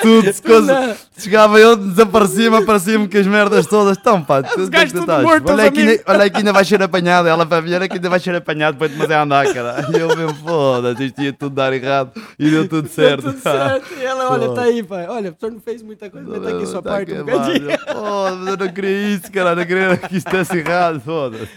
[0.00, 4.70] tudo, se coisa- chegava eu, desaparecia-me, aparecia-me com as merdas todas, então pá, tu- tu-
[4.70, 5.22] tu estás?
[5.22, 8.08] mortos, olha, ainda, olha aí que ainda vai ser apanhado, ela para ver que ainda
[8.10, 11.54] vai ser apanhado depois de fazer andar, cara, e eu mesmo, foda-se, isto ia tudo
[11.54, 13.22] dar errado, e deu tudo certo.
[13.24, 13.86] Tudo certo.
[14.00, 15.06] E ela, olha, tá aí, pai.
[15.08, 17.38] Olha, o senhor não fez muita coisa, mas tá aqui sua Tá parte um queimado.
[17.52, 17.70] bocadinho.
[17.92, 21.48] Foda, mas eu não queria isso, cara, não queria que isto desse errado, foda-se.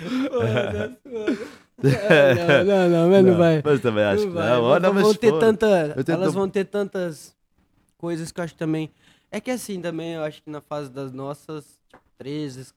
[1.83, 3.61] Não, não, não, mas não vai.
[3.63, 4.49] Mas também acho Não que vai.
[4.49, 4.61] não.
[4.61, 7.33] Vão- Olha, vão, mas ter tanta, elas vão ter tantas
[8.03, 8.91] coisas que eu acho que também.
[9.31, 12.73] É que assim também, eu acho que na fase das nossas tipo, 13,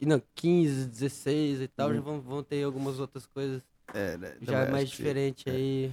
[0.00, 3.62] e não, 15, 16 e tal, já vão, vão ter algumas outras coisas
[3.92, 5.92] É, né, já é mais diferente aí.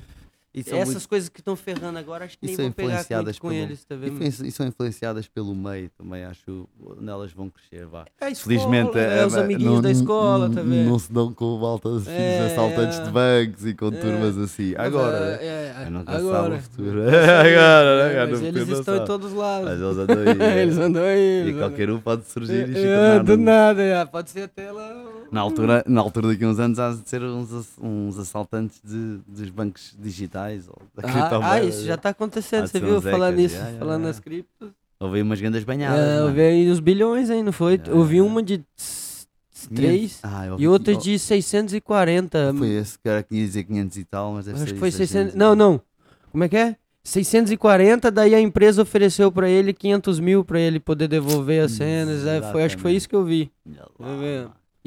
[0.61, 3.49] Essas muito- coisas que estão ferrando agora, acho que e nem vão pegar influenciadas com,
[3.49, 7.85] pelo- eles, tá e E são influenciadas pelo meio também, acho, onde elas vão crescer,
[7.85, 8.05] vá.
[8.19, 10.63] É escola, Felizmente, é, os é, amiguinhos não- da escola, não- tá?
[10.63, 13.03] Não se dão com maltas É, assaltantes é.
[13.03, 13.91] de bancos e com É.
[13.91, 14.73] turmas assim.
[14.77, 15.37] Mas, Agora, é, né?
[15.41, 16.59] é, é, nunca agora.
[16.59, 17.01] futuro.
[17.07, 18.11] Agora, né?
[18.11, 19.69] É, cara, mas eles estão em todos os lados.
[19.69, 20.41] Mas eles andam aí.
[20.41, 20.61] é.
[20.63, 21.49] eles andam aí.
[21.49, 25.03] E qualquer um pode surgir e se É, do nada, é, pode ser até lá.
[25.32, 29.19] Na altura, na altura daqui a uns anos há de ser uns, uns assaltantes de,
[29.28, 33.01] dos bancos digitais ou da Ah, ah, isso já está acontecendo, você viu?
[33.01, 34.07] Falando nisso, já, falando já.
[34.07, 34.69] nas criptos.
[34.99, 35.99] Houve umas grandes banhadas.
[35.99, 37.78] É, vi aí uns bilhões aí, não foi?
[37.78, 38.21] Vi é.
[38.21, 38.63] uma de
[39.73, 42.53] 3 Ah, e outra de 640.
[42.57, 44.97] Foi esse cara que ia dizer 500 e tal, mas deve Acho que foi isso,
[44.97, 45.34] 600.
[45.34, 45.82] 600 e Não, não.
[46.32, 46.75] Como é que é?
[47.03, 52.25] 640, daí a empresa ofereceu pra ele 500 mil pra ele poder devolver as cenas.
[52.25, 53.49] é, foi, acho que foi isso que eu vi.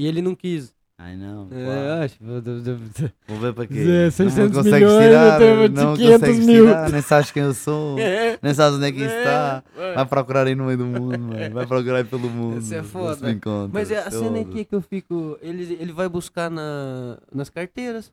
[0.01, 0.73] E ele não quis.
[0.97, 2.17] Ai não, É, acho.
[2.21, 3.85] Vou ver para quê.
[3.85, 5.41] Zé, Não 600 consegues milhões, tirar,
[5.71, 6.67] não 500 consegues mil.
[6.67, 8.39] tirar, nem sabes quem eu sou, É.
[8.43, 9.63] nem sabes onde é que isso está.
[9.79, 9.95] É.
[9.95, 11.55] Vai procurar aí no meio do mundo, mano.
[11.55, 12.59] vai procurar aí pelo mundo.
[12.61, 13.27] Isso é foda.
[13.73, 15.39] Mas é a cena aqui que eu fico.
[15.41, 18.13] Ele, ele vai buscar na, nas carteiras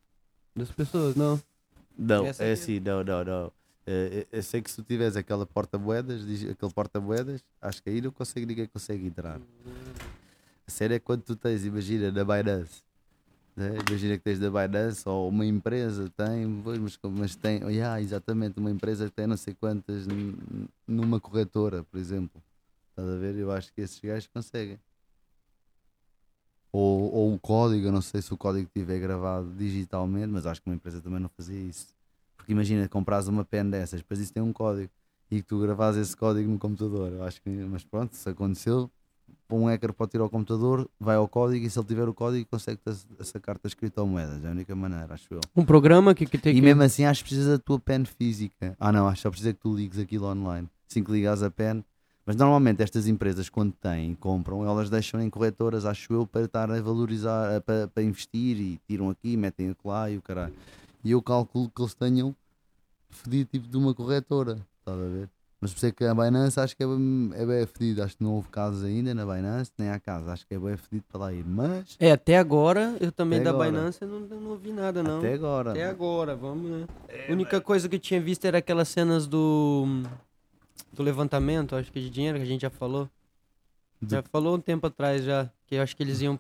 [0.55, 1.39] das pessoas, não?
[1.97, 3.51] Não, Essa é assim, não, não, não.
[3.85, 8.01] É, é- eu sei que se tu tiveres aquela porta-moedas, aquele porta-moedas, acho que aí
[8.01, 9.39] não consegue, ninguém consegue entrar.
[10.67, 12.83] A sério é quando tu tens, imagina, na Binance,
[13.55, 13.69] né?
[13.89, 18.69] imagina que tens da Binance ou uma empresa tem, mas, mas tem, yeah, exatamente, uma
[18.69, 20.05] empresa tem não sei quantas
[20.85, 22.43] numa corretora, por exemplo.
[22.89, 23.35] Estás a ver?
[23.35, 24.79] Eu acho que esses gajos conseguem.
[26.71, 30.61] Ou, ou o código, eu não sei se o código estiver gravado digitalmente, mas acho
[30.61, 31.95] que uma empresa também não fazia isso.
[32.35, 34.91] Porque imagina, compras uma pen dessas, depois isso tem um código
[35.31, 37.11] e que tu gravas esse código no computador.
[37.13, 38.91] Eu acho que, mas pronto, se aconteceu,
[39.49, 42.45] um hacker pode tirar o computador, vai ao código e se ele tiver o código
[42.49, 42.79] consegue
[43.21, 44.43] sacar-te as criptomoedas.
[44.43, 45.39] É a única maneira, acho eu.
[45.55, 46.61] Um programa que, que tem E que.
[46.61, 48.75] mesmo assim acho que precisa da tua pen física.
[48.79, 50.69] Ah não, acho que só precisa que tu ligues aquilo online.
[50.89, 51.83] Assim que ligas a pen.
[52.25, 56.69] Mas normalmente estas empresas quando têm, compram, elas deixam em corretoras, acho eu, para estar
[56.69, 60.53] a valorizar, para, para investir e tiram aqui, metem lá e o caralho.
[61.05, 62.35] E eu calculo que eles tenham
[63.09, 65.29] fedido tipo de uma corretora, estás a ver?
[65.59, 68.03] Mas por isso é que a Binance acho que é bem, é bem fedido.
[68.03, 70.27] Acho que não houve casos ainda na Binance, nem há casos.
[70.29, 71.43] Acho que é bem fedido para lá ir.
[71.43, 73.71] Mas É, até agora, eu também da agora.
[73.71, 75.17] Binance não, não ouvi nada, não.
[75.17, 75.71] até agora.
[75.71, 76.87] Até agora, vamos, né?
[77.27, 80.03] a única coisa que eu tinha visto era aquelas cenas do.
[80.93, 83.09] do levantamento, acho que de dinheiro que a gente já falou.
[83.99, 85.49] Do- Já falou um tempo atrás já.
[85.65, 86.39] Que eu acho que eles iam.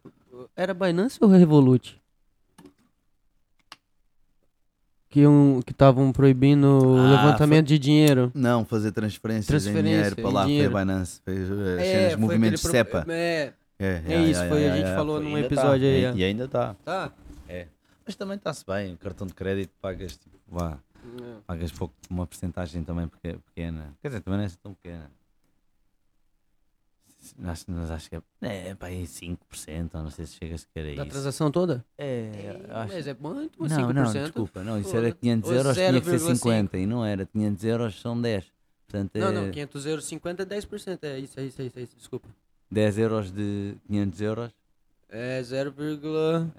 [0.55, 1.99] Era Binance ou Revolut?
[5.09, 8.29] Que um, que estavam proibindo o Ah, levantamento de dinheiro.
[8.35, 10.71] Não, fazer transferências Transferência em dinheiro para lá, dinheiro.
[10.71, 13.01] foi a Binance, fez uh, as É, foi movimentos aquele CEPA.
[13.03, 16.25] pro- É, É, É isso, foi, a gente falou num episódio aí, E, é.
[16.27, 16.75] ainda está.
[16.83, 17.11] tá.
[18.05, 20.77] Mas também está-se bem, cartão de crédito pagas, tipo, vá,
[21.45, 23.93] pagas pouco, uma porcentagem também peque- pequena.
[24.01, 25.11] Quer dizer, também não é assim tão pequena.
[27.43, 28.21] Acho, mas acho que é,
[28.69, 31.05] é pá, aí 5%, ou não sei se chega sequer a Da isso.
[31.11, 31.83] transação toda?
[31.97, 33.93] É, acho Mas é muito, mas não, 5%.
[33.93, 35.17] não, desculpa, não, isso era Foda.
[35.21, 36.35] 500 Ou euros, tinha que ser 0,5.
[36.35, 38.45] 50 e não era, 500 euros são 10.
[38.87, 40.99] Portanto, é Não, não, 500 euros, 50 é 10%.
[41.03, 42.29] É isso, é isso, é isso, é isso desculpa.
[42.71, 44.51] 10 euros de 500 euros.
[45.09, 45.73] É 0,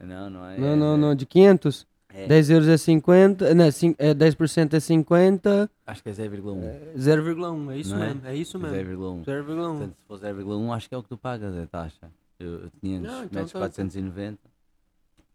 [0.03, 0.59] Não, não é.
[0.59, 1.87] não, não, não, de 500.
[2.13, 3.69] É, 10 euros é 50, não, é
[4.15, 6.63] 10% é 50, Acho que é 0,1.
[6.65, 8.07] é 0,1, é isso Não é?
[8.09, 8.77] mesmo, é isso mesmo.
[8.77, 9.25] 0,1.
[9.25, 9.45] 0,1.
[9.45, 12.11] Portanto, se for 0,1, acho que é o que tu pagas, é taxa.
[12.39, 14.39] Eu, eu 500 Não, então metes tá- 490.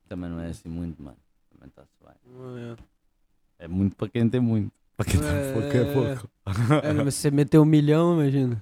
[0.09, 1.17] Também não é assim muito, mano.
[1.51, 2.75] Também está-se bem.
[3.59, 3.65] É.
[3.65, 4.71] É muito para quem tem muito.
[4.95, 6.29] Para quem tem É, pouco é pouco.
[6.83, 8.59] É, mas você meteu um milhão, imagina.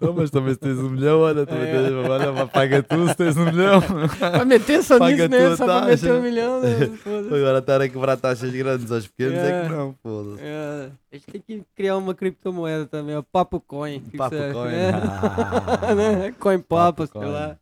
[0.00, 1.72] Não, mas também se tens um milhão, olha, também É.
[1.72, 3.80] tens, olha, paga tu se tens um milhão.
[4.18, 5.56] Pra meter só Paga nisso, né?
[5.56, 6.68] Só pra meter um milhão, né?
[7.36, 9.62] Agora estar a quebrar taxas grandes aos pequenos é, É.
[9.64, 10.42] que não, foda-se.
[10.42, 13.22] É, a gente tem que criar uma criptomoeda também, ó.
[13.22, 14.00] Papo Coin.
[14.00, 14.52] que que Papo acha?
[14.52, 14.72] Coin.
[14.72, 14.92] É.
[15.96, 16.34] né?
[16.38, 17.56] Coin Papo, sei lá.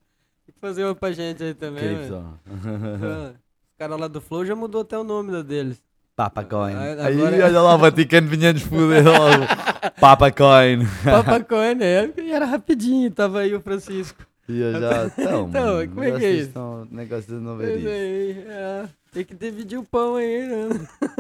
[0.49, 2.23] O que fazer uma pra gente aí também, só.
[2.51, 3.31] Ah,
[3.71, 5.83] Os caras lá do Flow já mudou até o nome da deles.
[6.15, 6.75] Papa Coin.
[6.75, 9.45] Ah, Aí, agora- olha lá, o Vaticano vinha nos foder logo.
[10.01, 10.87] Papa Coin.
[11.05, 12.13] Papa Coin, né?
[12.19, 14.25] E era rapidinho, tava aí o Francisco.
[14.49, 15.07] E eu já.
[15.07, 16.49] Então, Então, mano, como é que é isso?
[16.49, 17.89] Estão, negócio de não ver isso.
[17.89, 20.69] aí, é, tem que dividir o pão aí, né?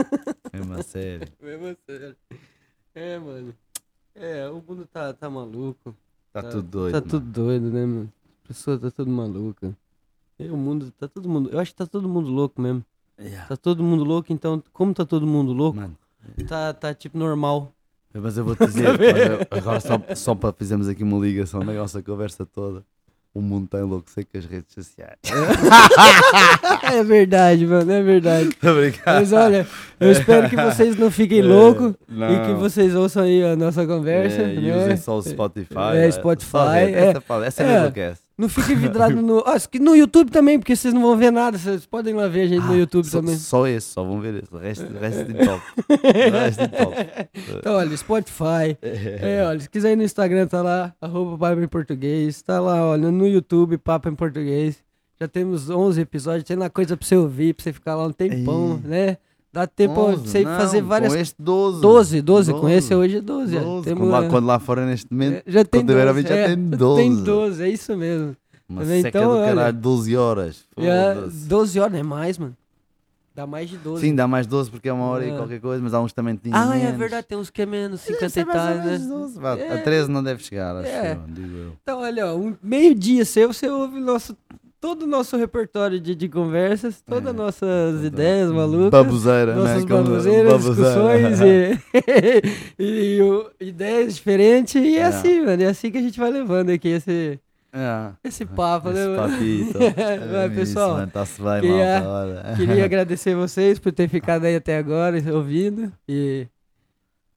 [0.53, 1.28] Mesmo a sério.
[1.43, 2.16] Mesmo sério.
[2.95, 3.55] É, mano.
[4.14, 5.95] É, o mundo tá, tá maluco.
[6.32, 6.93] Tá Tá- tudo doido.
[6.93, 7.11] tá mano.
[7.11, 8.12] tudo doido, né, mano?
[8.45, 9.72] A pessoa tá tudo maluca.
[10.38, 11.49] E o mundo, tá todo mundo.
[11.51, 12.84] Eu acho que tá todo mundo louco mesmo.
[13.20, 13.46] Yeah.
[13.48, 15.96] Tá todo mundo louco, então, como tá todo mundo louco, Mano,
[16.48, 17.72] tá, tá tipo normal.
[18.12, 21.72] mas eu vou te dizer, olha, agora só, só para fizermos aqui uma ligação na
[21.72, 22.82] nossa conversa toda.
[23.34, 25.16] O mundo está enlouquecido com as redes sociais.
[26.92, 28.50] é verdade, mano, é verdade.
[28.60, 29.04] Tô brincando.
[29.20, 29.66] Mas olha,
[29.98, 33.86] eu espero que vocês não fiquem loucos e que É, vocês ouçam aí a nossa
[33.86, 34.42] conversa.
[34.42, 35.94] É, e usem só o Spotify.
[35.94, 36.90] É, é, Spotify, é.
[37.08, 37.92] Essa, essa É.
[38.00, 38.14] é.
[38.43, 39.38] Não fiquem vidrados no.
[39.47, 41.57] Ah, que no YouTube também, porque vocês não vão ver nada.
[41.57, 43.36] Vocês podem lá ver a gente no YouTube Ah, só, também.
[43.36, 44.53] Só esse, só vão ver esse.
[44.53, 45.62] O resto, resto de top.
[45.88, 46.97] O resto de top.
[47.59, 48.76] Então, olha, Spotify.
[48.82, 52.43] É, olha, se quiser ir no Instagram, tá lá, arroba Papo em Português.
[52.43, 54.76] Tá lá, olha, no YouTube, Papo em Português.
[55.20, 58.12] Já temos 11 episódios, tem lá coisa pra você ouvir, pra você ficar lá um
[58.12, 58.90] tempão, Ei.
[58.90, 59.16] né?
[59.53, 61.12] Dá tempo pra Onze, você não, fazer várias...
[61.12, 61.80] Com este 12.
[61.82, 63.57] 12, 12, com esse hoje é 12.
[63.57, 63.61] é.
[63.61, 63.84] 12.
[63.84, 66.12] Temos, Quando, lá, é, quando lá fora neste momento, é, já tem quando tiver a
[66.12, 67.03] 12, ver, já é, tem 12.
[67.03, 68.36] Tem 12, é isso mesmo.
[68.68, 69.03] uma Tá vendo?
[69.03, 69.46] seca Então, do olha.
[69.55, 70.64] caralho, 12 horas.
[70.78, 71.46] Já, Foda-se.
[71.48, 72.57] 12 horas, é mais, mano.
[73.34, 74.00] Dá mais de 12.
[74.07, 75.28] Sim, dá mais 12 porque é uma hora É.
[75.28, 76.98] e qualquer coisa, mas há uns também que tinham ah, é menos.
[76.98, 78.98] verdade, tem uns que é menos, Deve 50 ser e tal, né?
[78.98, 79.59] 12, vá.
[79.59, 79.72] É.
[79.74, 81.12] A 13 não deve chegar, acho É.
[81.12, 81.72] eu, digo eu.
[81.82, 84.36] Então, olha, ó, um meio-dia seu, você ouve nosso,
[84.82, 87.36] todo o nosso repertório de, de conversas, todas as É.
[87.38, 88.90] nossas ideias malucas.
[89.06, 89.24] Nossas
[89.84, 89.88] né?
[89.88, 90.58] Como- baboseiras, baboseira.
[90.58, 91.40] discussões
[92.78, 92.84] e,
[93.16, 94.74] e o- ideias diferentes.
[94.74, 95.04] E é, É.
[95.04, 95.62] assim, mano.
[95.62, 97.38] É assim que a gente vai levando aqui esse,
[97.72, 98.10] É.
[98.24, 99.32] esse papo, né, Esse mano?
[99.32, 99.78] papito.
[100.32, 102.56] Vai, É pessoal, Isso, mano, tá-se bem, queria- malta, olha.
[102.56, 106.46] Queria agradecer vocês por ter ficado aí até agora ouvindo e,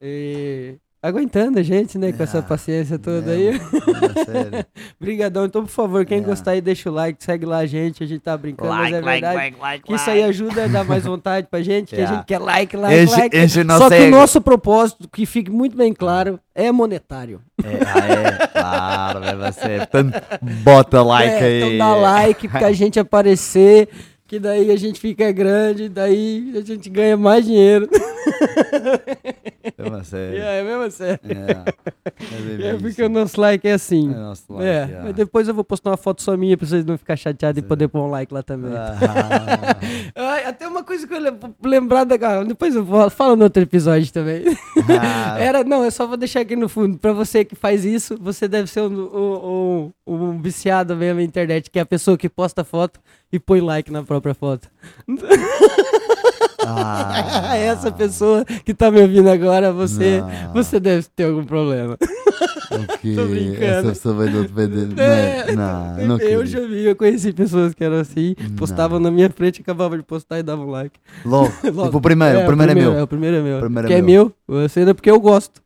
[0.01, 0.75] e
[1.07, 2.11] aguentando a gente, né?
[2.11, 3.51] Com essa Ah, paciência toda É, aí.
[3.51, 4.65] mano, sério.
[4.99, 5.45] Obrigadão.
[5.45, 6.21] Então, por favor, quem É.
[6.21, 8.03] gostar aí, deixa o like, segue lá a gente.
[8.03, 9.35] A gente tá brincando, mas é Like, like, verdade.
[9.37, 12.25] like, like, que isso aí ajuda a dar mais vontade pra gente, que a gente
[12.25, 13.37] quer like, like, Enche, like.
[13.37, 17.41] enche Só que o nosso propósito, que fique muito bem claro, é monetário.
[17.63, 19.77] É, ah, é, claro, vai você.
[19.77, 20.21] Portanto,
[20.63, 21.63] bota like É, aí.
[21.63, 23.89] Então dá like pra a gente aparecer,
[24.27, 27.87] que daí a gente fica grande, daí a gente ganha mais dinheiro.
[29.77, 30.37] É uma série.
[30.37, 31.19] é, é mesmo sério.
[31.23, 34.11] É, É porque o nosso like é assim.
[34.11, 35.03] É nosso like, É, yeah.
[35.05, 37.65] mas depois eu vou postar uma foto só minha pra vocês não ficarem chateados e
[37.65, 38.71] poder pôr um like lá também.
[40.15, 42.43] Ah, até uma coisa que eu lem- lembrar da.
[42.43, 44.43] Depois eu vou, falo no outro episódio também.
[44.99, 46.97] ah, Era, não, eu só vou deixar aqui no fundo.
[46.97, 51.69] Pra você que faz isso, você deve ser um, um, um viciado mesmo na internet,
[51.69, 52.99] que é a pessoa que posta foto
[53.35, 54.67] e põe like na própria foto.
[56.65, 60.53] ah, Essa pessoa que tá me ouvindo agora, você, Não.
[60.53, 61.93] você deve ter algum problema.
[61.93, 63.13] o quê?
[63.15, 63.63] Tô brincando.
[63.63, 64.99] Essa pessoa vai vender.
[64.99, 69.11] É, Não, não, não eu já vi, eu conheci pessoas que eram assim, postavam na
[69.11, 70.97] minha frente, acabavam de postar e davam like.
[71.25, 71.85] Logo, Logo.
[71.85, 72.93] tipo o primeiro, o primeiro é meu.
[72.93, 73.57] É, o primeiro é meu.
[73.57, 74.31] O primeiro é que é meu.
[74.47, 75.61] meu, você ainda porque eu gosto.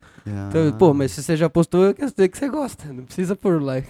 [0.50, 2.86] Então, Ah, pô, mas se você já postou, eu quero dizer que você gosta.
[2.94, 3.88] Não precisa pôr like.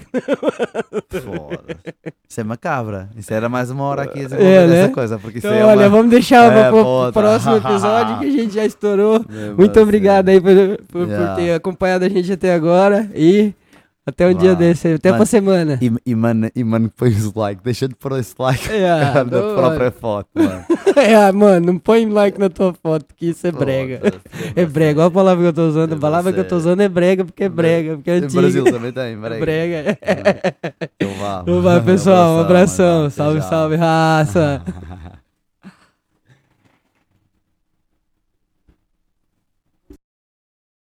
[1.10, 1.94] Foda-se.
[2.28, 3.10] Isso é macabra.
[3.16, 4.80] Isso era mais uma hora aqui É, né?
[4.84, 5.18] essa coisa.
[5.20, 5.90] Porque Então, é olha, uma...
[5.90, 9.26] vamos deixar É, para o próximo episódio que a gente já estourou.
[9.30, 9.80] Mesmo Muito assim.
[9.82, 11.36] obrigado aí por, por- por Yeah.
[11.36, 13.10] ter acompanhado a gente até agora.
[13.16, 13.54] E
[14.06, 14.60] até um dia Vá.
[14.60, 15.80] desse, até Mano, pra semana.
[15.82, 17.62] E, e, mano, e mano, que põe os like.
[17.64, 20.66] Deixa de pôr esse like É, da não, própria foto, mano.
[20.98, 24.02] é, mano, não põe like na tua foto, que isso é brega.
[24.56, 25.94] É brega, olha a palavra que eu tô usando.
[25.94, 28.42] A palavra que eu tô usando é brega, porque é brega, porque é No antiga.
[28.42, 29.40] Brasil também tem, É brega.
[29.40, 29.98] brega.
[30.96, 31.40] Então vá.
[31.44, 32.98] Então vai, pessoal, um abração.
[33.00, 33.12] mano.
[33.12, 34.62] Salve, salve, raça.